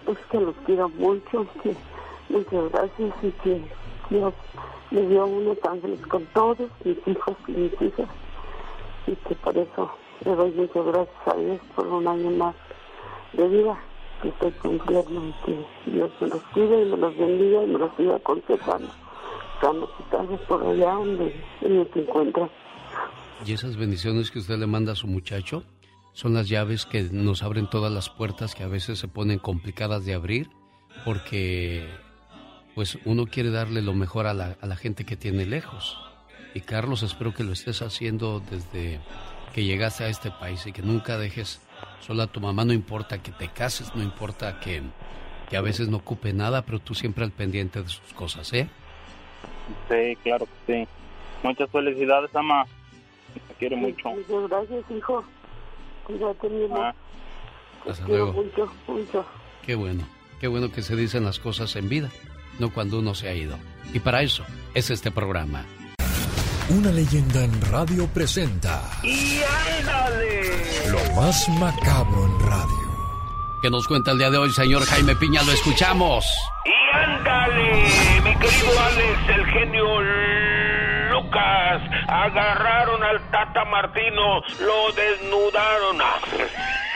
[0.07, 1.75] Es que los quiero mucho, que
[2.29, 3.63] muchas gracias y que
[4.11, 4.35] Dios
[4.93, 8.09] me dio uno tan feliz con todos mis hijos y mis hijas
[9.07, 9.91] y que por eso
[10.25, 12.55] le doy muchas gracias a Dios por un año más
[13.33, 13.79] de vida
[14.21, 17.79] que estoy cumpliendo y que Dios me los cuide y me los bendiga y me
[17.79, 18.89] los siga aconsejando.
[19.55, 22.51] Estamos por allá donde ellos se encuentran.
[23.47, 25.65] ¿Y esas bendiciones que usted le manda a su muchacho
[26.13, 30.05] son las llaves que nos abren todas las puertas que a veces se ponen complicadas
[30.05, 30.51] de abrir?
[31.05, 31.89] Porque
[32.75, 35.99] pues uno quiere darle lo mejor a la, a la gente que tiene lejos.
[36.55, 39.01] Y Carlos, espero que lo estés haciendo desde
[39.55, 41.61] que llegaste a este país y que nunca dejes
[42.01, 44.83] sola a tu mamá, no importa que te cases, no importa que,
[45.49, 48.69] que a veces no ocupe nada, pero tú siempre al pendiente de sus cosas, ¿eh?
[49.89, 50.89] Sí, claro que sí.
[51.43, 52.65] Muchas felicidades, ama.
[53.49, 54.11] Te quiero mucho.
[54.11, 55.25] Muchas gracias, hijo.
[56.05, 56.95] Cuídate, mi ah.
[57.89, 58.33] Hasta luego.
[58.33, 59.25] Mucho, mucho.
[59.65, 60.05] Qué bueno.
[60.41, 62.11] Qué bueno que se dicen las cosas en vida,
[62.59, 63.59] no cuando uno se ha ido.
[63.93, 65.65] Y para eso es este programa.
[66.69, 68.83] Una leyenda en radio presenta.
[69.03, 69.41] ¡Y
[69.79, 70.91] ándale!
[70.91, 72.83] Lo más macabro en radio.
[73.61, 75.43] ¿Qué nos cuenta el día de hoy, señor Jaime Piña?
[75.43, 76.25] Lo escuchamos.
[76.65, 77.85] ¡Y ándale!
[78.25, 80.01] Mi querido Alex, el genio
[81.13, 81.83] Lucas.
[82.09, 85.99] Agarraron al Tata Martino, lo desnudaron.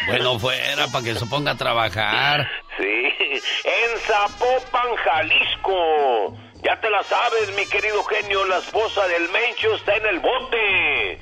[0.06, 2.48] Bueno, fuera, para que se ponga a trabajar.
[2.78, 3.12] Sí,
[3.64, 6.36] en Zapopan, Jalisco.
[6.62, 11.20] Ya te la sabes, mi querido genio, la esposa del Mencho está en el bote.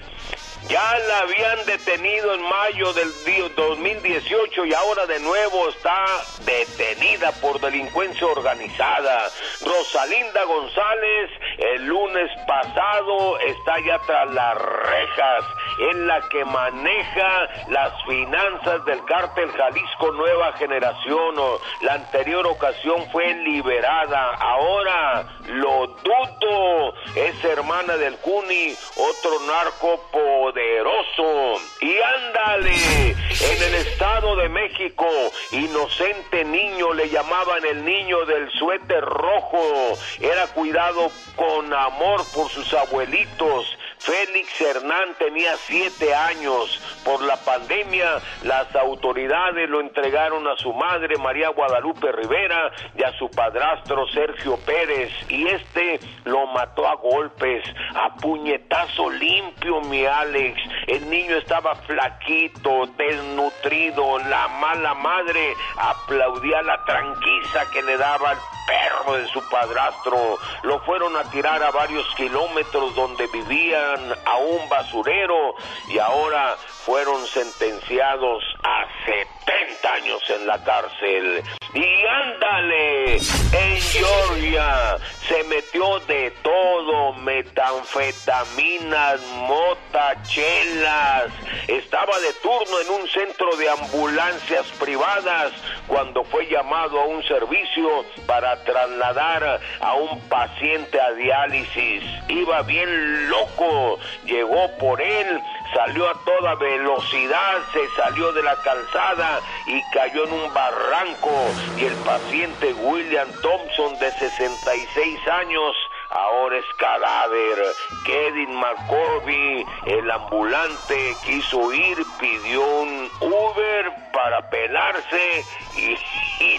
[0.69, 3.11] Ya la habían detenido en mayo del
[3.55, 6.05] 2018 y ahora de nuevo está
[6.47, 9.31] detenida por delincuencia organizada.
[9.61, 15.45] Rosalinda González el lunes pasado está ya tras las rejas
[15.79, 21.35] en la que maneja las finanzas del cártel Jalisco Nueva Generación.
[21.81, 26.95] La anterior ocasión fue liberada, ahora lo dudo.
[27.15, 31.61] Es hermana del Cuni, otro narco poderoso.
[31.81, 32.75] Y ándale,
[33.11, 35.07] en el Estado de México,
[35.53, 39.99] inocente niño, le llamaban el niño del suéter rojo.
[40.21, 43.67] Era cuidado con amor por sus abuelitos
[44.05, 46.81] Félix Hernán tenía siete años.
[47.05, 53.13] Por la pandemia, las autoridades lo entregaron a su madre María Guadalupe Rivera y a
[53.19, 55.11] su padrastro Sergio Pérez.
[55.31, 57.65] Y este lo mató a golpes,
[57.95, 60.61] a puñetazo limpio, mi Alex.
[60.87, 64.19] El niño estaba flaquito, desnutrido.
[64.19, 70.39] La mala madre aplaudía la tranquisa que le daba el perro de su padrastro.
[70.63, 75.55] Lo fueron a tirar a varios kilómetros donde vivía a un basurero
[75.89, 81.43] y ahora fueron sentenciados a 70 años en la cárcel.
[81.73, 91.33] Y ándale, en Georgia se metió de todo, metanfetaminas, motachelas.
[91.67, 95.53] Estaba de turno en un centro de ambulancias privadas
[95.89, 102.05] cuando fue llamado a un servicio para trasladar a un paciente a diálisis.
[102.29, 105.41] Iba bien loco, llegó por él
[105.75, 111.31] salió a toda velocidad, se salió de la calzada y cayó en un barranco.
[111.77, 115.75] Y el paciente William Thompson de 66 años
[116.15, 117.59] ahora es cadáver.
[118.07, 125.45] Kevin McCorby, el ambulante, quiso ir, pidió un Uber para pelarse
[125.77, 125.97] y,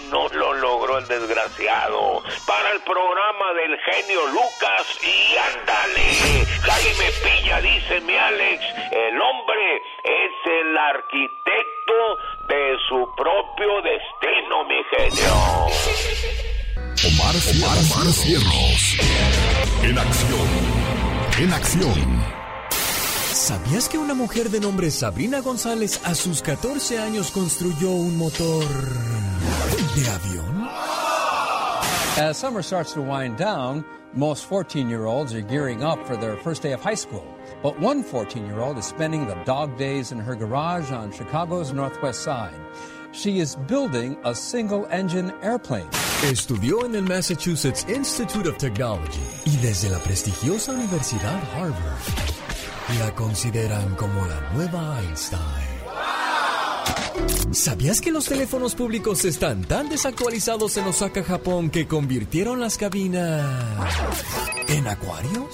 [0.10, 2.22] no lo logró el desgraciado.
[2.46, 6.46] Para el programa del genio Lucas y ándale.
[6.62, 12.18] Jaime Pilla dice mi Alex, el hombre es el arquitecto
[12.48, 16.65] de su propio destino, mi genio.
[16.76, 18.98] Omar, Omar, Cierros.
[19.84, 20.48] En acción.
[21.40, 22.24] En acción.
[23.32, 28.66] ¿Sabías que una mujer de nombre Sabrina González a sus 14 años construyó un motor
[29.96, 30.68] de avión?
[32.18, 36.36] As summer starts to wind down, most 14 year olds are gearing up for their
[36.38, 37.26] first day of high school.
[37.62, 41.72] But one 14 year old is spending the dog days in her garage on Chicago's
[41.72, 42.60] northwest side.
[43.16, 45.88] She is building a single engine airplane.
[46.30, 51.94] Estudió en el Massachusetts Institute of Technology y desde la prestigiosa Universidad Harvard
[53.00, 55.42] la consideran como la nueva Einstein.
[57.52, 63.46] ¿Sabías que los teléfonos públicos están tan desactualizados en Osaka, Japón, que convirtieron las cabinas
[64.68, 65.46] en acuarios?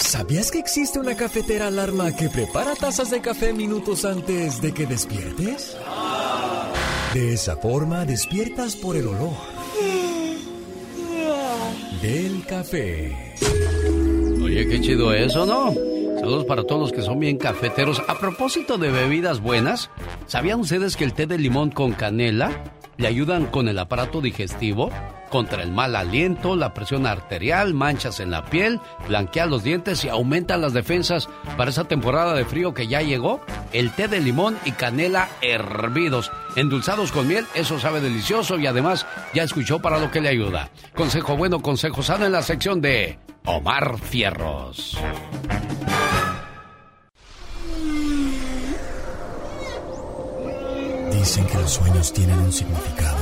[0.00, 4.86] ¿Sabías que existe una cafetera alarma que prepara tazas de café minutos antes de que
[4.86, 5.76] despiertes?
[7.14, 9.36] De esa forma despiertas por el olor
[12.02, 13.36] del café.
[14.42, 15.72] Oye, qué chido eso, ¿no?
[16.18, 18.02] Saludos para todos los que son bien cafeteros.
[18.08, 19.90] A propósito de bebidas buenas,
[20.26, 22.64] ¿sabían ustedes que el té de limón con canela
[22.96, 24.90] le ayudan con el aparato digestivo,
[25.30, 30.08] contra el mal aliento, la presión arterial, manchas en la piel, blanquea los dientes y
[30.08, 33.40] aumenta las defensas para esa temporada de frío que ya llegó?
[33.72, 39.06] El té de limón y canela hervidos, endulzados con miel, eso sabe delicioso y además
[39.32, 40.70] ya escuchó para lo que le ayuda.
[40.94, 44.98] Consejo bueno, consejo sano en la sección de Omar Fierros.
[51.12, 53.18] Dicen que los sueños tienen un significado.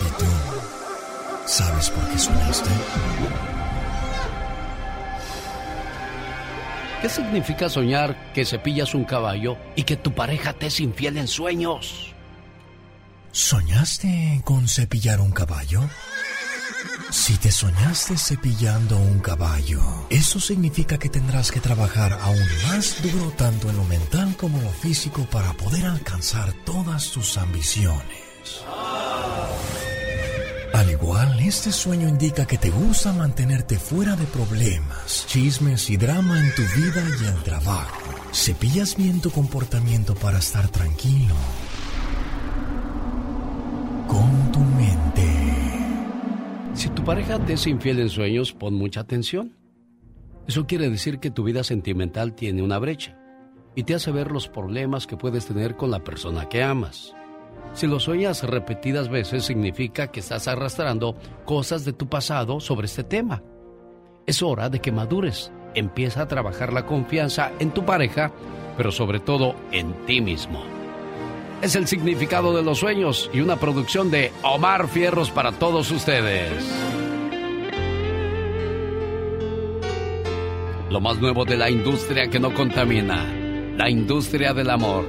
[0.00, 0.26] ¿Y tú
[1.52, 2.70] sabes por qué soñaste?
[7.02, 11.28] ¿Qué significa soñar que cepillas un caballo y que tu pareja te es infiel en
[11.28, 12.14] sueños?
[13.32, 15.82] ¿Soñaste con cepillar un caballo?
[17.10, 23.30] Si te soñaste cepillando un caballo, eso significa que tendrás que trabajar aún más duro
[23.32, 28.62] tanto en lo mental como en lo físico para poder alcanzar todas tus ambiciones.
[30.82, 36.40] Al igual, este sueño indica que te gusta mantenerte fuera de problemas, chismes y drama
[36.40, 38.02] en tu vida y el trabajo.
[38.32, 41.36] Cepillas bien tu comportamiento para estar tranquilo.
[44.08, 45.22] Con tu mente.
[46.74, 49.56] Si tu pareja te es infiel en sueños, pon mucha atención.
[50.48, 53.16] Eso quiere decir que tu vida sentimental tiene una brecha
[53.76, 57.14] y te hace ver los problemas que puedes tener con la persona que amas.
[57.74, 63.04] Si lo sueñas repetidas veces, significa que estás arrastrando cosas de tu pasado sobre este
[63.04, 63.42] tema.
[64.26, 65.50] Es hora de que madures.
[65.74, 68.30] Empieza a trabajar la confianza en tu pareja,
[68.76, 70.62] pero sobre todo en ti mismo.
[71.62, 76.52] Es el significado de los sueños y una producción de Omar Fierros para todos ustedes.
[80.90, 83.24] Lo más nuevo de la industria que no contamina,
[83.76, 85.06] la industria del amor,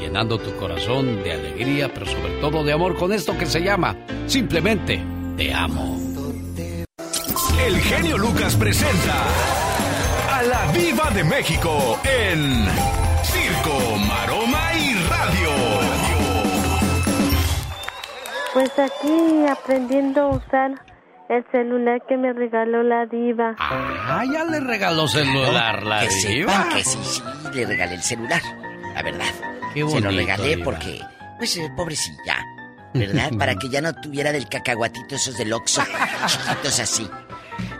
[0.00, 3.96] llenando tu corazón de alegría, pero sobre todo de amor con esto que se llama
[4.26, 5.02] simplemente
[5.36, 5.98] Te amo.
[7.66, 9.24] El genio Lucas presenta
[10.32, 12.64] a la Viva de México en
[13.22, 15.50] Circo, Maroma y Radio.
[18.54, 20.72] Pues aquí aprendiendo a usar
[21.28, 23.54] el celular que me regaló la diva.
[23.58, 26.68] Ah, ya le regaló celular la que diva.
[26.74, 27.22] que sí, sí,
[27.54, 28.40] le regalé el celular.
[28.94, 29.59] La verdad.
[29.74, 30.64] Qué Se lo regalé diva.
[30.64, 31.00] porque,
[31.38, 32.38] pues, eh, pobrecilla.
[32.94, 33.30] ¿Verdad?
[33.38, 35.82] Para que ya no tuviera del cacahuatito esos del Oxxo.
[36.26, 37.08] chiquitos así.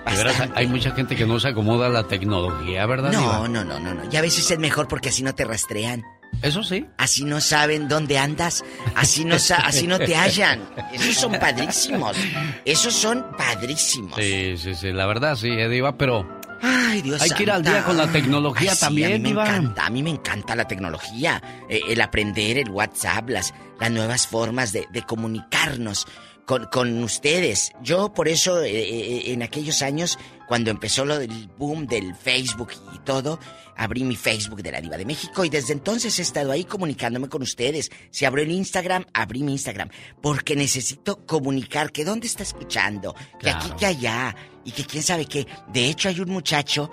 [0.06, 3.12] De veras, hay mucha gente que no se acomoda a la tecnología, ¿verdad?
[3.12, 3.48] No, diva?
[3.48, 4.02] no, no, no, no.
[4.10, 6.04] Y a veces es mejor porque así no te rastrean.
[6.42, 6.86] Eso sí.
[6.96, 8.64] Así no saben dónde andas.
[8.94, 10.62] Así no, así no te hallan.
[10.92, 12.16] Esos son padrísimos.
[12.64, 14.14] Esos son padrísimos.
[14.16, 17.62] Sí, sí, sí, la verdad sí, eh, Diva, pero Ay, Dios hay que ir al
[17.62, 20.54] día con la tecnología Ay, sí, también, a mí me encanta, a mí me encanta
[20.54, 26.06] la tecnología, eh, el aprender, el WhatsApp, las, las nuevas formas de, de comunicarnos
[26.50, 27.70] con, con ustedes.
[27.80, 30.18] Yo por eso eh, eh, en aquellos años,
[30.48, 33.38] cuando empezó lo del boom del Facebook y todo,
[33.76, 37.28] abrí mi Facebook de la Diva de México y desde entonces he estado ahí comunicándome
[37.28, 37.92] con ustedes.
[38.10, 39.90] Si abro el Instagram, abrí mi Instagram,
[40.20, 45.26] porque necesito comunicar que dónde está escuchando, que aquí, que allá, y que quién sabe
[45.26, 45.46] qué.
[45.72, 46.90] De hecho, hay un muchacho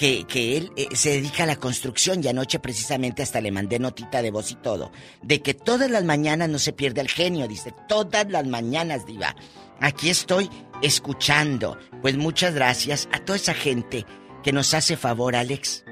[0.00, 3.78] que, que él eh, se dedica a la construcción y anoche precisamente hasta le mandé
[3.78, 7.46] notita de voz y todo, de que todas las mañanas no se pierde el genio,
[7.46, 9.36] dice, todas las mañanas, diva.
[9.78, 10.48] Aquí estoy
[10.80, 11.78] escuchando.
[12.00, 14.06] Pues muchas gracias a toda esa gente
[14.42, 15.84] que nos hace favor, Alex,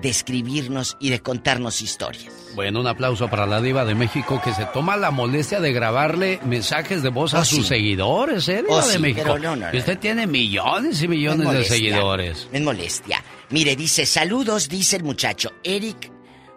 [0.00, 2.43] de escribirnos y de contarnos historias.
[2.54, 6.38] Bueno, un aplauso para la diva de México que se toma la molestia de grabarle
[6.44, 7.74] mensajes de voz a Oh, sus sí.
[7.74, 8.62] seguidores, ¿eh?
[8.62, 9.38] Diva Oh, de sí, México.
[9.38, 12.48] no, no, y usted tiene millones y millones de seguidores.
[12.52, 13.22] Me molestia.
[13.50, 16.12] Mire, dice, saludos, dice el muchacho, Eric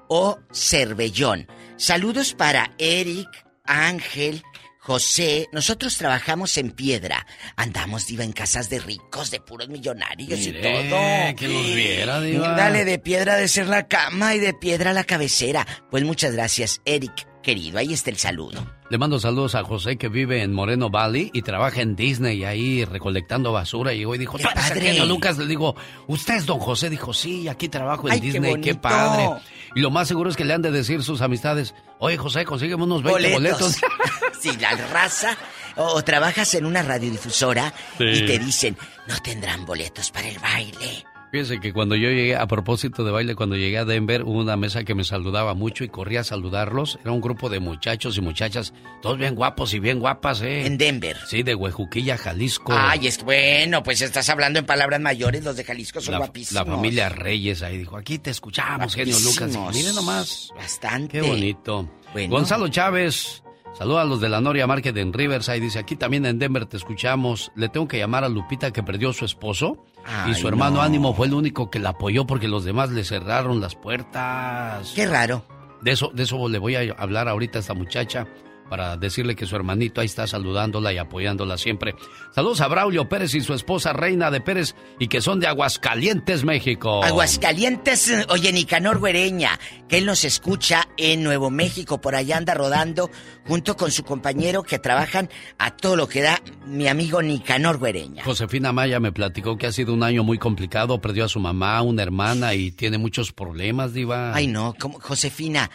[0.08, 0.38] O.
[0.52, 1.48] Cervellón.
[1.78, 3.28] Saludos para Eric,
[3.66, 4.44] Ángel,
[4.88, 7.28] José, nosotros trabajamos en piedra.
[7.58, 11.36] Andamos, Diva, en casas de ricos, de puros millonarios y todo.
[11.36, 12.52] que nos viera, Diva.
[12.56, 15.68] Dale, de piedra de ser la cama y de piedra la cabecera.
[15.92, 17.80] Pues muchas gracias, Eric, querido.
[17.80, 18.66] Ahí está el saludo.
[18.90, 22.86] Le mando saludos a José que vive en Moreno Valley y trabaja en Disney ahí
[22.86, 23.94] recolectando basura.
[23.94, 24.86] Y hoy dijo, ¡Qué "¿Tú eres el padre!
[24.88, 25.76] genio Lucas, le digo,
[26.08, 26.90] ¿usted es don José?
[26.90, 29.42] Dijo, sí, aquí trabajo en ¡Ay, qué Disney, qué, padre.
[29.76, 32.84] Y lo más seguro es que le han de decir sus amistades, oye José, consígueme
[32.84, 33.78] unos 20 boletos.
[34.40, 35.38] sí, la raza.
[35.76, 41.06] O, o trabajas en una radiodifusora y te dicen, no tendrán boletos para el baile.
[41.32, 44.56] Fíjese que cuando yo llegué, a propósito de baile, cuando llegué a Denver, hubo una
[44.56, 47.00] mesa que me saludaba mucho y corría a saludarlos.
[47.02, 50.66] Era un grupo de muchachos y muchachas, todos bien guapos y bien guapas, ¿eh?
[50.66, 51.18] En Denver.
[51.28, 52.74] Sí, de Huejuquilla, Jalisco.
[52.74, 56.20] Ay, es que bueno, pues estás hablando en palabras mayores, los de Jalisco son la,
[56.20, 56.66] guapísimos.
[56.66, 59.52] la familia Reyes ahí dijo, aquí te escuchamos, genio Lucas.
[59.74, 60.52] Miren nomás.
[60.56, 61.20] Bastante.
[61.20, 61.90] Qué bonito.
[62.14, 62.36] Bueno.
[62.36, 63.44] Gonzalo Chávez,
[63.78, 65.60] saluda a los de la Noria Market en Riverside.
[65.60, 67.52] Dice, aquí también en Denver te escuchamos.
[67.56, 69.86] Le tengo que llamar a Lupita que perdió a su esposo.
[70.30, 70.82] Y su hermano no.
[70.82, 74.92] Ánimo fue el único que la apoyó porque los demás le cerraron las puertas.
[74.96, 75.44] Qué raro.
[75.82, 78.28] De eso, de eso le voy a hablar ahorita a esta muchacha
[78.70, 81.96] para decirle que su hermanito ahí está saludándola y apoyándola siempre.
[82.34, 86.44] Saludos a Braulio Pérez y su esposa Reina de Pérez y que son de Aguascalientes,
[86.44, 87.04] México.
[87.04, 93.10] Aguascalientes, oye, Nicanor Güereña, que él nos escucha en Nuevo México, por allá anda rodando
[93.46, 98.24] junto con su compañero que trabajan a todo lo que da mi amigo Nicanor Güereña.
[98.24, 101.82] Josefina Maya me platicó que ha sido un año muy complicado, perdió a su mamá,
[101.82, 104.34] una hermana y tiene muchos problemas, diva.
[104.36, 105.70] Ay, no, como, Josefina,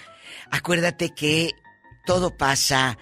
[0.51, 1.51] acuérdate que
[2.06, 2.98] todo pasa.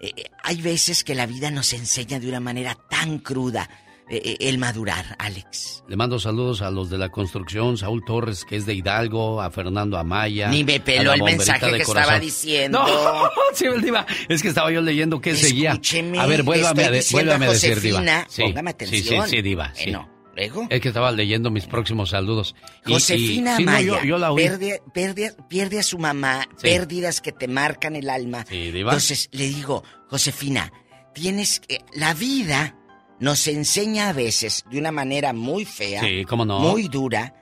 [0.00, 3.68] eh, eh, hay veces que la vida nos enseña de una manera tan cruda
[4.10, 5.84] eh, el madurar, Alex.
[5.88, 9.50] Le mando saludos a los de la construcción, Saúl Torres, que es de Hidalgo, a
[9.50, 10.48] Fernando Amaya.
[10.48, 11.98] Ni me peló el mensaje que corazón.
[11.98, 12.82] estaba diciendo.
[12.84, 15.70] No, sí, Diva, es que estaba yo leyendo seguía.
[15.70, 18.26] Escúcheme, A ver, vuélvame, a, de- vuélvame a decir, Diva.
[18.28, 19.28] Sí, póngame sí, sí, atención.
[19.28, 19.72] sí, Diva.
[19.74, 19.84] sí.
[19.84, 20.66] Bueno, luego.
[20.70, 22.54] Es que estaba leyendo mis próximos saludos.
[22.86, 26.46] Y- y- Josefina sí, no, Maya yo, yo la pierde, pierde- pierde a su mamá,
[26.56, 26.62] Sí.
[26.62, 28.44] pérdidas que te marcan el alma.
[28.48, 28.92] Sí, Diva.
[28.92, 30.72] Entonces le digo, Josefina,
[31.14, 31.80] tienes que.
[31.94, 32.76] La vida
[33.20, 36.58] nos enseña a veces de una manera muy fea, Sí, cómo no.
[36.60, 37.34] muy dura.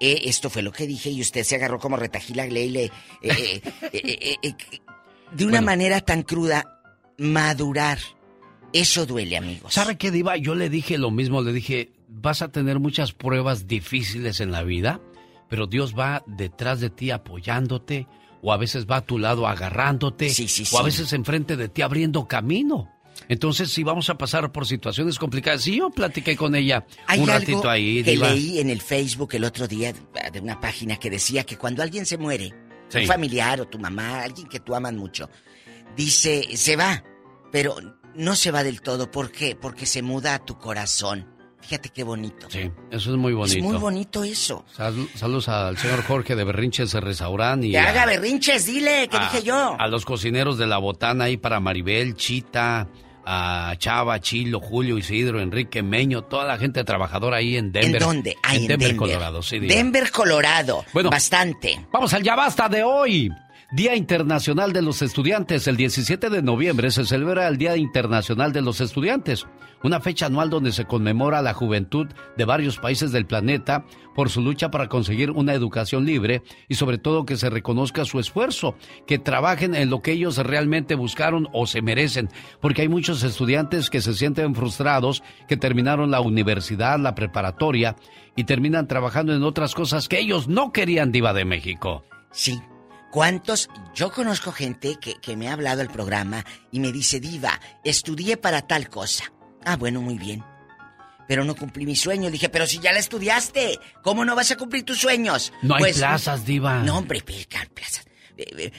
[0.00, 2.90] Eh, esto fue lo que dije y usted se agarró como retajila Leile.
[3.22, 3.60] eh,
[3.92, 4.54] eh,
[5.32, 5.66] de una Bueno.
[5.66, 6.64] manera tan cruda,
[7.18, 7.98] madurar.
[8.72, 9.72] Eso duele, amigos.
[9.72, 10.36] ¿Sabe qué, Diva?
[10.36, 14.62] Yo le dije lo mismo, le dije, vas a tener muchas pruebas difíciles en la
[14.62, 15.00] vida,
[15.48, 18.06] pero Dios va detrás de ti apoyándote,
[18.42, 20.30] o a veces va a tu lado agarrándote,
[20.72, 22.90] o a veces enfrente de ti abriendo camino.
[23.28, 27.30] Entonces, si vamos a pasar por situaciones complicadas, sí, yo platiqué con ella Hay un
[27.30, 28.30] algo ratito ahí, que Diva.
[28.30, 29.92] leí en el Facebook el otro día
[30.32, 32.52] de una página que decía que cuando alguien se muere,
[32.94, 35.30] un familiar o tu mamá, alguien que tú amas mucho,
[35.96, 37.02] dice, se va,
[37.50, 37.76] pero
[38.14, 39.10] no se va del todo.
[39.10, 39.56] ¿Por qué?
[39.56, 41.33] Porque se muda a tu corazón.
[41.66, 42.46] Fíjate qué bonito.
[42.50, 43.56] Sí, eso es muy bonito.
[43.58, 44.64] Es muy bonito eso.
[44.76, 49.08] Sal- saludos al señor Jorge de Berrinches de Restaurant y Que a- haga berrinches, dile,
[49.08, 49.76] que dije yo.
[49.78, 52.86] A los cocineros de la botana ahí para Maribel, Chita,
[53.24, 57.94] a Chava, Chilo, Julio, Isidro, Enrique, Meño, toda la gente trabajadora ahí en Denver.
[58.02, 58.36] ¿En dónde?
[58.52, 58.96] En Denver, Denver.
[58.96, 59.58] Colorado, sí.
[59.58, 59.74] diga.
[59.74, 60.84] Denver, Colorado.
[60.92, 61.86] Bueno, bastante.
[61.90, 63.30] Vamos al Ya Basta de hoy.
[63.74, 65.66] Día Internacional de los Estudiantes.
[65.66, 69.48] El 17 de noviembre se celebra el Día Internacional de los Estudiantes,
[69.82, 72.06] una fecha anual donde se conmemora la juventud
[72.36, 73.84] de varios países del planeta
[74.14, 78.20] por su lucha para conseguir una educación libre y sobre todo que se reconozca su
[78.20, 78.76] esfuerzo,
[79.08, 82.28] que trabajen en lo que ellos realmente buscaron o se merecen,
[82.60, 87.96] porque hay muchos estudiantes que se sienten frustrados, que terminaron la universidad, la preparatoria
[88.36, 92.04] y terminan trabajando en otras cosas que ellos no querían, Diva de México.
[92.30, 92.60] Sí.
[93.14, 93.70] ¿Cuántos?
[93.94, 98.36] Yo conozco gente que, que me ha hablado al programa y me dice, Diva, estudié
[98.36, 99.32] para tal cosa.
[99.64, 100.42] Ah, bueno, muy bien.
[101.28, 102.28] Pero no cumplí mi sueño.
[102.28, 105.52] Dije, pero si ya la estudiaste, ¿cómo no vas a cumplir tus sueños?
[105.62, 106.80] No hay Pues, plazas, Diva.
[106.82, 108.04] No, hombre, plazas.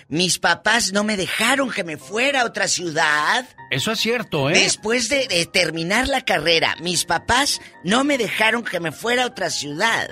[0.10, 3.46] Mis papás no me dejaron que me fuera a otra ciudad.
[3.72, 4.54] Eso es cierto, ¿eh?
[4.54, 9.28] Después de, de terminar la carrera, mis papás no me dejaron que me fuera a
[9.28, 10.10] otra ciudad.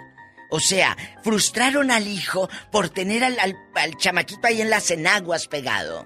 [0.56, 5.48] O sea, frustraron al hijo por tener al, al- al chamaquito ahí en las enaguas
[5.48, 6.06] pegado.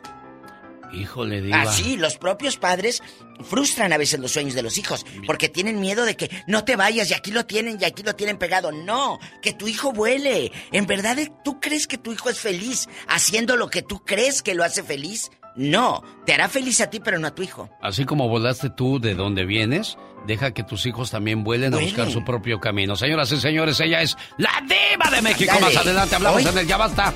[0.93, 1.63] Híjole, Diva.
[1.63, 3.03] Así, los propios padres
[3.43, 6.77] frustran a veces los sueños de los hijos porque tienen miedo de que no te
[6.77, 8.71] vayas y aquí lo tienen y aquí lo tienen pegado.
[8.71, 10.53] No, que tu hijo vuele.
[10.71, 14.55] ¿En verdad tú crees que tu hijo es feliz haciendo lo que tú crees que
[14.55, 15.29] lo hace feliz?
[15.57, 17.69] No, te hará feliz a ti pero no a tu hijo.
[17.81, 22.11] Así como volaste tú de donde vienes, Deja que tus hijos también vuelen a buscar
[22.11, 22.95] su propio camino.
[22.95, 25.53] Señoras y señores, ella es la diva de México.
[25.61, 27.13] Más adelante hablamos en el Ya Basta.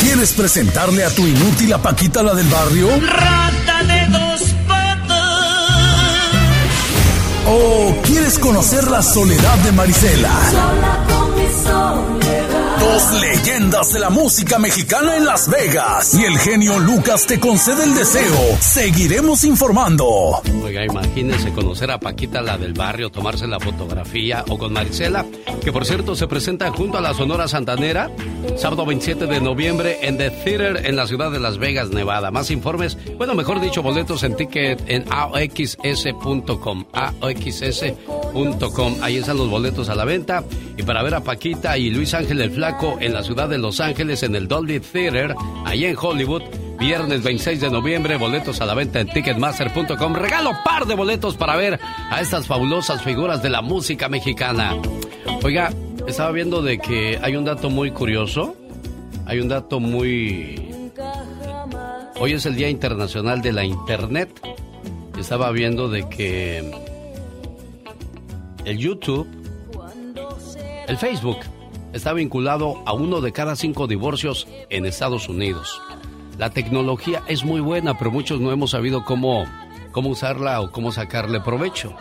[0.00, 2.88] ¿Quieres presentarle a tu inútil a Paquita la del barrio?
[3.00, 5.18] Rata dos patas.
[7.46, 10.50] ¿O quieres conocer la soledad de Marisela?
[10.50, 12.27] Sola con mi sol,
[12.80, 16.14] Dos leyendas de la música mexicana en Las Vegas.
[16.14, 18.56] Y el genio Lucas te concede el deseo.
[18.60, 20.40] Seguiremos informando.
[20.62, 25.26] Oiga, imagínense conocer a Paquita, la del barrio, tomarse la fotografía o con Marisela,
[25.64, 28.10] que por cierto se presenta junto a la Sonora Santanera,
[28.56, 32.30] sábado 27 de noviembre en The Theater en la ciudad de Las Vegas, Nevada.
[32.30, 36.84] Más informes, bueno, mejor dicho, boletos en ticket en AOXS.com.
[36.92, 38.94] AOXS.com.
[39.02, 40.44] Ahí están los boletos a la venta.
[40.76, 42.67] Y para ver a Paquita y Luis Ángel el Flaco
[43.00, 45.34] en la ciudad de Los Ángeles en el Dolby Theater,
[45.64, 46.42] ahí en Hollywood,
[46.78, 50.14] viernes 26 de noviembre, boletos a la venta en ticketmaster.com.
[50.14, 51.80] Regalo par de boletos para ver
[52.10, 54.76] a estas fabulosas figuras de la música mexicana.
[55.42, 55.72] Oiga,
[56.06, 58.54] estaba viendo de que hay un dato muy curioso.
[59.24, 60.90] Hay un dato muy...
[62.20, 64.28] Hoy es el Día Internacional de la Internet.
[65.18, 66.70] Estaba viendo de que
[68.66, 69.26] el YouTube,
[70.86, 71.38] el Facebook,
[71.98, 75.82] está vinculado a uno de cada cinco divorcios en Estados Unidos.
[76.38, 79.44] La tecnología es muy buena, pero muchos no hemos sabido cómo,
[79.90, 81.94] cómo usarla o cómo sacarle provecho.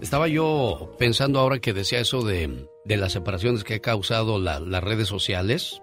[0.00, 5.08] Estaba yo pensando ahora que decía eso de, las separaciones que ha causado las redes
[5.08, 5.82] sociales.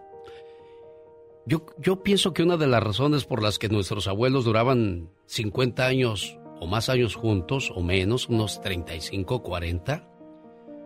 [1.45, 5.85] Yo, yo pienso que una de las razones por las que nuestros abuelos duraban 50
[5.85, 10.09] años o más años juntos, o menos, unos 35, 40,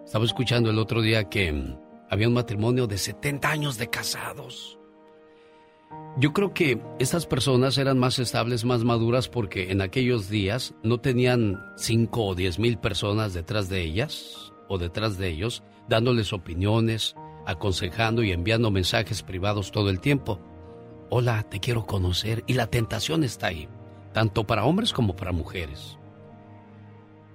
[0.05, 1.75] estaba escuchando el otro día que
[2.13, 4.77] había un matrimonio de 70 años de casados.
[6.17, 10.99] Yo creo que estas personas eran más estables, más maduras porque en aquellos días no
[10.99, 17.15] tenían 5 o 10 mil personas detrás de ellas o detrás de ellos, dándoles opiniones,
[17.47, 20.39] aconsejando y enviando mensajes privados todo el tiempo.
[21.09, 23.67] Hola, te quiero conocer y la tentación está ahí,
[24.13, 25.97] tanto para hombres como para mujeres.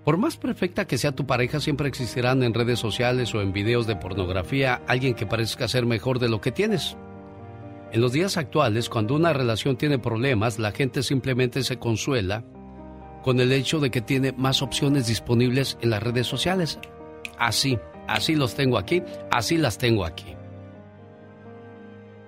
[0.08, 3.86] Por más perfecta que sea tu pareja, siempre existirán en redes sociales o en videos
[3.86, 6.96] de pornografía alguien que parezca ser mejor de lo que tienes.
[7.92, 12.42] En los días actuales, cuando una relación tiene problemas, la gente simplemente se consuela
[13.22, 16.78] con el hecho de que tiene más opciones disponibles en las redes sociales.
[17.38, 20.34] Así, así los tengo aquí, así las tengo aquí.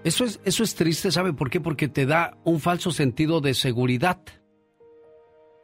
[0.04, 1.62] Eso es, eso es triste, ¿sabe por qué?
[1.62, 4.20] Porque te da un falso sentido de seguridad.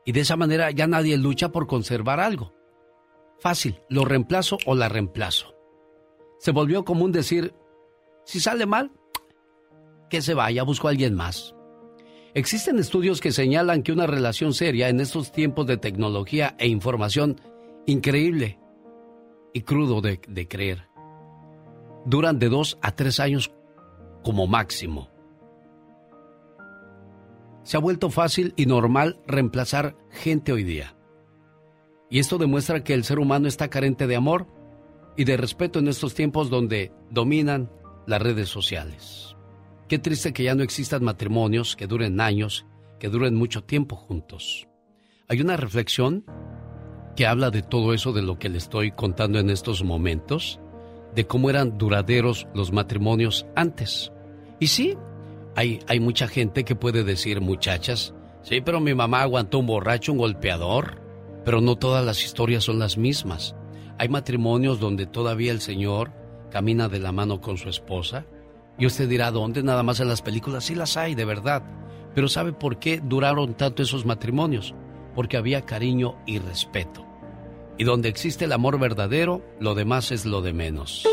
[0.07, 2.55] Y de esa manera ya nadie lucha por conservar algo.
[3.39, 5.55] Fácil, lo reemplazo o la reemplazo.
[6.39, 7.53] Se volvió común decir,
[8.25, 8.93] si sale mal,
[10.09, 11.55] que se vaya, busco a alguien más.
[12.33, 17.39] Existen estudios que señalan que una relación seria en estos tiempos de tecnología e información
[17.85, 18.59] increíble
[19.53, 20.89] y crudo de, de creer
[22.07, 23.53] duran de dos a tres años
[24.23, 25.11] como máximo
[27.67, 30.97] se ha vuelto fácil y normal reemplazar gente hoy día.
[32.09, 34.47] Y esto demuestra que el ser humano está carente de amor
[35.17, 37.69] y de respeto en estos tiempos donde dominan
[38.07, 39.35] las redes sociales.
[39.89, 42.67] Qué triste que ya no existan matrimonios que duren años,
[43.01, 44.69] que duren mucho tiempo juntos.
[45.27, 46.25] Hay una reflexión
[47.17, 50.61] que habla de todo eso de lo que le estoy contando en estos momentos,
[51.17, 54.13] de cómo eran duraderos los matrimonios antes.
[54.61, 54.97] Y sí,
[55.57, 60.19] hay, mucha gente que puede decir, muchachas, sí, pero mi mamá aguantó un borracho, un
[60.19, 61.01] golpeador,
[61.47, 63.57] pero no todas las historias son las mismas.
[63.99, 66.13] Hay matrimonios donde todavía el señor
[66.51, 68.27] camina de la mano con su esposa.
[68.79, 69.63] Y usted dirá, ¿dónde?
[69.63, 70.65] Nada más en las películas.
[70.65, 71.63] Sí las hay, de verdad.
[72.15, 74.75] Pero ¿sabe por qué duraron tanto esos matrimonios?
[75.15, 77.07] Porque había cariño y respeto.
[77.79, 81.07] Y donde existe el amor verdadero, lo demás es lo de menos.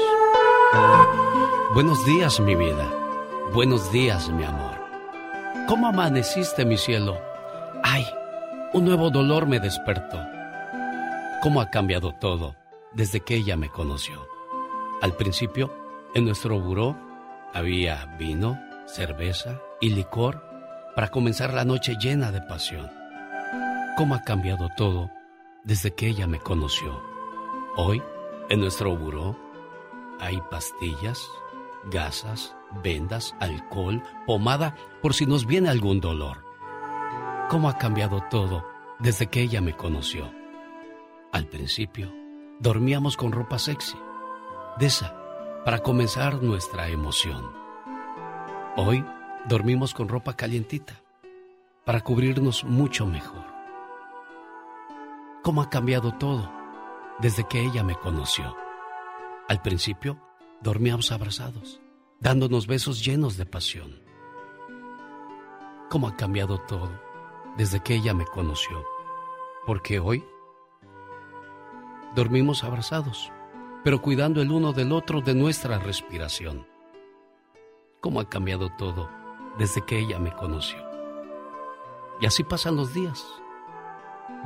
[1.74, 3.03] Buenos días, mi vida.
[3.54, 4.74] Buenos días, mi amor.
[5.68, 7.22] ¿Cómo amaneciste, mi cielo?
[7.84, 8.04] Ay,
[8.74, 10.20] un nuevo dolor me despertó.
[11.44, 12.56] ¿Cómo ha cambiado todo
[12.94, 14.28] desde que ella me conoció?
[15.04, 15.72] Al principio,
[16.16, 16.98] en nuestro buró
[17.54, 20.44] había vino, cerveza y licor
[20.96, 22.90] para comenzar la noche llena de pasión.
[23.98, 25.12] ¿Cómo ha cambiado todo
[25.64, 27.00] desde que ella me conoció?
[27.76, 28.02] Hoy,
[28.50, 29.38] en nuestro buró,
[30.20, 31.30] hay pastillas,
[31.92, 36.44] gasas, vendas, alcohol, pomada, por si nos viene algún dolor.
[37.50, 38.66] ¿Cómo ha cambiado todo
[39.00, 40.32] desde que ella me conoció?
[41.32, 42.12] Al principio,
[42.60, 43.98] dormíamos con ropa sexy,
[44.80, 45.16] de esa,
[45.66, 47.52] para comenzar nuestra emoción.
[48.76, 49.06] Hoy,
[49.46, 51.02] dormimos con ropa calientita,
[51.86, 53.46] para cubrirnos mucho mejor.
[55.44, 56.50] ¿Cómo ha cambiado todo
[57.20, 58.56] desde que ella me conoció?
[59.50, 60.18] Al principio,
[60.62, 61.83] dormíamos abrazados
[62.24, 64.02] dándonos besos llenos de pasión.
[65.90, 66.90] ¿Cómo ha cambiado todo
[67.58, 68.82] desde que ella me conoció?
[69.68, 70.24] Porque hoy
[72.16, 73.30] dormimos abrazados,
[73.84, 76.66] pero cuidando el uno del otro de nuestra respiración.
[78.00, 79.10] ¿Cómo ha cambiado todo
[79.60, 80.80] desde que ella me conoció?
[82.22, 83.22] Y así pasan los días,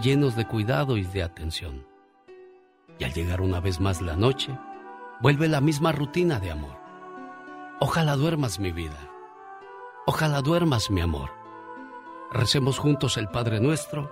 [0.01, 1.85] llenos de cuidado y de atención.
[2.97, 4.57] Y al llegar una vez más la noche,
[5.21, 6.86] vuelve la misma rutina de amor.
[7.79, 8.97] Ojalá duermas mi vida.
[10.07, 11.29] Ojalá duermas mi amor.
[12.31, 14.11] Recemos juntos el Padre nuestro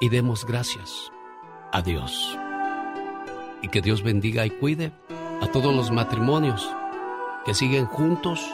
[0.00, 1.10] y demos gracias
[1.72, 2.38] a Dios.
[3.62, 4.92] Y que Dios bendiga y cuide
[5.40, 6.68] a todos los matrimonios
[7.46, 8.44] que siguen juntos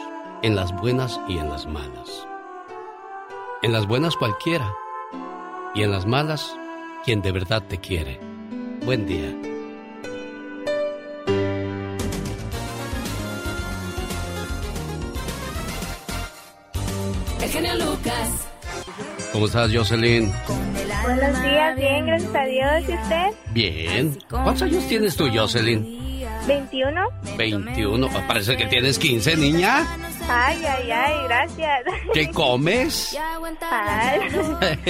[0.43, 2.25] en las buenas y en las malas.
[3.61, 4.73] En las buenas cualquiera
[5.75, 6.55] y en las malas
[7.03, 8.21] quien de verdad te quiere.
[8.85, 9.50] Buen día.
[19.31, 20.31] ¿Cómo estás, Jocelyn?
[21.03, 22.89] Buenos días, bien, gracias a Dios.
[22.89, 23.27] ¿Y usted?
[23.53, 24.17] Bien.
[24.29, 25.99] ¿Cuántos años tienes tú, Jocelyn?
[26.47, 27.01] 21.
[27.37, 28.09] 21.
[28.27, 29.87] Parece que tienes 15, niña.
[30.29, 31.81] Ay, ay, ay, gracias.
[32.13, 33.17] ¿Qué comes?
[33.71, 34.19] Ay,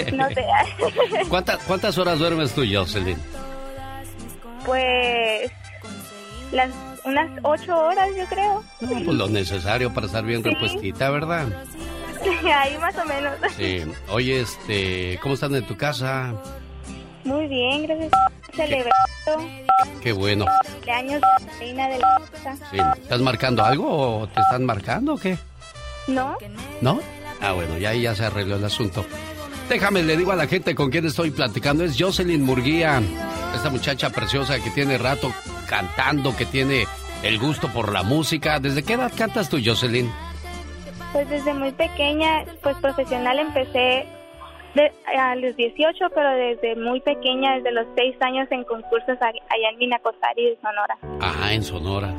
[0.13, 0.45] no sé.
[1.30, 3.18] ¿Cuántas, ¿Cuántas horas duermes tú, Jocelyn?
[4.65, 5.51] Pues
[6.51, 6.69] las
[7.03, 8.63] unas ocho horas, yo creo.
[8.81, 11.47] No, pues lo necesario para estar bien repuestita, ¿verdad?
[12.56, 13.34] Ahí más o menos.
[13.57, 13.84] Sí.
[14.10, 16.34] Oye, este, ¿cómo están en tu casa?
[17.23, 18.11] Muy bien, gracias.
[18.53, 19.72] Celebrando.
[20.02, 20.45] Qué bueno.
[20.72, 22.65] Cumpleaños de reina de la casa.
[22.72, 22.77] Sí.
[23.02, 25.38] ¿Estás marcando algo o te están marcando o qué?
[26.07, 26.35] ¿No?
[26.81, 26.99] ¿No?
[27.41, 29.06] Ah, bueno, ya ahí ya se arregló el asunto.
[29.69, 31.84] Déjame, le digo a la gente con quién estoy platicando.
[31.84, 33.02] Es Jocelyn Murguía,
[33.56, 35.31] esta muchacha preciosa que tiene rato
[35.68, 36.85] cantando, que tiene
[37.23, 38.60] el gusto por la música.
[38.60, 40.11] ¿Desde qué edad cantas tú, Jocelyn?
[41.13, 44.05] Pues desde muy pequeña, pues profesional empecé
[44.75, 49.25] de- a los 18, pero desde muy pequeña, desde los 6 años en concursos a-
[49.27, 50.97] allá en Minacosari de Sonora.
[51.19, 52.13] Ajá, en Sonora.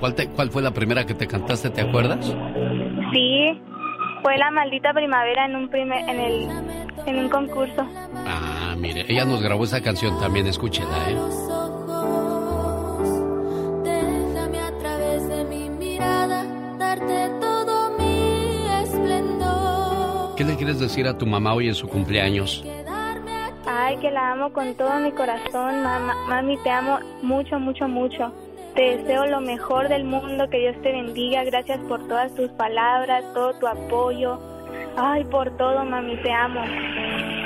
[0.00, 2.26] ¿Cuál, te- ¿Cuál fue la primera que te cantaste, te acuerdas?
[3.12, 3.58] Sí,
[4.22, 6.48] fue la maldita primavera en un primer, en el,
[7.06, 7.86] en un concurso.
[8.26, 11.16] Ah, mire, ella nos grabó esa canción también, escúchela, ¿eh?
[13.84, 16.44] Déjame a través de mi mirada
[16.78, 17.75] darte todo.
[20.36, 22.62] ¿Qué le quieres decir a tu mamá hoy en su cumpleaños?
[23.66, 26.14] Ay, que la amo con todo mi corazón, mamá.
[26.28, 28.32] Mami, te amo mucho, mucho, mucho.
[28.74, 31.42] Te deseo lo mejor del mundo, que Dios te bendiga.
[31.44, 34.38] Gracias por todas tus palabras, todo tu apoyo.
[34.98, 36.60] Ay, por todo, mami, te amo.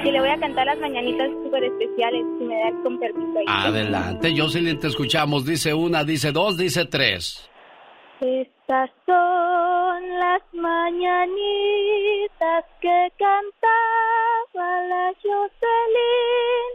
[0.04, 3.38] Y le voy a cantar las mañanitas súper especiales, si me das con permiso.
[3.38, 3.44] ahí.
[3.46, 5.44] Adelante, Jocelyn, te escuchamos.
[5.44, 7.48] Dice una, dice dos, dice tres.
[8.20, 9.69] Estas son
[10.08, 11.34] las mañanitas
[12.80, 16.70] que cantaba la Jocelyn.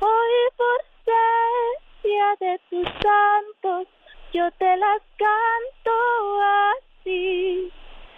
[0.00, 3.88] Hoy por ser día de tus santos,
[4.32, 7.72] yo te las canto así.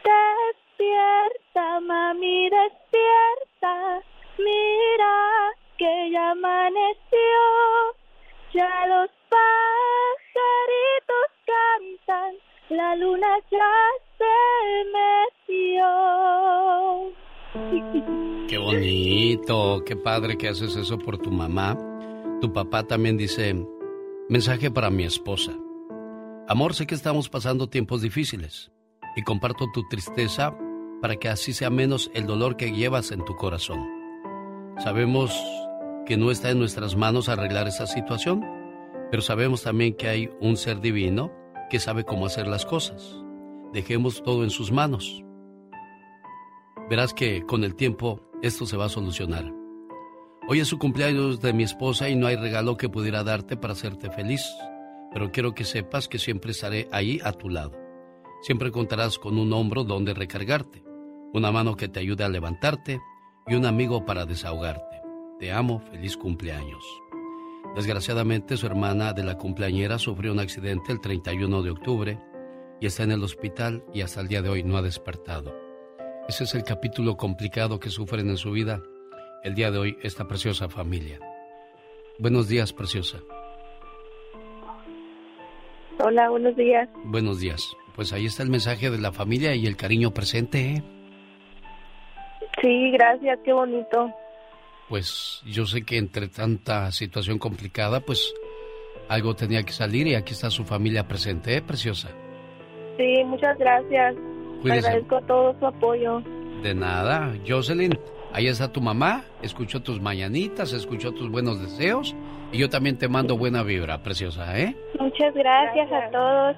[0.05, 4.03] Despierta, mami, despierta.
[4.39, 7.43] Mira que ya amaneció.
[8.53, 10.35] Ya los pajaritos
[11.47, 12.39] cantan,
[12.77, 13.73] la luna ya
[14.19, 14.35] se
[15.47, 15.87] metió.
[18.49, 21.79] Qué bonito, qué padre que haces eso por tu mamá.
[22.41, 23.55] Tu papá también dice,
[24.29, 25.53] mensaje para mi esposa.
[26.49, 28.71] Amor, sé que estamos pasando tiempos difíciles
[29.17, 30.57] y comparto tu tristeza
[31.01, 33.81] para que así sea menos el dolor que llevas en tu corazón.
[34.79, 35.33] Sabemos
[36.07, 38.45] que no está en nuestras manos arreglar esa situación,
[39.11, 41.44] pero sabemos también que hay un ser divino
[41.75, 43.17] que sabe cómo hacer las cosas.
[43.73, 45.25] Dejemos todo en sus manos.
[46.89, 49.53] Verás que con el tiempo esto se va a solucionar.
[50.49, 53.73] Hoy es su cumpleaños de mi esposa y no hay regalo que pudiera darte para
[53.73, 54.41] hacerte feliz,
[55.13, 57.73] pero quiero que sepas que siempre estaré ahí a tu lado.
[58.43, 60.85] Siempre contarás con un hombro donde recargarte,
[61.33, 63.01] una mano que te ayude a levantarte
[63.49, 65.03] y un amigo para desahogarte.
[65.41, 66.85] Te amo, feliz cumpleaños.
[67.75, 72.19] Desgraciadamente su hermana de la cumpleañera sufrió un accidente el 31 de octubre
[72.81, 75.53] y está en el hospital y hasta el día de hoy no ha despertado.
[76.29, 78.81] Ese es el capítulo complicado que sufren en su vida
[79.43, 81.19] el día de hoy esta preciosa familia.
[82.19, 83.19] Buenos días, preciosa.
[85.99, 86.89] Hola, buenos días.
[87.05, 87.77] Buenos días.
[87.97, 90.77] Pues ahí está el mensaje de la familia y el cariño presente.
[90.77, 90.83] ¿eh?
[92.61, 94.15] Sí, gracias, qué bonito.
[94.89, 98.35] Pues yo sé que entre tanta situación complicada, pues
[99.09, 102.11] algo tenía que salir y aquí está su familia presente, ¿eh, preciosa?
[102.97, 104.15] Sí, muchas gracias.
[104.63, 104.89] Cuídese.
[104.89, 106.23] Agradezco todo su apoyo.
[106.63, 107.35] De nada.
[107.47, 107.99] Jocelyn,
[108.35, 112.17] Ahí está tu mamá, escuchó tus mañanitas, escuchó tus buenos deseos
[112.51, 114.75] y yo también te mando buena vibra, preciosa, ¿eh?
[114.99, 116.57] Muchas gracias a todos.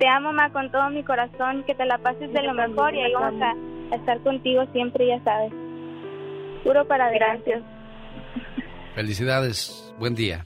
[0.00, 1.62] Te amo, ma, con todo mi corazón.
[1.62, 3.54] Que te la pases de lo mejor y ahí vamos a,
[3.94, 5.52] estar contigo siempre, ya sabes.
[6.62, 7.62] Puro para adelante.
[8.94, 10.44] Felicidades, buen día.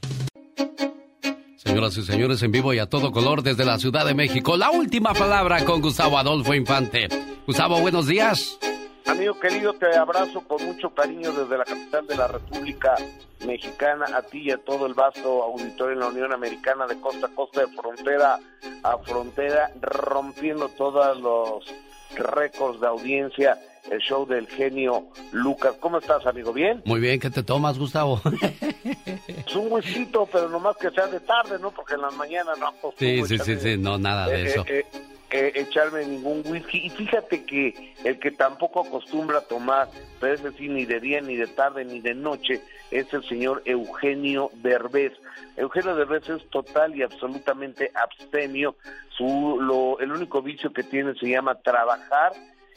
[1.57, 4.71] Señoras y señores, en vivo y a todo color desde la Ciudad de México, la
[4.71, 7.07] última palabra con Gustavo Adolfo Infante.
[7.47, 8.57] Gustavo, buenos días.
[9.05, 12.95] Amigo querido, te abrazo con mucho cariño desde la capital de la República
[13.45, 17.27] Mexicana, a ti y a todo el vasto auditorio en la Unión Americana de costa
[17.27, 18.39] a costa, de frontera
[18.83, 21.65] a frontera, rompiendo todos los
[22.15, 23.59] récords de audiencia
[23.91, 25.75] el show del genio Lucas.
[25.79, 26.53] ¿Cómo estás, amigo?
[26.53, 26.81] ¿Bien?
[26.85, 28.21] Muy bien, ¿qué te tomas, Gustavo?
[29.27, 31.71] Es un huesito, pero nomás que sea de tarde, ¿no?
[31.71, 34.65] Porque en la mañana no Sí, sí, sí, sí, no, nada de eh, eso.
[34.67, 34.85] eh,
[35.31, 36.85] eh, echarme ningún whisky.
[36.85, 39.89] Y fíjate que el que tampoco acostumbra a tomar,
[40.19, 43.61] pero es decir, ni de día, ni de tarde, ni de noche, es el señor
[43.65, 45.13] Eugenio Derbez.
[45.57, 48.75] Eugenio Derbez es total y absolutamente abstemio.
[49.17, 52.33] Su, lo, el único vicio que tiene se llama trabajar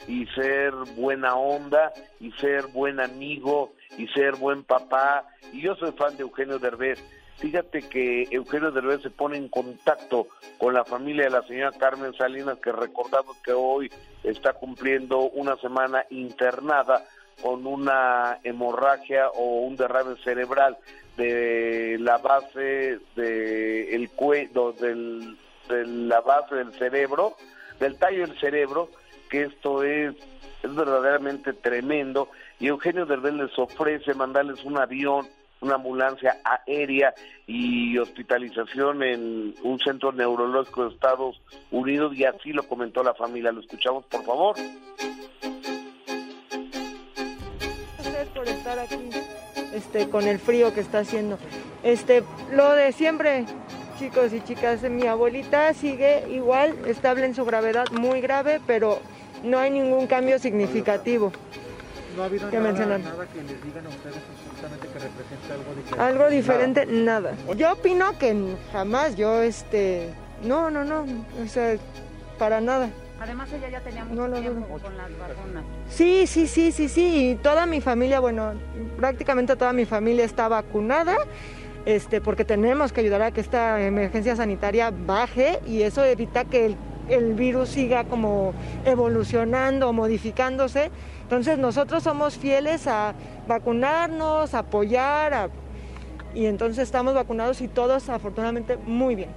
[0.07, 5.27] y ser buena onda y ser buen amigo y ser buen papá.
[5.53, 7.03] Y yo soy fan de Eugenio Derbez.
[7.37, 10.27] Fíjate que Eugenio Derbez se pone en contacto
[10.59, 13.91] con la familia de la señora Carmen Salinas, que recordamos que hoy
[14.25, 17.05] está cumpliendo una semana internada
[17.41, 20.77] con una hemorragia o un derrame cerebral
[21.17, 25.37] de la base de el cuello, del,
[25.69, 27.37] de la base del cerebro,
[27.79, 28.89] del tallo del cerebro,
[29.29, 30.15] que esto es,
[30.63, 32.29] es verdaderamente tremendo.
[32.59, 35.27] Y Eugenio Derbez les ofrece mandarles un avión,
[35.61, 37.15] una ambulancia aérea
[37.47, 41.41] y hospitalización en un centro neurológico de Estados
[41.71, 43.53] Unidos y así lo comentó la familia.
[43.53, 44.57] Lo escuchamos, por favor.
[47.99, 49.11] Gracias por estar aquí
[49.73, 51.39] este, con el frío que está haciendo.
[51.83, 53.45] Este, lo de siempre,
[53.99, 59.01] chicos y chicas, mi abuelita sigue igual, estable en su gravedad, muy grave, pero
[59.43, 61.33] no hay ningún cambio significativo.
[62.17, 63.05] No ha habido ¿Qué nada, mencionan?
[63.05, 64.23] nada que les digan a ustedes
[64.93, 66.03] que represente algo diferente.
[66.03, 67.33] Algo diferente, nada.
[67.57, 70.09] Yo opino que jamás, yo este,
[70.45, 71.03] no, no, no,
[71.43, 71.77] o sea,
[72.39, 72.91] para nada.
[73.21, 75.65] Además ella ya tenía mucho No lo tiempo con las vacunas.
[75.89, 78.53] Sí, sí, sí, sí, sí, y toda mi familia, bueno,
[78.97, 81.17] prácticamente toda mi familia está vacunada.
[81.85, 86.67] Este, porque tenemos que ayudar a que esta emergencia sanitaria baje y eso evita que
[86.67, 86.77] el,
[87.09, 88.53] el virus siga como
[88.85, 90.91] evolucionando, modificándose.
[91.23, 93.15] Entonces nosotros somos fieles a
[93.47, 95.49] vacunarnos, a apoyar, a-
[96.35, 99.31] y entonces estamos vacunados y todos afortunadamente muy bien.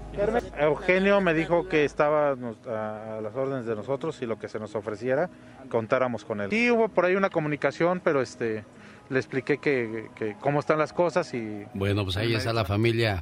[0.60, 4.76] Eugenio me dijo que estaba a, las órdenes de nosotros y lo que se nos
[4.76, 5.30] ofreciera,
[5.70, 6.50] contáramos con él.
[6.50, 8.66] Sí, hubo por ahí una comunicación, pero este
[9.10, 13.22] le expliqué que, que cómo están las cosas y Bueno, pues ahí está la familia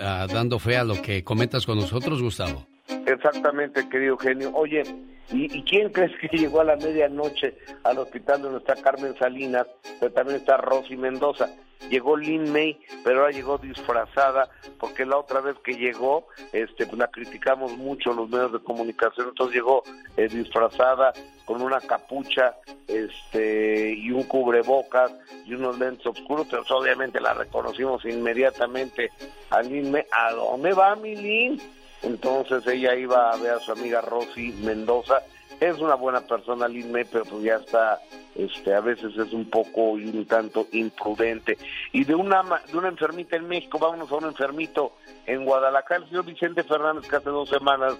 [0.00, 2.66] ah, dando fe a lo que comentas con nosotros, Gustavo.
[3.06, 4.50] Exactamente, querido Eugenio.
[4.54, 4.82] Oye,
[5.30, 9.66] ¿y, y quién crees que llegó a la medianoche al hospital donde está Carmen Salinas?
[10.00, 11.48] Pero también está Rosy Mendoza.
[11.90, 16.98] Llegó Lin May, pero ahora llegó disfrazada, porque la otra vez que llegó, este, pues
[16.98, 19.84] la criticamos mucho los medios de comunicación, entonces llegó
[20.16, 21.12] eh, disfrazada
[21.46, 22.56] con una capucha,
[22.88, 25.12] este, y un cubrebocas
[25.46, 29.10] y unos lentes oscuros, pero obviamente la reconocimos inmediatamente
[29.48, 30.04] a Lin May.
[30.10, 31.62] ¿A dónde va mi Lin?
[32.02, 35.22] Entonces ella iba a ver a su amiga Rosy Mendoza.
[35.60, 38.00] Es una buena persona, Lin May, pero pues ya está,
[38.36, 41.58] este, a veces es un poco y un tanto imprudente.
[41.92, 44.92] Y de una, de una enfermita en México, vámonos a un enfermito
[45.26, 47.94] en Guadalajara, el señor Vicente Fernández, que hace dos semanas,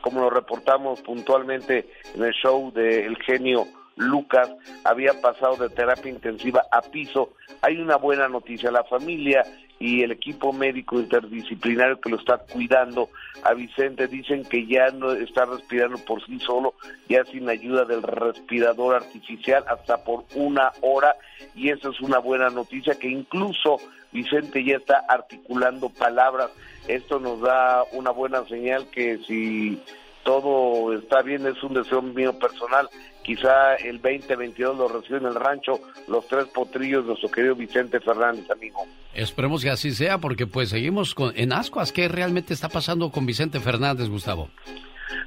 [0.00, 3.66] como lo reportamos puntualmente en el show de El Genio
[3.96, 4.50] Lucas,
[4.84, 7.34] había pasado de terapia intensiva a piso.
[7.60, 9.44] Hay una buena noticia, la familia
[9.82, 13.08] y el equipo médico interdisciplinario que lo está cuidando
[13.42, 16.74] a Vicente dicen que ya no está respirando por sí solo,
[17.08, 21.16] ya sin ayuda del respirador artificial hasta por una hora
[21.56, 23.78] y esa es una buena noticia que incluso
[24.12, 26.50] Vicente ya está articulando palabras.
[26.86, 29.82] Esto nos da una buena señal que si
[30.22, 32.88] todo está bien, es un deseo mío personal.
[33.22, 38.00] Quizá el 2022 lo recibe en el rancho los tres potrillos de nuestro querido Vicente
[38.00, 38.84] Fernández, amigo.
[39.14, 41.92] Esperemos que así sea, porque pues seguimos con, en ascuas.
[41.92, 44.48] ¿Qué realmente está pasando con Vicente Fernández, Gustavo?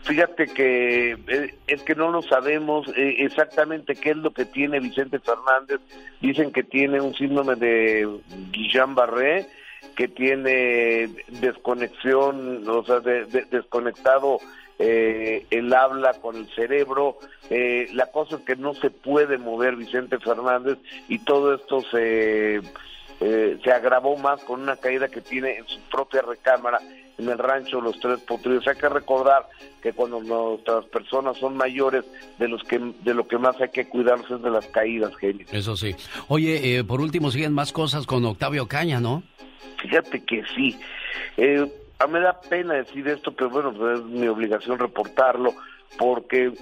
[0.03, 4.79] Fíjate que eh, es que no lo sabemos eh, exactamente qué es lo que tiene
[4.79, 5.79] Vicente Fernández.
[6.21, 8.07] Dicen que tiene un síndrome de
[8.51, 9.47] Guillain-Barré,
[9.95, 11.07] que tiene
[11.39, 14.39] desconexión, o sea, de- de- desconectado
[14.79, 17.17] eh, el habla, con el cerebro.
[17.49, 20.77] Eh, la cosa es que no se puede mover Vicente Fernández
[21.07, 22.61] y todo esto se,
[23.21, 26.79] eh, se agravó más con una caída que tiene en su propia recámara
[27.17, 28.67] en el rancho Los Tres Potrillos.
[28.67, 29.47] Hay que recordar
[29.81, 32.03] que cuando nuestras personas son mayores,
[32.37, 35.45] de los que de lo que más hay que cuidarse es de las caídas, genio.
[35.51, 35.95] Eso sí.
[36.27, 39.23] Oye, eh, por último, siguen más cosas con Octavio Caña, ¿no?
[39.81, 40.77] Fíjate que sí.
[41.37, 45.53] Eh, a me da pena decir esto, pero bueno, pues es mi obligación reportarlo,
[45.97, 46.53] porque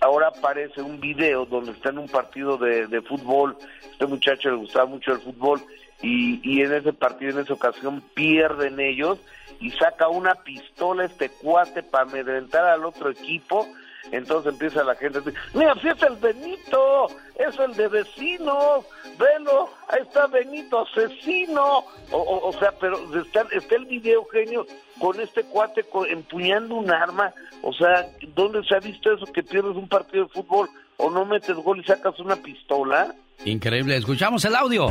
[0.00, 3.56] ahora aparece un video donde está en un partido de, de fútbol,
[3.90, 5.60] este muchacho le gustaba mucho el fútbol,
[6.02, 9.18] y, y en ese partido, en esa ocasión, pierden ellos
[9.60, 13.66] y saca una pistola este cuate para amedrentar al otro equipo.
[14.12, 17.06] Entonces empieza la gente a decir, mira, si es el Benito,
[17.36, 18.84] es el de vecinos,
[19.18, 21.84] velo, ahí está Benito, asesino.
[22.10, 24.66] O, o, o sea, pero está, está el video, genio,
[25.00, 27.32] con este cuate empuñando un arma.
[27.62, 31.24] O sea, ¿dónde se ha visto eso que pierdes un partido de fútbol o no
[31.24, 33.14] metes gol y sacas una pistola?
[33.44, 33.96] Increíble.
[33.96, 34.86] Escuchamos el audio.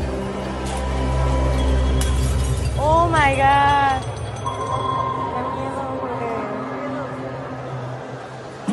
[2.78, 4.23] Oh my god.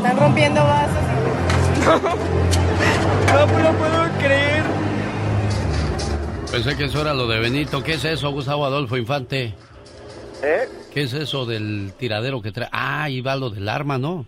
[0.00, 2.18] Están rompiendo vasos.
[3.30, 4.62] No lo puedo creer.
[6.50, 7.82] Pensé que eso era lo de Benito.
[7.82, 9.54] ¿Qué es eso, Gustavo Adolfo Infante?
[10.42, 10.68] ¿Eh?
[10.92, 12.68] ¿Qué es eso del tiradero que trae?
[12.72, 14.26] Ah, ahí va lo del arma, ¿no?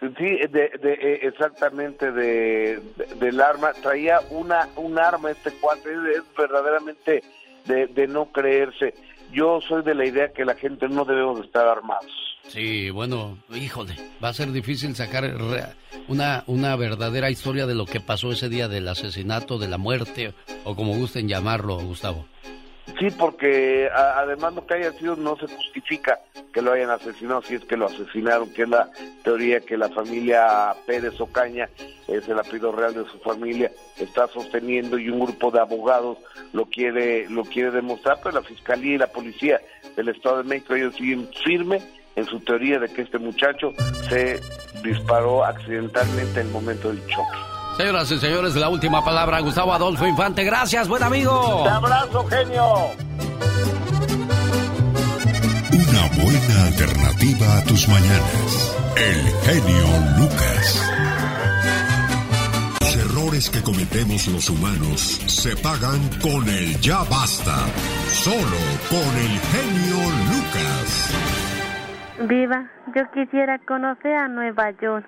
[0.00, 0.46] Sí, de,
[0.80, 3.72] de, eh, exactamente de, de- del arma.
[3.72, 7.24] Traía una un arma este cuate, es, verdaderamente
[7.66, 8.94] de, de no creerse.
[9.32, 12.27] Yo soy de la idea que la gente no debemos de estar armados.
[12.48, 15.34] Sí, bueno, híjole, va a ser difícil sacar
[16.08, 20.32] una, una verdadera historia de lo que pasó ese día del asesinato, de la muerte,
[20.64, 22.26] o como gusten llamarlo, Gustavo.
[22.98, 26.18] Sí, porque a- además lo que haya sido no se justifica
[26.54, 28.88] que lo hayan asesinado, si es que lo asesinaron, que es la
[29.22, 31.68] teoría que la familia Pérez Ocaña,
[32.08, 36.16] es el apellido real de su familia, está sosteniendo y un grupo de abogados
[36.54, 39.60] lo quiere lo quiere demostrar, pero la fiscalía y la policía
[39.94, 41.82] del Estado de México ellos siguen firme
[42.18, 43.72] en su teoría de que este muchacho
[44.08, 44.40] se
[44.82, 47.38] disparó accidentalmente en el momento del choque.
[47.76, 50.42] Señoras y señores, la última palabra, Gustavo Adolfo Infante.
[50.42, 51.62] Gracias, buen amigo.
[51.62, 52.64] ¡Un abrazo, genio!
[55.72, 58.76] Una buena alternativa a tus mañanas.
[58.96, 59.86] El genio
[60.18, 60.90] Lucas.
[62.80, 67.64] Los errores que cometemos los humanos se pagan con el ya basta.
[68.10, 68.58] Solo
[68.90, 69.98] con el genio
[70.32, 71.27] Lucas.
[72.20, 75.06] Viva, yo quisiera conocer a Nueva York.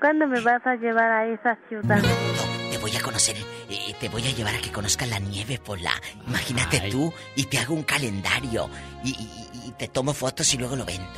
[0.00, 2.00] ¿Cuándo me vas a llevar a esa ciudad?
[2.70, 3.36] Te voy a conocer,
[3.70, 5.92] eh, te voy a llevar a que conozcas la nieve, Pola.
[6.28, 8.68] Imagínate tú y te hago un calendario
[9.02, 11.08] y, y- y te tomo fotos y luego lo vendo.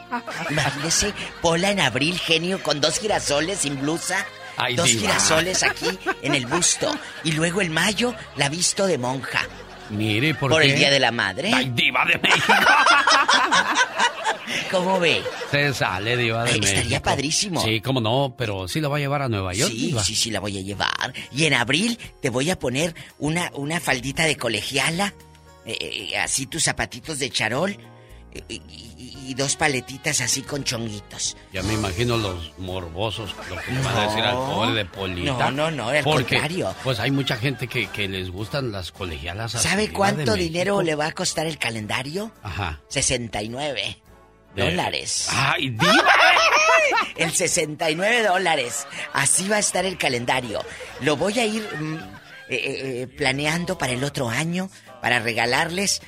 [0.50, 4.24] Imagínese, Pola en abril, genio, con dos girasoles sin blusa.
[4.56, 5.00] Ay, dos diva.
[5.00, 6.88] girasoles aquí en el busto.
[7.24, 9.40] Y luego el mayo la visto de monja.
[9.90, 10.72] Mire, ¿por, ¿Por qué?
[10.72, 11.52] el Día de la Madre?
[11.52, 12.52] ¡Ay, diva de México!
[14.70, 15.22] ¿Cómo ve?
[15.50, 16.76] Se sale, diva de Ay, México.
[16.78, 17.62] estaría padrísimo.
[17.62, 20.02] Sí, cómo no, pero sí la va a llevar a Nueva York, Sí, diva.
[20.04, 21.12] sí, sí, la voy a llevar.
[21.32, 25.14] Y en abril te voy a poner una, una faldita de colegiala,
[25.66, 25.76] eh,
[26.12, 27.76] eh, así tus zapatitos de charol
[28.32, 28.58] eh, y,
[29.30, 31.36] y- dos paletitas así con chonguitos.
[31.52, 34.46] Ya me imagino los morbosos, lo que le van a decir al No.
[34.54, 35.50] pobre de Polita.
[35.50, 36.74] No, no, no, al Porque, contrario.
[36.84, 39.52] Pues hay mucha gente que, que les gustan las colegialas.
[39.52, 42.32] ¿Sabe cuánto dinero le va a costar el calendario?
[42.42, 42.80] Ajá.
[42.88, 43.98] 69
[44.54, 45.28] De- dólares.
[45.32, 46.04] ¡Ay, diva!
[47.16, 48.86] El 69 dólares.
[49.12, 50.60] Así va a estar el calendario.
[51.00, 52.00] Lo voy a ir mm, eh,
[52.48, 54.68] eh, eh, planeando para el otro año,
[55.00, 56.02] para regalarles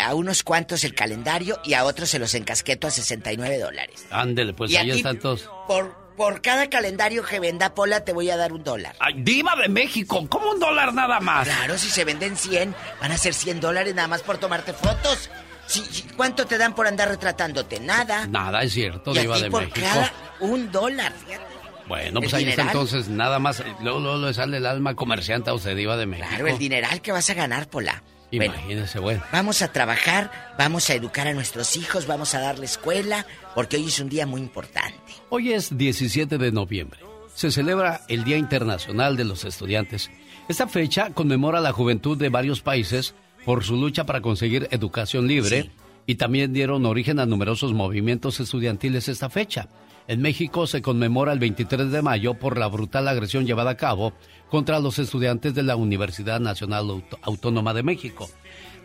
[0.00, 4.06] a unos cuantos el calendario y a otros se los encasqueto a 69 dólares.
[4.10, 5.48] Ándele, pues Y ahí aquí- están todos.
[5.68, 8.94] Por, por cada calendario que venda Pola te voy a dar un dólar.
[8.98, 10.26] ¡Ay, diva de México!
[10.28, 11.46] ¿Cómo un dólar nada más?
[11.46, 15.30] Claro, si se venden 100, van a ser 100 dólares nada más por tomarte fotos.
[15.66, 17.80] Si- ¿Cuánto te dan por andar retratándote?
[17.80, 18.26] Nada.
[18.26, 19.80] Nada, es cierto, y diva de por México.
[19.82, 21.44] cada un dólar, fíjate.
[21.88, 23.62] Bueno, pues ahí está entonces, nada más.
[23.80, 26.26] Luego, luego le sale el alma comerciante a usted, diva de México.
[26.28, 28.02] Claro, el dineral que vas a ganar, Pola.
[28.44, 29.22] Imagínese, bueno.
[29.32, 33.86] vamos a trabajar, vamos a educar a nuestros hijos, vamos a darle escuela, porque hoy
[33.86, 34.96] es un día muy importante.
[35.30, 37.00] Hoy es 17 de noviembre.
[37.34, 40.10] Se celebra el Día Internacional de los Estudiantes.
[40.48, 43.14] Esta fecha conmemora la juventud de varios países
[43.44, 45.70] por su lucha para conseguir educación libre
[46.06, 49.68] y también dieron origen a numerosos movimientos estudiantiles esta fecha.
[50.08, 54.12] En México se conmemora el 23 de mayo por la brutal agresión llevada a cabo
[54.48, 58.30] contra los estudiantes de la Universidad Nacional Autónoma de México.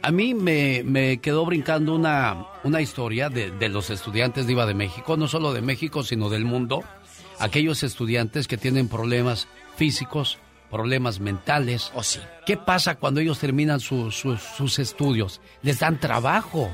[0.01, 4.73] A mí me, quedó brincando una, una historia de, de, los estudiantes de IVA de
[4.73, 6.83] México, no solo de México, sino del mundo.
[7.37, 10.39] Aquellos estudiantes que tienen problemas físicos,
[10.71, 11.91] problemas mentales.
[11.93, 12.19] Oh, sí.
[12.47, 15.39] ¿Qué pasa cuando ellos terminan sus estudios?
[15.61, 16.71] Les dan trabajo.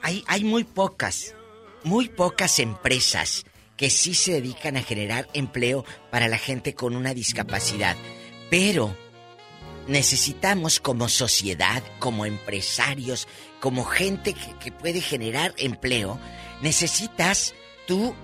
[0.00, 1.34] Hay, hay muy pocas,
[1.82, 3.44] muy pocas empresas
[3.80, 7.96] que sí se dedican a generar empleo para la gente con una discapacidad.
[8.50, 8.94] Pero
[9.88, 13.26] necesitamos como sociedad, como empresarios,
[13.58, 16.20] como gente que, puede generar empleo,
[16.60, 17.54] necesitas
[17.86, 18.14] tú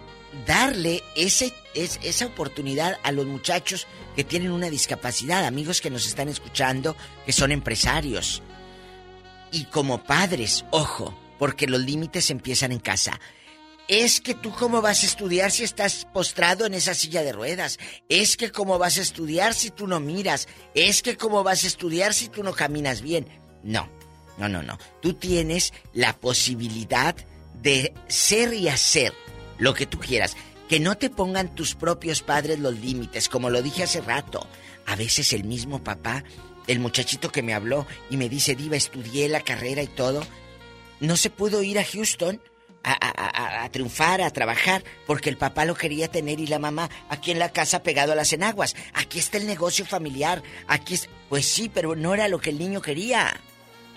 [0.46, 6.94] darle esa oportunidad a los muchachos que tienen una discapacidad, amigos que nos están escuchando,
[7.24, 8.42] que son empresarios.
[9.52, 13.18] Y como padres, ojo, porque los límites empiezan en casa
[13.88, 17.78] es que tú cómo vas a estudiar si estás postrado en esa silla de ruedas.
[18.08, 20.48] Es que cómo vas a estudiar si tú no miras.
[20.74, 23.28] Es que cómo vas a estudiar si tú no caminas bien.
[23.62, 23.88] No,
[24.38, 24.78] no, no, no.
[25.00, 27.14] Tú tienes la posibilidad
[27.62, 29.12] de ser y hacer
[29.58, 30.36] lo que tú quieras.
[30.68, 34.48] Que no te pongan tus propios padres los límites, como lo dije hace rato.
[34.86, 36.24] A veces el mismo papá,
[36.66, 40.24] el muchachito que me habló y me dice, Diva, estudié la carrera y todo,
[40.98, 42.40] no se pudo ir a Houston
[42.82, 47.38] a, triunfar, a trabajar, porque el papá lo quería tener y la mamá aquí en
[47.38, 48.76] la casa pegado a las enaguas.
[48.94, 51.08] Aquí está el negocio familiar, aquí es...
[51.28, 53.40] Pues sí, pero no era lo que el niño quería.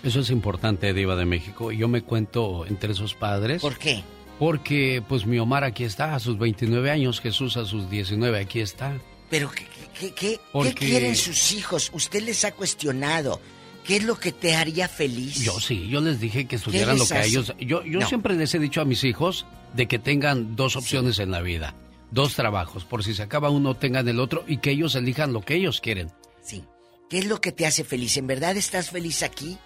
[0.02, 1.70] Eso es importante, Diva de México.
[1.70, 3.62] Yo me cuento entre esos padres.
[3.62, 4.02] ¿Por qué?
[4.40, 8.60] Porque, pues, mi Omar aquí está, a sus 29 años, Jesús a sus 19, aquí
[8.60, 8.98] está.
[9.28, 9.66] Pero, ¿qué,
[9.98, 11.90] qué, qué, ¿qué quieren sus hijos?
[11.92, 13.40] Usted les ha cuestionado.
[13.84, 15.36] ¿Qué es lo que te haría feliz?
[15.36, 17.54] Yo sí, yo les dije que estudiaran lo que a ellos.
[17.58, 21.30] Yo, yo siempre les he dicho a mis hijos de que tengan dos opciones en
[21.30, 21.74] la vida,
[22.10, 25.42] dos trabajos, por si se acaba uno tengan el otro y que ellos elijan lo
[25.42, 26.12] que ellos quieren.
[26.42, 26.64] Sí.
[27.08, 28.16] ¿Qué es lo que te hace feliz?
[28.16, 29.58] ¿En verdad estás feliz aquí?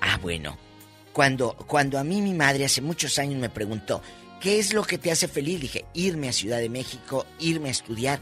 [0.00, 0.56] Ah, bueno.
[1.12, 4.00] Cuando, cuando a mí mi madre hace muchos años me preguntó,
[4.40, 5.60] ¿qué es lo que te hace feliz?
[5.60, 8.20] Dije, irme a Ciudad de México, irme a estudiar.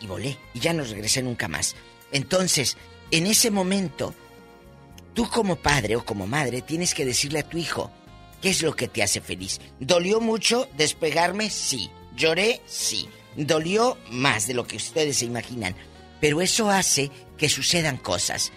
[0.00, 0.36] Y volé.
[0.52, 1.74] Y ya no regresé nunca más.
[2.12, 2.76] Entonces,
[3.10, 4.14] en ese momento,
[5.14, 7.90] tú como padre o como madre tienes que decirle a tu hijo,
[8.40, 9.60] ¿qué es lo que te hace feliz?
[9.80, 11.50] ¿Dolió mucho despegarme?
[11.50, 11.90] Sí.
[12.16, 12.60] ¿Lloré?
[12.66, 13.08] Sí.
[13.36, 15.74] Dolió más de lo que ustedes se imaginan.
[16.20, 18.52] Pero eso hace que sucedan cosas.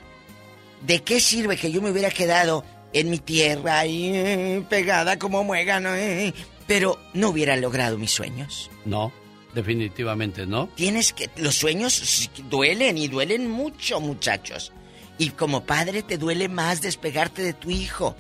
[0.86, 5.44] ¿De qué sirve que yo me hubiera quedado en mi tierra ahí eh, pegada como
[5.44, 6.34] muégano, eh,
[6.68, 8.72] pero no hubiera logrado mis sueños?
[8.84, 9.14] No.
[9.54, 10.68] Definitivamente, ¿no?
[10.76, 11.30] Tienes que...
[11.36, 14.72] Los sueños duelen y duelen mucho, muchachos.
[15.18, 18.16] Y como padre te duele más despegarte de tu hijo.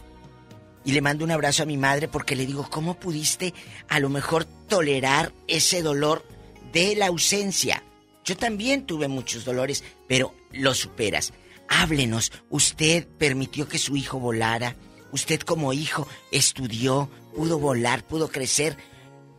[0.83, 3.53] Y le mando un abrazo a mi madre porque le digo, ¿cómo pudiste
[3.87, 6.25] a lo mejor tolerar ese dolor
[6.73, 7.83] de la ausencia?
[8.25, 11.33] Yo también tuve muchos dolores, pero lo superas.
[11.69, 14.75] Háblenos, usted permitió que su hijo volara,
[15.11, 18.75] usted como hijo estudió, pudo volar, pudo crecer.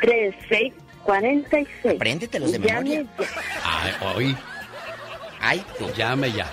[0.00, 1.96] 3646.
[1.96, 3.06] Apréndetelos de memoria.
[3.64, 4.36] Ay, hoy.
[5.40, 5.90] Ay, tú.
[5.96, 6.46] Llame ya.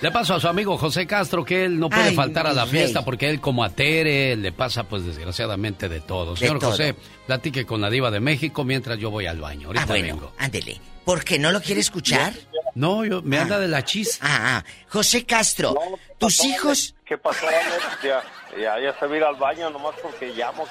[0.00, 3.04] Le paso a su amigo José Castro que él no puede faltar a la fiesta
[3.04, 6.36] porque él como a Tere le pasa pues desgraciadamente de todo.
[6.36, 6.94] Señor José,
[7.26, 9.66] platique con la diva de México mientras yo voy al baño.
[9.66, 10.32] Ahorita ah, bueno, vengo.
[10.38, 10.80] Ándele.
[11.04, 12.32] ¿Por qué no lo quiere escuchar?
[12.74, 13.58] No, yo me anda ah.
[13.58, 14.18] de la chis.
[14.22, 14.64] Ah, ah.
[14.88, 15.74] José Castro,
[16.16, 16.94] tus hijos.
[17.10, 18.02] ¿Qué pasó, Alex?
[18.04, 18.22] Ya,
[18.56, 20.64] ya, ya se va a ir al baño nomás porque llamo.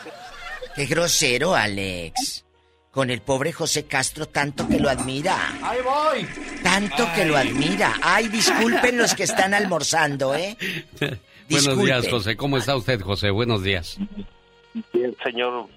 [0.73, 2.45] Qué grosero, Alex.
[2.91, 5.35] Con el pobre José Castro, tanto que lo admira.
[5.61, 6.25] ¡Ahí voy!
[6.63, 7.93] Tanto que lo admira.
[8.01, 10.55] Ay, disculpen los que están almorzando, ¿eh?
[11.49, 12.37] Buenos días, José.
[12.37, 13.31] ¿Cómo está usted, José?
[13.31, 13.97] Buenos días.
[14.93, 15.67] Bien, señor,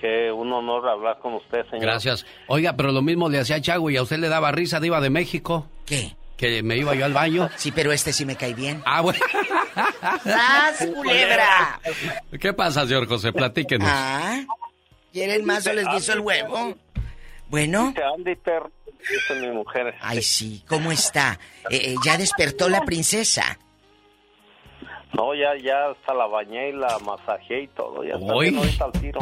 [0.00, 1.82] qué un honor hablar con usted, señor.
[1.82, 2.24] Gracias.
[2.46, 5.02] Oiga, pero lo mismo le hacía a Chago y a usted le daba risa, Diva
[5.02, 5.68] de México.
[5.84, 6.16] ¿Qué?
[6.38, 7.50] Que me iba yo al baño.
[7.56, 8.80] Sí, pero este sí me cae bien.
[8.86, 9.18] Ah, bueno.
[10.22, 11.80] ¡Sas, culebra!
[12.40, 13.32] ¿Qué pasa, señor José?
[13.32, 13.88] Platíquenos.
[13.90, 14.44] Ah,
[15.12, 16.76] ¿quieren más o les guiso el huevo?
[17.48, 17.92] Bueno.
[17.96, 19.94] Esa es mi mujer.
[20.00, 21.38] Ay, sí, ¿cómo está?
[21.70, 23.58] Eh, eh, ¿Ya despertó la princesa?
[25.14, 28.04] No, ya, ya hasta la bañé y la masajé y todo.
[28.04, 29.20] Ya está bien ahorita al tiro.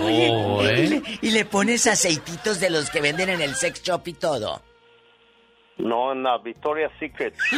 [0.00, 0.26] Oye,
[0.82, 4.14] y, le, y le pones aceititos de los que venden en el sex shop y
[4.14, 4.62] todo.
[5.78, 7.34] No, en la Victoria's Secret.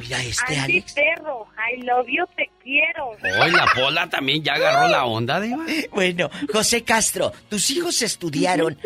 [0.00, 3.10] Mira este, Ay, mi perro, I love you, te quiero.
[3.10, 5.64] Hoy la pola también ya agarró la onda, Diva.
[5.92, 8.76] Bueno, José Castro, ¿tus hijos estudiaron?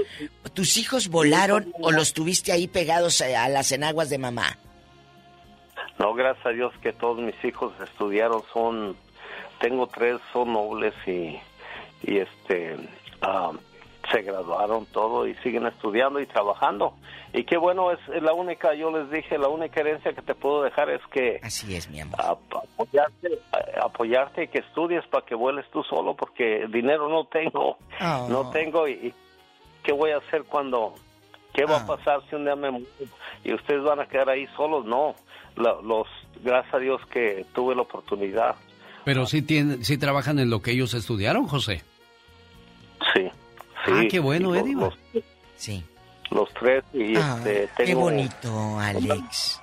[0.52, 4.58] ¿Tus hijos volaron o los tuviste ahí pegados a las enaguas de mamá?
[5.98, 8.96] No, gracias a Dios que todos mis hijos estudiaron, son,
[9.58, 11.38] tengo tres, son nobles y,
[12.02, 12.76] y este,
[13.22, 13.52] ah,
[14.10, 16.94] se graduaron todo y siguen estudiando y trabajando.
[17.32, 20.34] Y qué bueno, es, es la única, yo les dije, la única herencia que te
[20.34, 21.38] puedo dejar es que...
[21.42, 22.18] Así es, mi amor.
[22.20, 27.78] apoyarte, a- apoyarte y que estudies para que vueles tú solo, porque dinero no tengo,
[28.00, 28.26] Oh.
[28.28, 29.14] no tengo y, y
[29.82, 30.94] ¿qué voy a hacer cuando...
[31.52, 32.86] ¿Qué va a pasar si un día me muero
[33.44, 34.84] y ustedes van a quedar ahí solos?
[34.86, 35.14] No,
[35.56, 36.06] La- los,
[36.42, 38.54] gracias a Dios que tuve la oportunidad.
[39.04, 41.82] Pero sí, tienen, sí trabajan en lo que ellos estudiaron, José.
[43.14, 43.28] Sí.
[43.92, 44.74] Ah, sí, qué bueno, Eddie.
[44.74, 44.94] Los,
[45.56, 45.82] sí.
[46.30, 49.60] los tres y Ah, este, qué tengo bonito, Alex.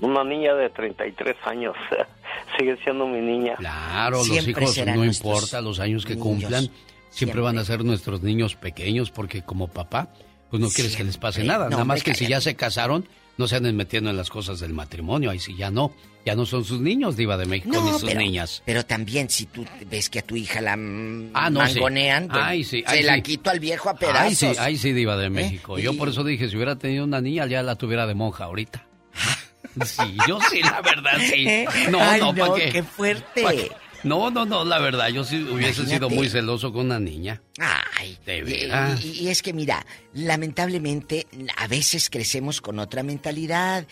[0.00, 1.74] una niña de 33 años.
[2.58, 3.54] Sigue siendo mi niña.
[3.56, 6.26] Claro, los Siempre hijos, serán no importa los años que niños.
[6.26, 6.68] cumplan,
[7.10, 10.08] siempre, van a ser nuestros niños pequeños, porque como papá,
[10.50, 11.52] pues no quieres que les pase Siempre.
[11.56, 11.64] nada.
[11.66, 13.06] No, Nada más que si ya se casaron,
[13.38, 15.30] no se anden metiendo en las cosas del matrimonio.
[15.30, 15.92] Ahí sí ya no.
[16.26, 18.62] Ya no son sus niños, Diva de México, ni sus pero, niñas.
[18.66, 22.64] pero también si tú ves que a tu hija la Ah, no, mangonean, pues, Ay,
[22.64, 24.20] sí, se la quito al viejo a pedazos.
[24.20, 25.78] Ay, sí, ay, sí, Diva de México.
[25.78, 28.84] Yo por eso dije, si hubiera tenido una niña, ya la tuviera de monja ahorita.
[29.84, 31.46] Sí, yo sí, la verdad, sí.
[31.90, 32.70] No, Ay, no, ¿para no, qué?
[32.70, 33.42] qué fuerte.
[33.42, 33.70] ¿Pa' qué?
[34.04, 37.42] No, no, no, la verdad, yo sí hubiese sido muy celoso con una niña.
[37.58, 39.04] Ay, De veras.
[39.04, 39.84] y- y es que mira,
[40.14, 41.26] lamentablemente
[41.56, 43.86] a veces crecemos con otra mentalidad.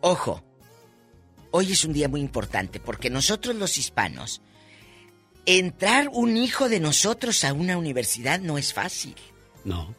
[0.00, 0.42] Ojo,
[1.50, 4.40] hoy es un día muy importante porque nosotros los hispanos,
[5.46, 9.14] entrar un hijo de nosotros a una universidad no es fácil.
[9.64, 9.94] No.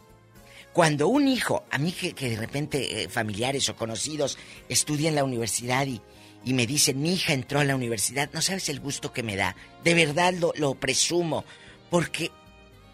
[0.74, 4.38] Cuando un hijo, a mí que, que de repente eh, familiares o conocidos
[4.70, 6.02] estudian en la universidad y,
[6.46, 9.36] y me dicen, mi hija entró a la universidad, no sabes el gusto que me
[9.36, 9.56] da.
[9.84, 11.44] De verdad lo, lo presumo,
[11.90, 12.32] porque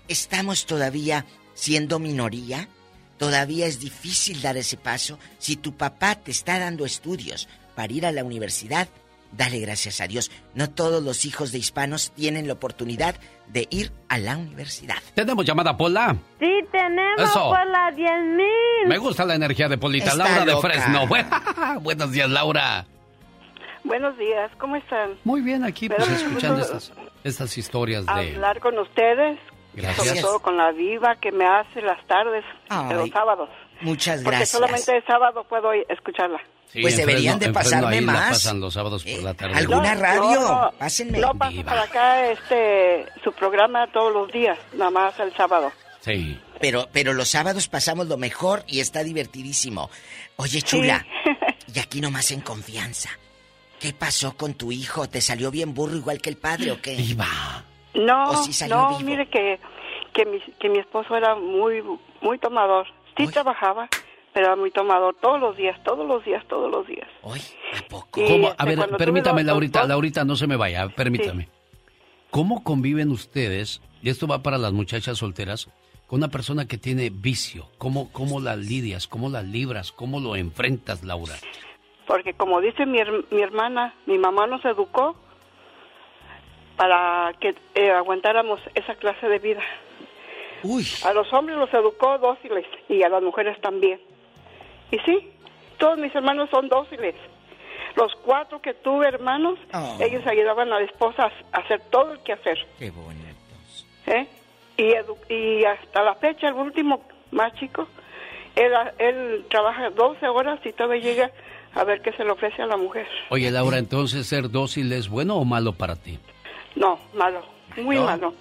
[0.08, 2.70] estamos todavía siendo minoría,
[3.18, 5.20] todavía es difícil dar ese paso.
[5.38, 8.88] Si tu papá te está dando estudios para ir a la universidad,
[9.34, 10.32] dale gracias a Dios.
[10.56, 13.16] No todos los hijos de hispanos tienen la oportunidad
[13.48, 14.96] de ir a la universidad.
[15.14, 16.16] ¿Tenemos llamada, Pola?
[16.40, 17.50] Sí, tenemos Eso.
[17.50, 18.88] por la 10 mil.
[18.88, 20.12] Me gusta la energía de Polita.
[20.12, 20.68] Está Laura loca.
[20.68, 21.08] de Fresno.
[21.82, 22.86] Buenos días, Laura.
[23.84, 25.18] Buenos días, ¿cómo están?
[25.24, 26.92] Muy bien, aquí pues escuchando estas,
[27.24, 28.12] estas historias de...
[28.12, 29.40] Hablar con ustedes,
[29.74, 30.08] Gracias.
[30.08, 33.50] sobre todo con la diva que me hace las tardes de los Ay, sábados.
[33.82, 34.50] Muchas Porque gracias.
[34.50, 36.40] solamente el sábado puedo escucharla.
[36.68, 38.28] Sí, Pues deberían de pasarme más.
[38.28, 39.56] Eh, pasan los sábados por la tarde.
[39.58, 40.40] ¿Alguna radio?
[40.40, 41.18] No, Pásenme.
[41.18, 45.72] No pasa para acá este su programa todos los días, nada más el sábado.
[46.00, 46.40] Sí.
[46.62, 49.90] Pero, pero los sábados pasamos lo mejor y está divertidísimo.
[50.38, 51.06] Oye, chula,
[51.74, 53.10] y aquí nomás en confianza.
[53.82, 55.10] ¿Qué pasó con tu hijo?
[55.10, 56.96] ¿Te salió bien burro igual que el padre o qué?
[57.96, 59.10] No, ¿O sí salió no, vivo?
[59.10, 59.60] mire que
[60.14, 61.82] que mi, que mi esposo era muy
[62.22, 62.86] muy tomador.
[63.18, 63.90] Sí trabajaba,
[64.34, 67.08] pero era muy tomador todos los días, todos los días, todos los días.
[67.24, 68.22] ¿A poco?
[68.24, 68.50] ¿Cómo?
[68.50, 71.50] este, A ver, permítame, Laurita, dos- Laurita, no se me vaya, permítame.
[72.30, 75.68] ¿Cómo conviven ustedes, y esto va para las muchachas solteras,
[76.08, 77.68] con una persona que tiene vicio?
[77.78, 79.08] ¿Cómo, cómo la lidias?
[79.08, 79.92] ¿Cómo la libras?
[79.92, 81.36] ¿Cómo lo enfrentas, Laura?
[82.12, 85.16] Porque como dice mi, mi hermana, mi mamá nos educó
[86.76, 89.62] para que eh, aguantáramos esa clase de vida.
[91.06, 94.02] A los hombres los educó dóciles y a las mujeres también.
[94.92, 95.32] Y sí,
[95.78, 97.16] todos mis hermanos son dóciles.
[97.96, 99.98] Los cuatro que tuve hermanos, Oh.
[100.02, 102.58] ellos ayudaban a la esposa a hacer todo el que hacer.
[102.78, 103.88] Qué bonitos.
[104.08, 104.28] ¿eh?
[104.76, 107.88] Y, edu- y hasta la fecha, el último más chico,
[108.58, 111.32] él, él trabaja 12 horas y todavía llega
[111.74, 113.08] a ver qué se le ofrece a la mujer.
[113.30, 116.20] Oye, Laura, entonces ser dócil es bueno o malo para ti?
[116.76, 117.42] No, malo,
[117.78, 118.06] muy ¿No?
[118.06, 118.34] malo.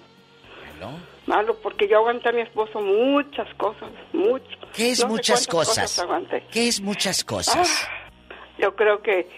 [1.27, 4.57] Malo, porque yo aguanté a mi esposo muchas cosas, mucho.
[4.73, 5.99] ¿Qué es No muchas cosas?
[5.99, 6.43] aguanté.
[6.51, 7.87] ¿Qué es muchas cosas?
[7.87, 8.09] Ah,
[8.57, 9.29] yo creo que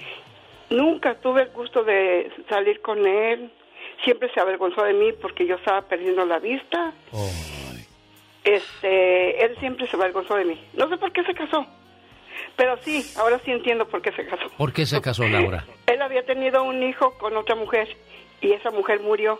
[0.70, 3.52] nunca tuve el gusto de salir con él.
[4.06, 6.94] Siempre se avergonzó de mí porque yo estaba perdiendo la vista.
[8.44, 10.62] Este, él siempre se avergonzó de mí.
[10.74, 11.66] No sé por qué se casó.
[12.56, 14.48] Pero sí, ahora sí entiendo por qué se casó.
[14.58, 15.66] ¿Por qué se casó, Laura?
[15.88, 17.88] Él había tenido un hijo con otra mujer
[18.42, 19.40] y esa mujer murió.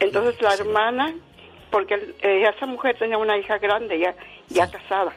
[0.00, 1.14] Entonces la hermana,
[1.70, 4.14] porque eh, esa mujer tenía una hija grande ya,
[4.48, 5.14] ya casada.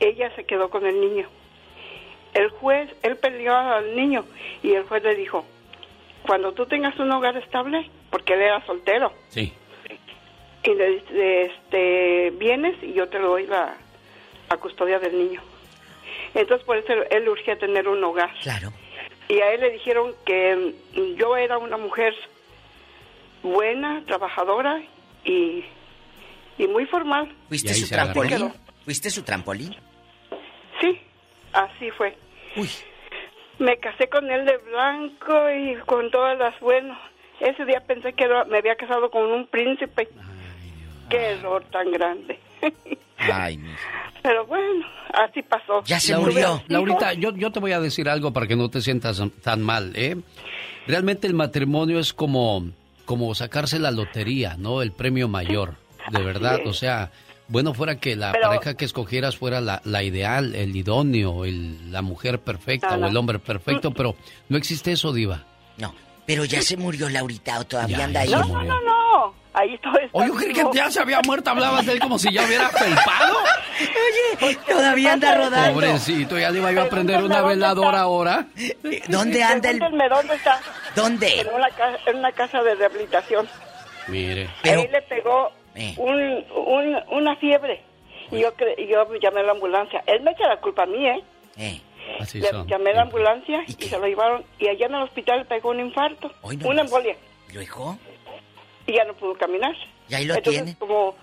[0.00, 1.28] ella se quedó con el niño.
[2.34, 4.24] El juez, él peleó al niño
[4.62, 5.44] y el juez le dijo,
[6.26, 9.52] cuando tú tengas un hogar estable, porque él era soltero, Sí.
[10.64, 13.76] y le dice, este, vienes y yo te doy la,
[14.48, 15.42] la custodia del niño.
[16.34, 18.32] Entonces por eso él urgía tener un hogar.
[18.42, 18.72] Claro.
[19.28, 22.14] Y a él le dijeron que mm, yo era una mujer
[23.42, 24.82] buena, trabajadora
[25.24, 25.64] y,
[26.58, 27.32] y muy formal.
[27.48, 28.52] ¿Fuiste su trampolín?
[28.84, 29.74] ¿Fuiste su trampolín?
[30.80, 31.00] Sí,
[31.52, 32.16] así fue.
[33.58, 36.98] Me casé con él de blanco y con todas las bueno.
[37.40, 40.08] Ese día pensé que era- me había casado con un príncipe.
[41.08, 42.38] Qué error tan grande.
[43.30, 43.70] Ay, mi.
[44.22, 45.82] Pero bueno, así pasó.
[46.08, 49.62] Laurita, Laurita, yo, yo te voy a decir algo para que no te sientas tan
[49.62, 50.16] mal, ¿eh?
[50.86, 52.70] Realmente el matrimonio es como,
[53.04, 54.80] como sacarse la lotería, ¿no?
[54.82, 55.74] El premio mayor,
[56.10, 56.60] de verdad.
[56.66, 57.10] O sea,
[57.48, 61.90] bueno fuera que la Pero- pareja que escogieras fuera la, la ideal, el idóneo, el,
[61.92, 64.14] la mujer perfecta No, o el hombre perfecto, pero
[64.48, 65.44] no existe eso, Diva.
[65.78, 65.94] No,
[66.26, 68.28] pero ya se murió Laurita o todavía Ya, anda ahí.
[68.28, 68.74] ya No, se no, murió.
[68.74, 69.01] no, no.
[69.54, 70.08] Ahí estoy.
[70.12, 72.68] O yo creí que ya se había muerto, hablabas de él como si ya hubiera
[72.70, 73.36] felpado.
[74.40, 75.74] Oye, todavía anda rodando.
[75.74, 78.46] Pobrecito, ya le iba yo a prender una veladora ahora.
[79.08, 79.78] ¿Dónde anda el...?
[79.78, 80.60] Dónde está.
[80.96, 81.40] ¿Dónde?
[81.40, 83.46] En una, ca- en una casa de rehabilitación.
[84.08, 84.48] Mire.
[84.64, 85.94] Ahí le pegó Eh.
[85.98, 87.82] un, un- una fiebre.
[88.30, 90.02] Y yo, cre- yo llamé a la ambulancia.
[90.06, 91.80] Él me echa la culpa a mí, ¿eh?
[92.20, 92.66] Así Le son.
[92.66, 94.44] llamé a la ambulancia y, se lo llevaron.
[94.58, 96.30] Y allá en el hospital le pegó un infarto,
[96.60, 97.16] no una embolia.
[97.52, 97.98] ¿Lo dejó?
[98.86, 99.74] Y ya no pudo caminar.
[100.08, 100.78] Y ahí lo Entonces, tiene.
[100.78, 101.14] Como,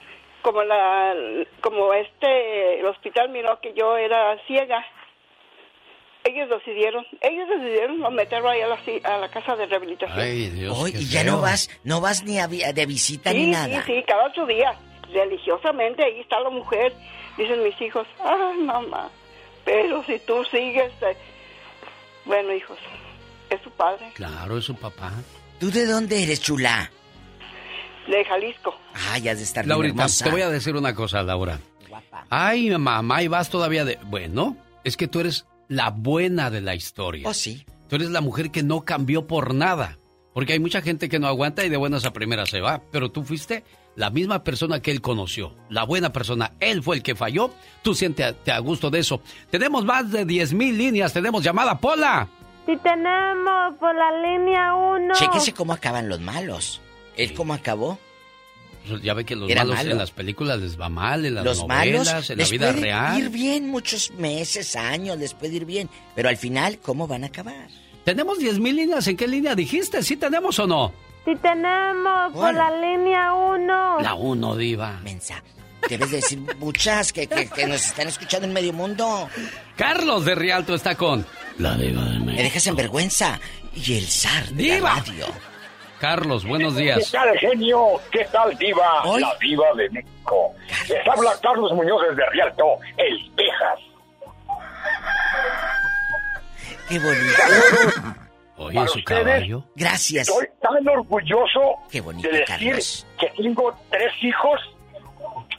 [0.42, 1.14] como, la,
[1.62, 4.86] como este, el hospital miró que yo era ciega,
[6.24, 10.20] ellos decidieron, ellos decidieron meterlo ahí a la, a la casa de rehabilitación.
[10.20, 10.78] Ay, Dios.
[10.78, 11.34] Hoy, qué y ya feo.
[11.34, 13.84] no vas, no vas ni a de visita ni nada.
[13.86, 14.76] sí, sí, cada ocho días,
[15.12, 16.94] religiosamente, ahí está la mujer.
[17.38, 19.10] Dicen mis hijos, ay, mamá,
[19.66, 20.92] pero si tú sigues...
[21.02, 21.16] eh".
[22.26, 22.78] Bueno, hijos,
[23.50, 25.12] es su padre, Claro, es su papá.
[25.60, 26.92] ¿Tú de dónde eres, chula?
[28.10, 28.76] De Jalisco.
[29.12, 30.26] Ay, has de estar bien Laurita, hermosa.
[30.26, 31.60] te voy a decir una cosa, Laura.
[32.30, 33.98] Ay, mamá, y vas todavía de...
[34.06, 37.28] Bueno, es que tú eres la buena de la historia.
[37.28, 37.66] Oh, sí.
[37.88, 39.98] Tú eres la mujer que no cambió por nada.
[40.34, 42.82] Porque hay mucha gente que no aguanta y de buenas a primeras se va.
[42.92, 43.64] Pero tú fuiste
[43.96, 45.56] la misma persona que él conoció.
[45.70, 46.52] La buena persona.
[46.60, 47.52] Él fue el que falló.
[47.82, 49.22] Tú siéntete a gusto de eso.
[49.50, 51.14] Tenemos más de 10 mil líneas.
[51.14, 52.28] Tenemos llamada Pola.
[52.66, 55.14] Si tenemos por la línea 1.
[55.16, 56.80] Chéquese cómo acaban los malos.
[57.24, 58.00] ¿Él cómo acabó?
[58.88, 59.92] Pues Ya ve que los Era malos malo.
[59.92, 62.68] en las películas les va mal, en las los novelas, malos en la les vida
[62.72, 63.20] puede real.
[63.20, 65.90] ir bien muchos meses, años, les puede ir bien.
[66.16, 67.68] Pero al final, ¿cómo van a acabar?
[68.06, 69.06] Tenemos 10 mil líneas.
[69.08, 70.02] ¿En qué línea dijiste?
[70.02, 70.92] ¿Sí tenemos o no?
[71.26, 74.00] Si tenemos por la línea 1.
[74.02, 75.00] La uno, diva.
[75.04, 75.44] Mensa.
[75.88, 79.30] Debes decir muchas que, que- que nos están escuchando en medio mundo.
[79.76, 81.26] Carlos de Rialto está con
[81.58, 83.40] la diva de Me dejas en vergüenza.
[83.76, 84.96] Y el zar de ¡Diva!
[84.96, 85.26] la radio.
[86.00, 87.12] Carlos, buenos ¿Qué días.
[87.12, 88.00] tal, genio?
[88.12, 89.04] ¿Qué tal, diva?
[89.04, 90.54] Hoy- La diva de México.
[90.88, 92.66] Les habla Carlos Muñoz desde Rialto,
[92.98, 93.80] El Texas.
[96.88, 98.16] Qué bonito.
[98.58, 99.64] Oye, su ustedes, caballo.
[99.76, 100.28] Gracias.
[100.30, 103.08] Estoy tan orgulloso Qué bonito, de decir Carlos.
[103.20, 104.60] que tengo tres hijos.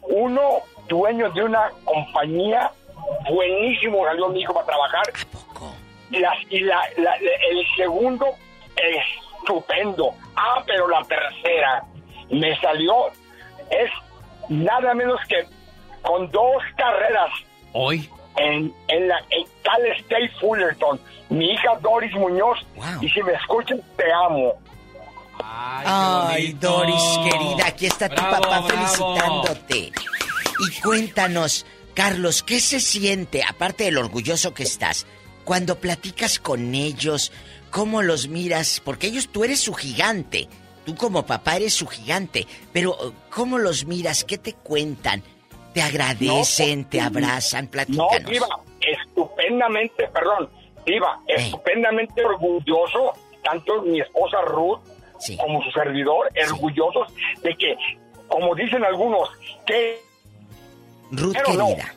[0.02, 2.70] Uno, dueño de una compañía.
[3.30, 5.02] Buenísimo salió mi hijo para trabajar.
[5.08, 5.74] ¿A poco?
[6.10, 8.26] Y, la- y la- la- el segundo,
[9.40, 10.14] estupendo.
[10.36, 11.84] Ah, pero la tercera
[12.30, 13.08] me salió,
[13.70, 13.90] es
[14.48, 15.44] nada menos que
[16.02, 17.30] con dos carreras
[17.72, 18.08] Hoy.
[18.36, 21.00] en, en la en Cal State Fullerton.
[21.28, 22.86] Mi hija Doris Muñoz, Wow.
[23.02, 24.54] y si me escuchan, te amo.
[25.42, 28.68] Ay, Doris, querida, aquí está tu papá bravo.
[28.68, 29.92] felicitándote.
[30.58, 31.64] Y cuéntanos,
[31.94, 35.06] Carlos, ¿qué se siente, aparte del orgulloso que estás,
[35.44, 37.32] cuando platicas con ellos?
[37.70, 38.80] ¿Cómo los miras?
[38.84, 40.48] Porque ellos, tú eres su gigante.
[40.84, 42.46] Tú como papá eres su gigante.
[42.72, 42.96] Pero,
[43.30, 44.24] ¿cómo los miras?
[44.24, 45.22] ¿Qué te cuentan?
[45.74, 46.84] ¿Te agradecen?
[46.84, 47.66] ¿Te abrazan?
[47.66, 48.30] No, Platícanos.
[48.30, 48.48] Diva,
[48.80, 50.50] estupendamente, perdón,
[50.84, 53.12] Diva, estupendamente orgulloso,
[53.44, 54.80] tanto mi esposa Ruth
[55.38, 57.76] como su servidor, orgullosos de que,
[58.28, 59.28] como dicen algunos,
[59.66, 60.00] que...
[61.12, 61.94] Ruth pero no, querida.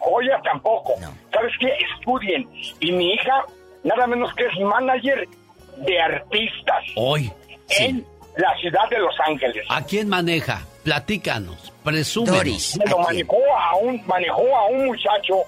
[0.00, 0.94] joyas tampoco.
[1.32, 1.68] ¿Sabes qué?
[1.98, 2.48] Estudien.
[2.80, 3.44] Y mi hija,
[3.84, 5.28] nada menos que es manager
[5.76, 7.32] de artistas Hoy.
[7.68, 8.04] en
[8.36, 9.64] la ciudad de Los Ángeles.
[9.68, 10.62] ¿A quién maneja?
[10.82, 11.72] Platícanos.
[11.84, 12.76] Presúmenos.
[12.78, 15.44] Bueno, manejó a un manejó a un muchacho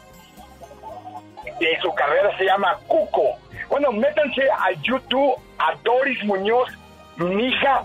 [1.60, 3.36] de su carrera se llama Cuco.
[3.68, 6.68] Bueno, métanse a YouTube a Doris Muñoz,
[7.16, 7.84] Mija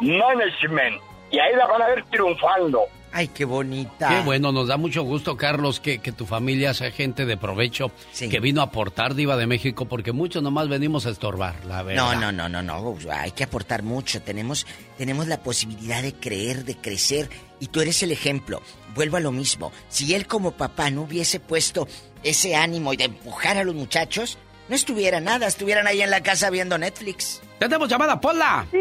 [0.00, 2.86] Management, y ahí la van a ver triunfando.
[3.12, 4.08] Ay, qué bonita.
[4.08, 7.90] Qué bueno, nos da mucho gusto, Carlos, que, que tu familia sea gente de provecho,
[8.18, 12.14] que vino a aportar Diva de México, porque muchos nomás venimos a estorbar, la verdad.
[12.14, 14.22] No, no, no, no, no, hay que aportar mucho.
[14.22, 14.66] Tenemos,
[14.96, 17.28] tenemos la posibilidad de creer, de crecer,
[17.60, 18.62] y tú eres el ejemplo.
[18.94, 19.72] Vuelvo a lo mismo.
[19.88, 21.86] Si él como papá no hubiese puesto
[22.22, 24.38] ese ánimo y de empujar a los muchachos,
[24.70, 27.42] no estuviera nada, estuvieran ahí en la casa viendo Netflix.
[27.58, 28.66] ¡Tenemos llamada, Pola!
[28.70, 28.78] Sí,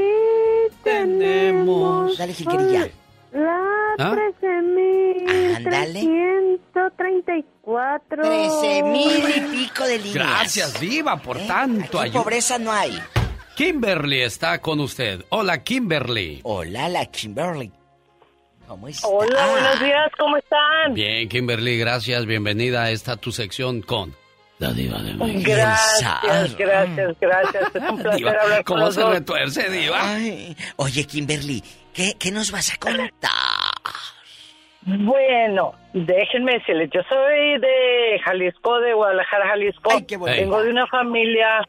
[0.83, 2.17] tenemos.
[2.17, 2.89] Dale, jiquerilla.
[3.33, 3.59] La
[3.99, 4.15] ¿Ah?
[6.73, 8.01] 13.334.
[8.09, 10.13] 13 mil y pico de líneas.
[10.15, 12.23] Gracias, Diva, por tanto Aquí ayuda.
[12.23, 12.97] pobreza no hay.
[13.55, 15.23] Kimberly está con usted.
[15.29, 16.39] Hola, Kimberly.
[16.43, 17.71] Hola, la Kimberly.
[18.67, 19.07] ¿Cómo está?
[19.07, 20.93] Hola, buenos días, ¿cómo están?
[20.93, 22.25] Bien, Kimberly, gracias.
[22.25, 24.15] Bienvenida a esta tu sección con
[24.59, 25.51] la Diva de México.
[25.51, 27.63] Gracias, gracias, gracias.
[27.75, 29.97] Es un placer Diva, hablar con ¿Cómo se retuerce, Diva?
[30.01, 31.61] Ay, Oye, Kimberly,
[31.93, 33.09] ¿qué, ¿qué nos vas a contar?
[34.83, 39.89] Bueno, déjenme decirles, yo soy de Jalisco, de Guadalajara, Jalisco.
[39.91, 40.19] bonito.
[40.25, 41.61] Vengo de una familia,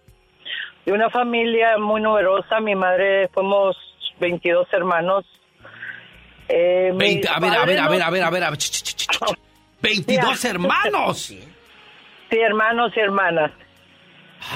[0.86, 2.59] de una familia muy numerosa.
[2.61, 3.77] Mi madre, fuimos
[4.19, 5.27] 22 hermanos.
[6.49, 8.59] Eh, a ver, a ver, a ver, a ver, a ver, a ver.
[8.59, 9.39] ch, ch, ch, ch, ch.
[9.82, 10.51] 22 Ya.
[10.51, 11.19] hermanos.
[11.20, 11.40] Sí,
[12.40, 13.51] hermanos y hermanas.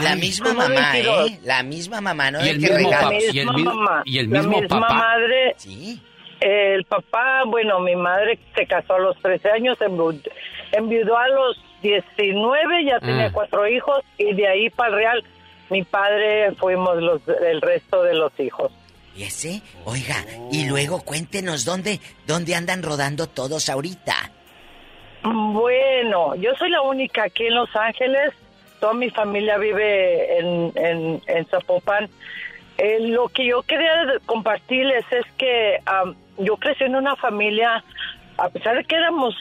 [0.02, 1.30] La Ay, misma mamá, 22.
[1.30, 1.40] ¿eh?
[1.44, 2.44] La misma mamá, ¿no?
[2.44, 3.02] Y el que mismo regala.
[3.02, 3.12] papá.
[3.14, 4.02] La y el misma mismo- mamá.
[4.04, 4.94] y el la mismo misma papá.
[4.94, 5.54] madre.
[5.58, 6.02] Sí.
[6.40, 10.28] El papá, bueno, mi madre se casó a los 13 años, enviud-
[10.72, 13.30] enviudó a los 19, ya tenía Ah.
[13.32, 15.24] cuatro hijos, y de ahí para el Real,
[15.70, 18.70] mi padre fuimos los, el resto de los hijos.
[19.16, 19.62] ¿Y ese?
[19.86, 20.16] Oiga,
[20.52, 24.14] y luego cuéntenos dónde, dónde andan rodando todos ahorita.
[25.22, 28.32] Bueno, yo soy la única aquí en Los Ángeles,
[28.86, 32.08] toda mi familia vive en, en, en Zapopan.
[32.78, 33.90] Eh, lo que yo quería
[34.26, 37.82] compartirles es que am, yo crecí en una familia,
[38.38, 39.34] a pesar de que éramos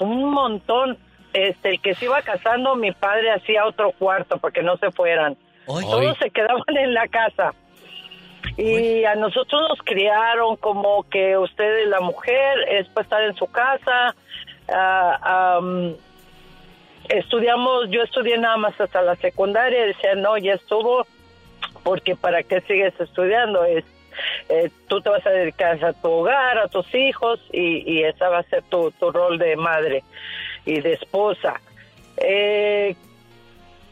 [0.00, 0.98] un montón,
[1.32, 4.90] este, el que se iba casando, mi padre hacía otro cuarto para que no se
[4.90, 5.34] fueran.
[5.64, 7.54] Todos se quedaban en la casa.
[8.58, 13.46] Y a nosotros nos criaron como que usted, la mujer, es para estar en su
[13.46, 14.14] casa.
[14.68, 15.58] Ah,
[17.08, 19.86] estudiamos, yo estudié nada más hasta la secundaria.
[19.86, 21.06] Decía, no, ya estuvo,
[21.82, 23.64] porque ¿para qué sigues estudiando?
[23.64, 23.84] Es,
[24.48, 28.28] eh, tú te vas a dedicar a tu hogar, a tus hijos, y, y esa
[28.28, 30.04] va a ser tu, tu rol de madre
[30.64, 31.60] y de esposa.
[32.16, 32.94] Eh,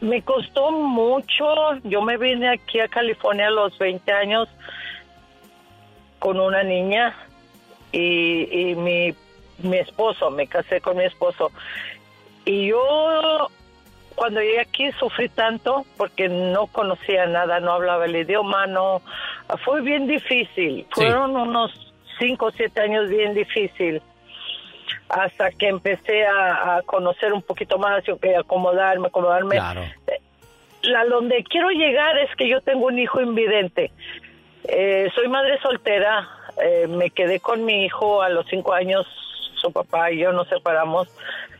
[0.01, 1.75] me costó mucho.
[1.83, 4.47] Yo me vine aquí a California a los 20 años
[6.19, 7.15] con una niña
[7.91, 9.13] y, y mi,
[9.59, 11.51] mi esposo, me casé con mi esposo.
[12.49, 13.51] Y yo
[14.15, 19.03] cuando llegué aquí sufrí tanto porque no conocía nada, no hablaba el idioma, no.
[19.63, 20.87] Fue bien difícil.
[20.89, 21.71] Fueron unos
[22.17, 24.01] 5 o 7 años bien difícil
[25.09, 29.57] hasta que empecé a, a conocer un poquito más y acomodarme, acomodarme.
[29.57, 29.83] Claro.
[30.81, 33.91] La donde quiero llegar es que yo tengo un hijo invidente.
[34.63, 36.27] Eh, soy madre soltera,
[36.63, 39.05] eh, me quedé con mi hijo a los cinco años,
[39.61, 41.09] su papá y yo nos separamos.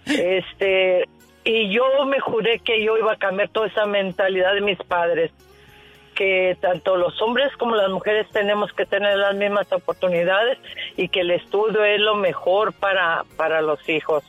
[0.06, 1.08] Este,
[1.44, 5.32] y yo me juré que yo iba a cambiar toda esa mentalidad de mis padres,
[6.16, 10.58] que tanto los hombres como las mujeres tenemos que tener las mismas oportunidades
[10.98, 14.24] y que el estudio es lo mejor para, para los hijos.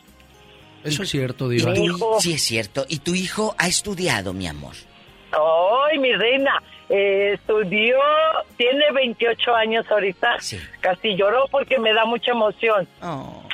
[0.84, 1.74] Eso es cierto, ¿Y Diva.
[1.74, 2.86] tu- hijo- Sí, es cierto.
[2.88, 4.74] ¿Y tu hijo ha estudiado, mi amor?
[5.32, 7.98] Ay, mi reina, eh, estudió,
[8.56, 10.36] tiene 28 años ahorita.
[10.80, 12.86] Casi lloró porque me da mucha emoción.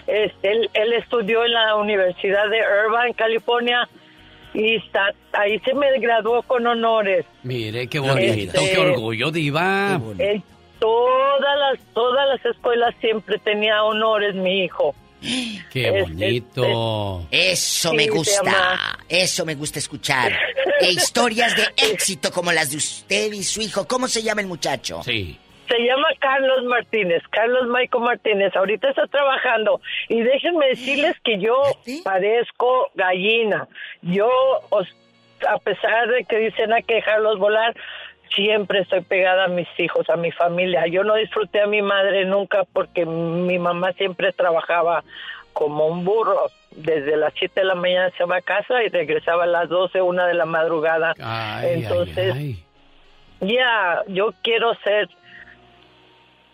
[0.07, 3.89] Este, él, él estudió en la Universidad de Irvine, California,
[4.55, 7.27] y está, ahí se me graduó con honores.
[7.43, 10.01] Mire, qué bonito, Este- qué orgullo, Diva.
[10.19, 10.43] En
[10.79, 14.95] todas las, todas las escuelas siempre tenía honores mi hijo.
[15.73, 17.27] Qué Este, bonito.
[17.31, 18.99] Eso Sí, me gusta.
[19.09, 20.33] Eso me gusta escuchar.
[20.79, 23.89] E historias de éxito como las de usted y su hijo.
[23.89, 25.03] ¿Cómo se llama el muchacho?
[25.03, 25.39] Sí.
[25.71, 28.55] Se llama Carlos Martínez, Carlos Maico Martínez.
[28.55, 29.81] Ahorita está trabajando.
[30.11, 31.55] Y déjenme decirles que yo
[32.05, 33.67] parezco gallina.
[34.03, 34.29] Yo,
[35.49, 37.75] a pesar de que dicen hay que dejarlos volar,
[38.35, 40.87] siempre estoy pegada a mis hijos, a mi familia.
[40.87, 45.05] Yo no disfruté a mi madre nunca porque mi mamá siempre trabajaba
[45.53, 46.51] como un burro.
[46.73, 50.03] Desde las 7 de la mañana se va a casa y regresaba a las 12,
[50.03, 51.15] una de la madrugada.
[51.19, 52.35] Ay, Entonces,
[53.41, 55.09] ya, yo quiero ser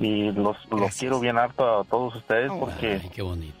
[0.00, 3.56] y los, los quiero bien harto a todos ustedes porque qué bonito.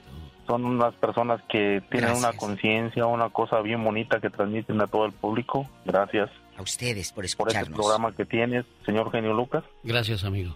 [0.46, 5.04] son unas personas que tienen una conciencia, una cosa bien bonita que transmiten a todo
[5.06, 5.66] el público.
[5.84, 6.30] Gracias.
[6.56, 7.68] A ustedes por por escucharnos.
[7.68, 9.64] este programa que tienes, señor Genio Lucas.
[9.82, 10.54] Gracias, amigo.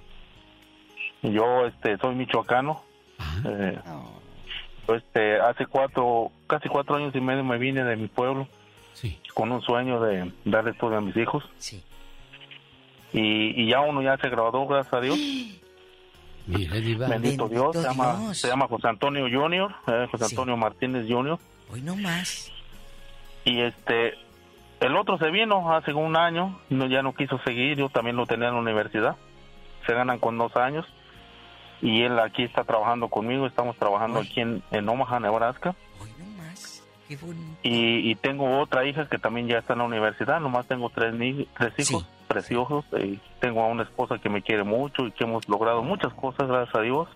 [1.22, 2.82] Yo este soy michoacano.
[3.44, 3.78] Eh,
[4.88, 8.48] yo, este hace cuatro, casi cuatro años y medio me vine de mi pueblo
[9.34, 11.44] con un sueño de darle todo a mis hijos.
[11.58, 11.82] Sí.
[13.12, 15.18] Y, y ya uno ya se graduó, gracias a Dios.
[16.46, 17.08] Mire, Diva.
[17.08, 21.38] Bendito, Dios, se llama, se llama José Antonio Junior, eh, José Antonio Martínez Junior.
[21.70, 22.50] Hoy no más.
[23.44, 24.14] Y este,
[24.80, 28.26] el otro se vino hace un año, no, ya no quiso seguir, yo también lo
[28.26, 29.16] tenía en la universidad.
[29.86, 30.86] Se ganan con dos años.
[31.80, 35.74] Y él aquí está trabajando conmigo, estamos trabajando aquí en, en Omaha, Nebraska.
[37.08, 37.58] Qué bonito.
[37.64, 41.12] Y, y tengo otra hija que también ya está en la universidad, nomás tengo tres,
[41.12, 42.84] ni- tres hijos preciosos.
[43.02, 46.48] Y tengo a una esposa que me quiere mucho y que hemos logrado muchas cosas,
[46.48, 47.08] gracias a Dios.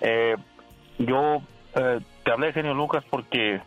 [0.00, 0.36] Eh,
[0.98, 1.42] yo
[1.74, 3.60] eh, te hablé, genio Lucas, porque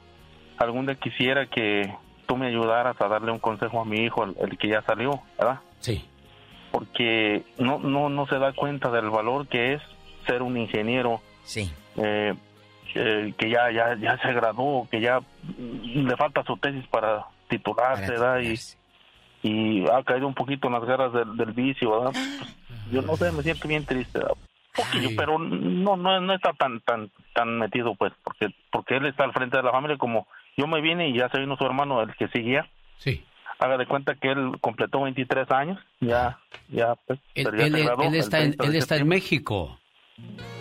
[0.57, 1.93] algún día quisiera que
[2.27, 5.21] tú me ayudaras a darle un consejo a mi hijo, el, el que ya salió,
[5.37, 5.59] ¿verdad?
[5.79, 6.05] Sí.
[6.71, 9.81] Porque no, no, no se da cuenta del valor que es
[10.25, 11.21] ser un ingeniero.
[11.43, 11.71] Sí.
[11.97, 12.33] eh,
[12.93, 15.21] eh, que ya, ya, ya se graduó, que ya
[15.57, 18.39] le falta su tesis para titularse, ¿verdad?
[18.39, 18.55] Y,
[19.43, 22.11] y ha caído un poquito en las garras del, del vicio, ¿verdad?
[22.13, 22.49] Pues,
[22.91, 24.19] yo no sé, me siento bien triste.
[24.75, 29.25] Poquillo, pero no, no, no está tan, tan, tan metido, pues, porque, porque él está
[29.25, 32.01] al frente de la familia, como yo me vine y ya se vino su hermano,
[32.01, 32.69] el que seguía.
[32.97, 33.23] Sí.
[33.59, 36.39] Haga de cuenta que él completó 23 años, ya,
[36.69, 38.75] ya, pues, Él, pero ya él- se graduó él el está, en, 30 de él
[38.77, 39.07] está en.
[39.07, 39.77] México.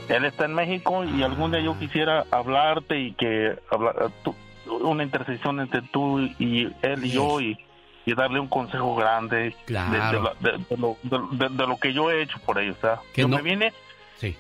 [0.09, 4.34] Él está en México y algún día yo quisiera hablarte y que habla- tú-
[4.83, 7.59] una intersección entre tú y él y yo y,
[8.07, 10.23] y darle un consejo grande de- de, Claro.
[10.23, 12.77] la- de- de lo, de- de- de lo que yo he hecho por ellos.
[12.79, 13.73] O sea, Que yo no- me vine
[14.19, 14.35] Sí.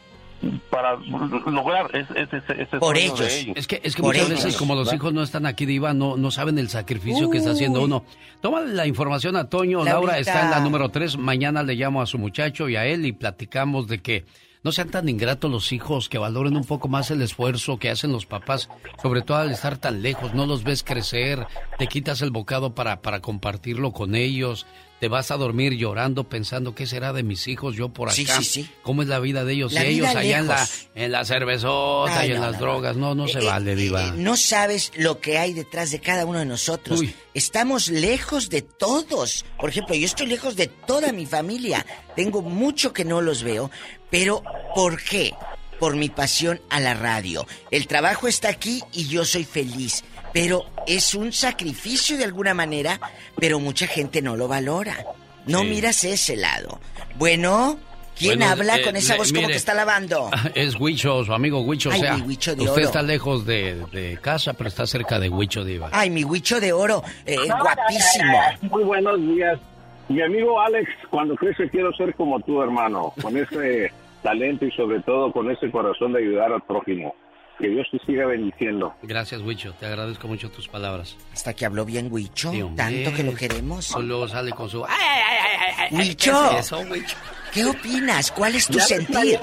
[0.70, 3.56] para lograr ese, ese, ese sueño de ellos.
[3.56, 4.96] Es que, es que Por muchas ellos, veces, como los ¿verdad?
[4.96, 8.04] hijos no están aquí, Diva, no, no saben el sacrificio que está haciendo uno.
[8.40, 9.84] Toma la información a Toño.
[9.84, 11.18] Laura está en la número 3.
[11.18, 14.24] Mañana le llamo a su muchacho y a él y platicamos de que
[14.62, 18.12] no sean tan ingratos los hijos, que valoren un poco más el esfuerzo que hacen
[18.12, 18.68] los papás,
[19.02, 20.34] sobre todo al estar tan lejos.
[20.34, 21.46] No los ves crecer,
[21.78, 24.66] te quitas el bocado para, para compartirlo con ellos.
[25.00, 28.16] Te vas a dormir llorando pensando qué será de mis hijos yo por acá.
[28.16, 28.70] Sí, sí, sí.
[28.82, 29.72] ¿Cómo es la vida de ellos?
[29.72, 32.60] La y ellos allá en la, en la cervezota Ay, y en no, las no,
[32.60, 32.96] drogas.
[32.98, 34.08] No, no se Eh, vale, Diva.
[34.08, 37.00] eh, no sabes lo que hay detrás de cada uno de nosotros.
[37.32, 39.46] Estamos lejos de todos.
[39.58, 41.86] Por ejemplo, yo estoy lejos de toda mi familia.
[42.14, 43.70] Tengo mucho que no los veo.
[44.10, 44.42] Pero,
[44.74, 45.32] ¿por qué?
[45.78, 47.46] Por mi pasión a la radio.
[47.70, 50.04] El trabajo está aquí y yo soy feliz.
[50.32, 53.00] Pero es un sacrificio de alguna manera,
[53.38, 54.96] pero mucha gente no lo valora.
[55.46, 55.66] No Sí.
[55.68, 56.78] miras ese lado.
[57.16, 57.78] Bueno,
[58.16, 60.30] ¿quién Bueno, habla eh, con esa le- voz como que está lavando?
[60.54, 61.88] Es Huicho, su amigo Huicho.
[61.88, 62.84] O Ay, sea, mi Huicho de usted oro.
[62.84, 65.88] está lejos de, de casa, pero está cerca de Huicho, Diva.
[65.92, 68.38] Ay, mi huicho de oro, eh, guapísimo.
[68.62, 69.58] Muy buenos días.
[70.08, 73.92] Mi amigo Alex, cuando crece quiero ser como tú, hermano, con ese
[74.22, 77.14] talento y sobre todo con ese corazón de ayudar al prójimo.
[77.58, 78.94] Que Dios te siga bendiciendo.
[79.02, 79.74] Gracias, Huicho.
[79.78, 81.18] Te agradezco mucho tus palabras.
[81.30, 82.50] Hasta que habló bien Huicho.
[82.74, 83.84] tanto que lo queremos.
[83.84, 84.82] Solo sale con su...
[85.90, 86.32] Huicho.
[87.52, 88.30] ¿Qué opinas?
[88.32, 89.38] ¿Cuál es tu sentir?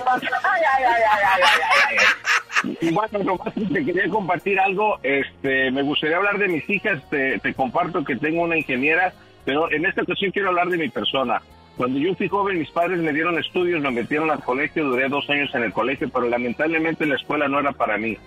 [2.91, 4.97] Bueno, nomás te quería compartir algo.
[5.03, 7.01] Este, me gustaría hablar de mis hijas.
[7.09, 9.13] Te, te comparto que tengo una ingeniera,
[9.45, 11.41] pero en esta ocasión quiero hablar de mi persona.
[11.77, 15.29] Cuando yo fui joven, mis padres me dieron estudios, me metieron al colegio, duré dos
[15.29, 18.17] años en el colegio, pero lamentablemente la escuela no era para mí.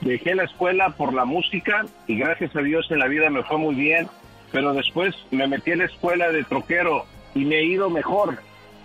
[0.00, 3.58] Dejé la escuela por la música y gracias a Dios en la vida me fue
[3.58, 4.08] muy bien,
[4.52, 7.04] pero después me metí en la escuela de troquero
[7.34, 8.38] y me he ido mejor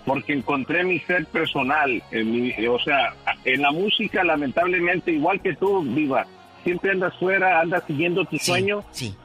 [0.04, 2.02] porque encontré mi ser personal.
[2.10, 3.14] En mi, o sea,
[3.46, 6.26] en la música lamentablemente, igual que tú, Viva,
[6.62, 9.16] siempre andas fuera, andas siguiendo tu sueño sí.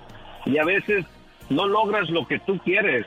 [0.46, 1.06] y a veces
[1.50, 3.06] no logras lo que tú quieres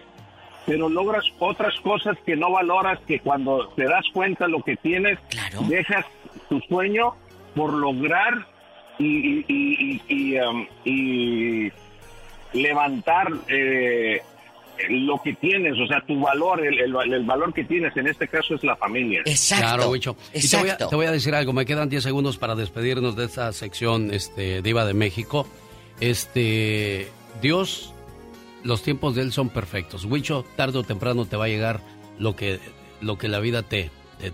[0.67, 5.19] pero logras otras cosas que no valoras, que cuando te das cuenta lo que tienes,
[5.69, 6.07] dejas
[6.49, 7.15] tu sueño
[7.55, 8.47] por lograr
[8.99, 11.71] y, y, y, um,
[12.53, 14.23] levantar eh,
[14.89, 18.55] lo que tienes, o sea, tu valor, el, el, valor que tienes, en este caso
[18.55, 19.23] es la familia.
[19.25, 19.65] Exacto.
[19.65, 20.17] Claro, Wicho.
[20.33, 23.17] Y te voy, a, te voy, a, decir algo, me quedan 10 segundos para despedirnos
[23.17, 25.47] de esta sección este, Diva de México.
[26.01, 27.09] Este,
[27.41, 27.94] Dios
[28.65, 30.05] los tiempos de él son perfectos.
[30.05, 31.81] Huicho, tarde o temprano te va a llegar
[32.19, 32.59] lo que,
[33.01, 33.91] lo que la vida te,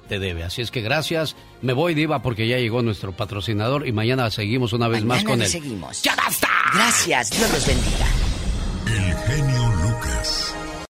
[0.09, 0.45] te, debe.
[0.45, 1.37] Así es que gracias.
[1.61, 5.43] Me voy, Diva, porque ya llegó nuestro patrocinador y mañana seguimos una vez más con
[5.43, 5.49] él.
[5.49, 6.03] seguimos.
[6.03, 6.49] ¡Ya basta!
[6.73, 7.31] Gracias.
[7.31, 8.07] Dios los bendiga.
[8.87, 9.90] El genio